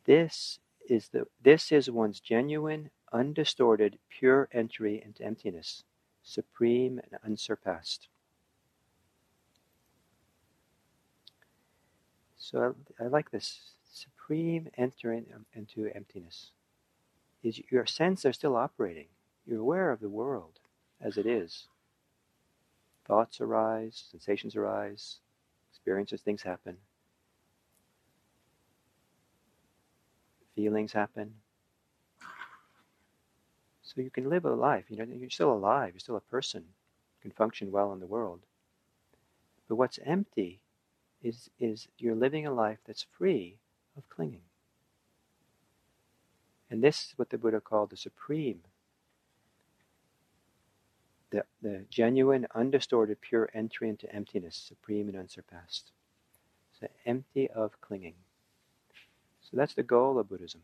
This 0.07 0.61
is 0.88 1.09
the 1.09 1.26
this 1.42 1.72
is 1.72 1.90
one's 1.90 2.20
genuine, 2.20 2.90
undistorted, 3.12 3.98
pure 4.09 4.48
entry 4.52 5.02
into 5.04 5.24
emptiness, 5.24 5.82
supreme 6.22 7.00
and 7.00 7.20
unsurpassed. 7.24 8.09
So 12.38 12.76
I, 13.00 13.04
I 13.04 13.09
like 13.09 13.32
this 13.32 13.59
supreme 13.92 14.68
entering 14.76 15.26
into 15.52 15.90
emptiness. 15.94 16.52
Is 17.42 17.61
your 17.70 17.86
sense 17.86 18.24
are 18.24 18.32
still 18.32 18.57
operating. 18.57 19.09
You're 19.44 19.61
aware 19.61 19.90
of 19.90 20.00
the 20.00 20.09
world 20.09 20.61
as 21.00 21.16
it 21.16 21.26
is. 21.26 21.66
Thoughts 23.04 23.40
arise, 23.40 24.04
sensations 24.11 24.57
arise, 24.57 25.18
experiences, 25.70 26.22
things 26.22 26.42
happen. 26.42 26.76
Feelings 30.57 30.92
happen. 30.92 31.34
So 33.82 34.00
you 34.00 34.11
can 34.11 34.28
live 34.28 34.44
a 34.44 34.50
life. 34.50 34.86
You 34.88 34.96
know, 34.96 35.07
you're 35.09 35.30
still 35.30 35.52
alive. 35.52 35.92
You're 35.92 36.00
still 36.00 36.16
a 36.16 36.20
person. 36.20 36.62
You 36.62 37.22
can 37.22 37.30
function 37.30 37.70
well 37.70 37.92
in 37.92 38.00
the 38.00 38.07
world. 38.07 38.40
But 39.68 39.76
what's 39.76 39.98
empty 40.04 40.61
is, 41.22 41.50
is 41.61 41.88
you're 41.98 42.16
living 42.16 42.46
a 42.46 42.52
life 42.52 42.78
that's 42.86 43.07
free 43.16 43.59
of 43.96 44.09
clinging. 44.09 44.42
And 46.70 46.82
this 46.82 46.96
is 47.09 47.12
what 47.16 47.30
the 47.30 47.38
Buddha 47.38 47.61
called 47.61 47.90
the 47.90 47.96
supreme, 47.96 48.61
the, 51.30 51.44
the 51.62 51.84
genuine, 51.90 52.46
undistorted, 52.54 53.20
pure 53.20 53.50
entry 53.54 53.88
into 53.88 54.12
emptiness, 54.12 54.57
supreme 54.57 55.09
and 55.09 55.16
unsurpassed. 55.16 55.92
So 56.80 56.88
empty 57.04 57.48
of 57.50 57.80
clinging. 57.80 58.14
So 59.51 59.57
that's 59.57 59.74
the 59.74 59.82
goal 59.84 60.18
of 60.18 60.28
Buddhism. 60.28 60.62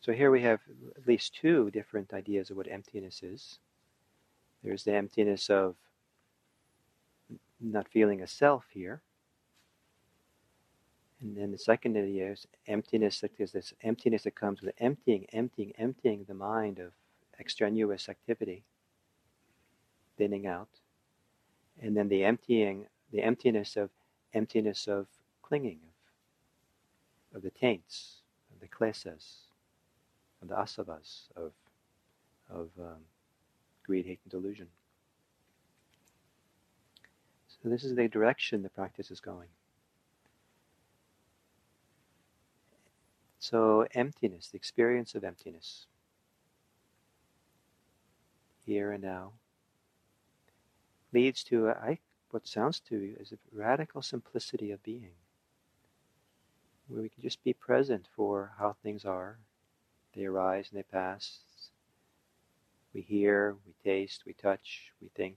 So 0.00 0.12
here 0.12 0.30
we 0.30 0.42
have 0.42 0.60
at 0.96 1.06
least 1.06 1.34
two 1.34 1.70
different 1.70 2.12
ideas 2.12 2.50
of 2.50 2.56
what 2.56 2.70
emptiness 2.70 3.22
is. 3.22 3.58
There's 4.62 4.84
the 4.84 4.94
emptiness 4.94 5.50
of 5.50 5.76
not 7.60 7.88
feeling 7.88 8.22
a 8.22 8.26
self 8.26 8.64
here. 8.70 9.02
And 11.20 11.36
then 11.36 11.50
the 11.50 11.58
second 11.58 11.96
idea 11.96 12.32
is 12.32 12.46
emptiness, 12.66 13.20
that 13.20 13.32
is 13.38 13.52
this 13.52 13.72
emptiness 13.82 14.22
that 14.22 14.34
comes 14.34 14.62
with 14.62 14.74
emptying, 14.78 15.26
emptying, 15.32 15.72
emptying 15.76 16.24
the 16.28 16.34
mind 16.34 16.78
of 16.78 16.92
extraneous 17.40 18.08
activity, 18.08 18.64
thinning 20.16 20.46
out. 20.46 20.68
And 21.80 21.96
then 21.96 22.08
the 22.08 22.24
emptying, 22.24 22.86
the 23.12 23.22
emptiness 23.22 23.76
of 23.76 23.90
emptiness 24.34 24.88
of 24.88 25.06
clinging, 25.42 25.78
of, 27.32 27.36
of 27.36 27.42
the 27.42 27.50
taints, 27.50 28.16
of 28.52 28.60
the 28.60 28.68
klesas, 28.68 29.48
of 30.42 30.48
the 30.48 30.54
asavas 30.54 31.28
of 31.36 31.52
of 32.50 32.70
um, 32.78 33.02
greed, 33.84 34.06
hate, 34.06 34.20
and 34.24 34.30
delusion. 34.30 34.68
So 37.62 37.68
this 37.68 37.84
is 37.84 37.94
the 37.94 38.08
direction 38.08 38.62
the 38.62 38.68
practice 38.68 39.10
is 39.10 39.20
going. 39.20 39.48
So 43.38 43.86
emptiness, 43.94 44.48
the 44.48 44.56
experience 44.56 45.14
of 45.14 45.24
emptiness, 45.24 45.86
here 48.68 48.92
and 48.92 49.02
now, 49.02 49.32
leads 51.14 51.42
to 51.42 51.68
uh, 51.68 51.74
I, 51.82 51.98
what 52.30 52.46
sounds 52.46 52.80
to 52.80 52.98
you 52.98 53.16
as 53.18 53.32
a 53.32 53.38
radical 53.50 54.02
simplicity 54.02 54.72
of 54.72 54.82
being, 54.82 55.16
where 56.86 57.00
we 57.00 57.08
can 57.08 57.22
just 57.22 57.42
be 57.42 57.54
present 57.54 58.06
for 58.14 58.52
how 58.58 58.76
things 58.82 59.06
are 59.06 59.38
they 60.14 60.24
arise 60.24 60.68
and 60.70 60.78
they 60.78 60.82
pass. 60.82 61.38
We 62.92 63.02
hear, 63.02 63.56
we 63.66 63.72
taste, 63.84 64.24
we 64.26 64.32
touch, 64.32 64.92
we 65.00 65.08
think, 65.14 65.36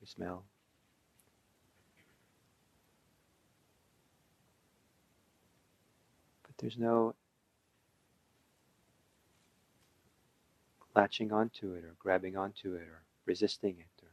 we 0.00 0.06
smell. 0.06 0.44
But 6.42 6.56
there's 6.58 6.78
no 6.78 7.14
latching 10.94 11.32
onto 11.32 11.74
it 11.74 11.84
or 11.84 11.94
grabbing 11.98 12.36
onto 12.36 12.74
it 12.74 12.82
or 12.82 13.02
resisting 13.26 13.76
it. 13.78 14.02
Or 14.02 14.10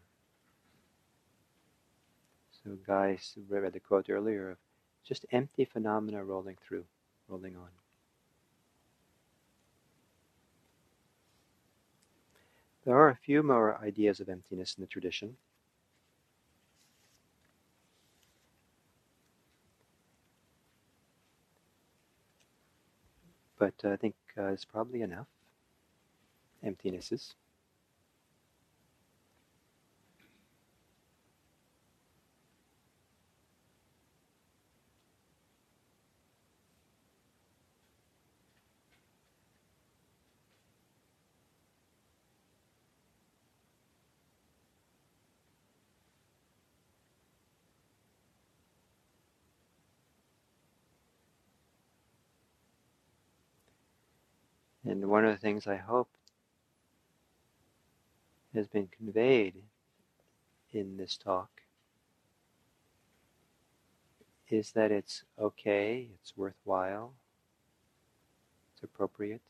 so 2.64 2.78
Guy 2.86 3.20
read 3.50 3.74
the 3.74 3.80
quote 3.80 4.10
earlier 4.10 4.52
of 4.52 4.58
just 5.04 5.26
empty 5.32 5.66
phenomena 5.66 6.24
rolling 6.24 6.58
through, 6.68 6.86
rolling 7.28 7.56
on. 7.56 7.70
There 12.86 12.96
are 12.96 13.10
a 13.10 13.16
few 13.16 13.44
more 13.44 13.78
ideas 13.78 14.20
of 14.20 14.30
emptiness 14.30 14.76
in 14.76 14.82
the 14.82 14.88
tradition. 14.88 15.38
But 23.60 23.76
uh, 23.84 23.90
I 23.90 23.96
think 23.98 24.16
uh, 24.36 24.46
it's 24.46 24.66
probably 24.66 25.04
enough. 25.04 25.28
Emptinesses. 26.64 27.34
And 54.84 55.06
one 55.08 55.26
of 55.26 55.32
the 55.32 55.38
things 55.38 55.68
I 55.68 55.78
hope 55.78 56.10
has 58.54 58.68
been 58.68 58.88
conveyed 58.88 59.56
in 60.74 60.98
this 60.98 61.18
talk 61.18 61.50
is 64.50 64.72
that 64.74 64.92
it's 64.92 65.24
okay, 65.40 66.10
it's 66.20 66.36
worthwhile, 66.36 67.14
it's 68.74 68.84
appropriate 68.84 69.42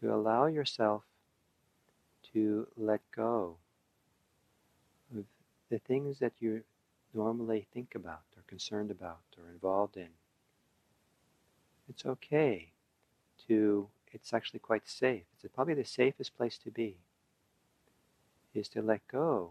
to 0.00 0.12
allow 0.12 0.46
yourself 0.46 1.02
to 2.32 2.66
let 2.76 3.00
go 3.14 3.56
of 5.14 5.24
the 5.70 5.78
things 5.78 6.18
that 6.18 6.32
you 6.40 6.62
normally 7.12 7.66
think 7.72 7.94
about 7.94 8.22
or 8.36 8.42
concerned 8.46 8.90
about 8.90 9.20
or 9.38 9.50
involved 9.52 9.96
in. 9.96 10.08
It's 11.88 12.06
okay 12.06 12.70
to 13.46 13.88
it's 14.12 14.32
actually 14.32 14.60
quite 14.60 14.88
safe. 14.88 15.24
It's 15.34 15.52
probably 15.52 15.74
the 15.74 15.84
safest 15.84 16.36
place 16.36 16.56
to 16.58 16.70
be, 16.70 16.96
is 18.54 18.68
to 18.68 18.82
let 18.82 19.06
go 19.08 19.50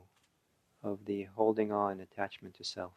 of 0.83 1.05
the 1.05 1.23
holding 1.35 1.71
on 1.71 1.99
attachment 1.99 2.55
to 2.55 2.63
self, 2.63 2.93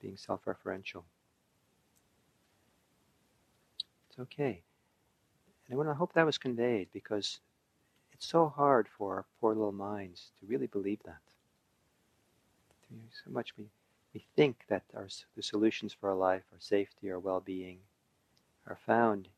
being 0.00 0.16
self 0.16 0.44
referential. 0.44 1.02
It's 4.08 4.18
okay. 4.18 4.62
And 5.68 5.88
I 5.88 5.94
hope 5.94 6.12
that 6.12 6.26
was 6.26 6.36
conveyed 6.36 6.88
because 6.92 7.40
it's 8.12 8.26
so 8.26 8.48
hard 8.48 8.88
for 8.88 9.16
our 9.16 9.24
poor 9.40 9.54
little 9.54 9.72
minds 9.72 10.30
to 10.40 10.46
really 10.46 10.66
believe 10.66 11.00
that. 11.04 11.20
So 13.24 13.30
much 13.30 13.56
we, 13.56 13.64
we 14.12 14.22
think 14.36 14.64
that 14.68 14.82
our, 14.94 15.08
the 15.34 15.42
solutions 15.42 15.94
for 15.98 16.10
our 16.10 16.14
life, 16.16 16.42
our 16.52 16.60
safety, 16.60 17.10
our 17.10 17.18
well 17.18 17.40
being, 17.40 17.78
are 18.66 18.78
found 18.86 19.28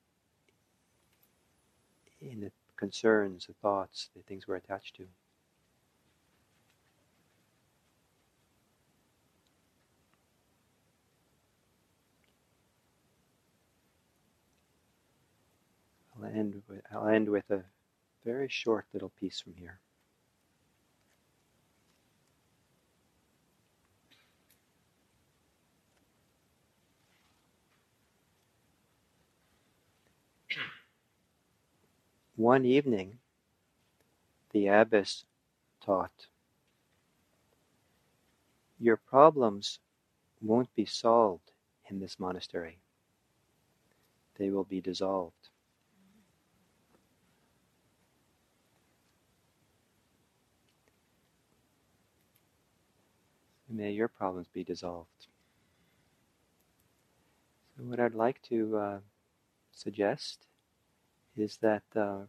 in 2.20 2.40
the 2.40 2.50
concerns, 2.84 3.46
the 3.46 3.54
thoughts, 3.54 4.10
the 4.14 4.22
things 4.24 4.46
we're 4.46 4.56
attached 4.56 4.94
to. 4.94 5.06
I'll 16.14 16.26
end 16.26 16.62
with, 16.68 16.82
I'll 16.92 17.08
end 17.08 17.30
with 17.30 17.50
a 17.50 17.62
very 18.22 18.48
short 18.50 18.84
little 18.92 19.12
piece 19.18 19.40
from 19.40 19.54
here. 19.58 19.80
One 32.36 32.64
evening, 32.64 33.18
the 34.50 34.66
abbess 34.66 35.24
taught, 35.80 36.26
Your 38.80 38.96
problems 38.96 39.78
won't 40.42 40.74
be 40.74 40.84
solved 40.84 41.52
in 41.88 42.00
this 42.00 42.18
monastery, 42.18 42.78
they 44.36 44.50
will 44.50 44.64
be 44.64 44.80
dissolved. 44.80 45.48
May 53.68 53.92
your 53.92 54.08
problems 54.08 54.48
be 54.52 54.62
dissolved. 54.62 55.26
So, 57.76 57.82
what 57.84 57.98
I'd 57.98 58.14
like 58.14 58.40
to 58.42 58.76
uh, 58.76 58.98
suggest 59.72 60.46
is 61.36 61.58
that 61.58 61.82
uh, 61.96 62.20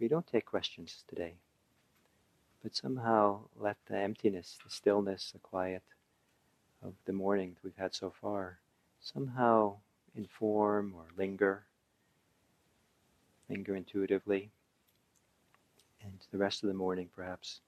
we 0.00 0.08
don't 0.08 0.26
take 0.26 0.46
questions 0.46 1.04
today, 1.08 1.34
but 2.62 2.74
somehow 2.74 3.40
let 3.56 3.76
the 3.86 3.96
emptiness, 3.96 4.58
the 4.64 4.70
stillness, 4.70 5.30
the 5.32 5.38
quiet 5.38 5.82
of 6.82 6.94
the 7.06 7.12
morning 7.12 7.50
that 7.54 7.64
we've 7.64 7.76
had 7.76 7.94
so 7.94 8.12
far 8.20 8.58
somehow 9.04 9.76
inform 10.16 10.94
or 10.96 11.04
linger, 11.16 11.64
linger 13.50 13.76
intuitively, 13.76 14.50
and 16.02 16.18
the 16.32 16.38
rest 16.38 16.62
of 16.62 16.68
the 16.68 16.74
morning 16.74 17.08
perhaps. 17.14 17.60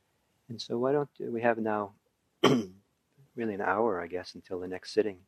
And 0.49 0.61
so, 0.61 0.79
why 0.79 0.93
don't 0.93 1.09
we 1.21 1.43
have 1.43 1.59
now 1.59 1.93
really 2.43 3.55
an 3.55 3.61
hour, 3.61 4.01
I 4.01 4.07
guess, 4.07 4.35
until 4.35 4.61
the 4.61 4.69
next 4.69 4.93
sitting, 4.93 5.19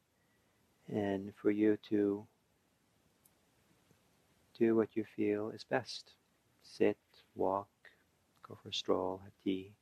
and 0.89 1.33
for 1.37 1.51
you 1.51 1.79
to 1.91 2.27
do 4.59 4.77
what 4.77 4.97
you 4.97 5.05
feel 5.17 5.51
is 5.51 5.65
best. 5.65 6.13
Sit, 6.63 6.99
walk, 7.35 7.69
go 8.47 8.59
for 8.63 8.69
a 8.69 8.73
stroll, 8.73 9.21
have 9.25 9.33
tea, 9.43 9.73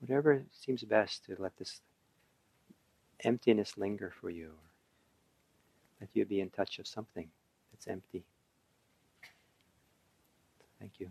whatever 0.00 0.42
seems 0.52 0.82
best 0.82 1.24
to 1.24 1.36
let 1.38 1.56
this 1.56 1.80
emptiness 3.24 3.76
linger 3.76 4.12
for 4.20 4.30
you. 4.30 4.48
Or 4.48 4.70
let 6.00 6.10
you 6.14 6.24
be 6.24 6.40
in 6.40 6.50
touch 6.50 6.78
of 6.78 6.86
something 6.86 7.28
that's 7.72 7.88
empty. 7.88 8.24
Thank 10.78 10.92
you. 10.98 11.10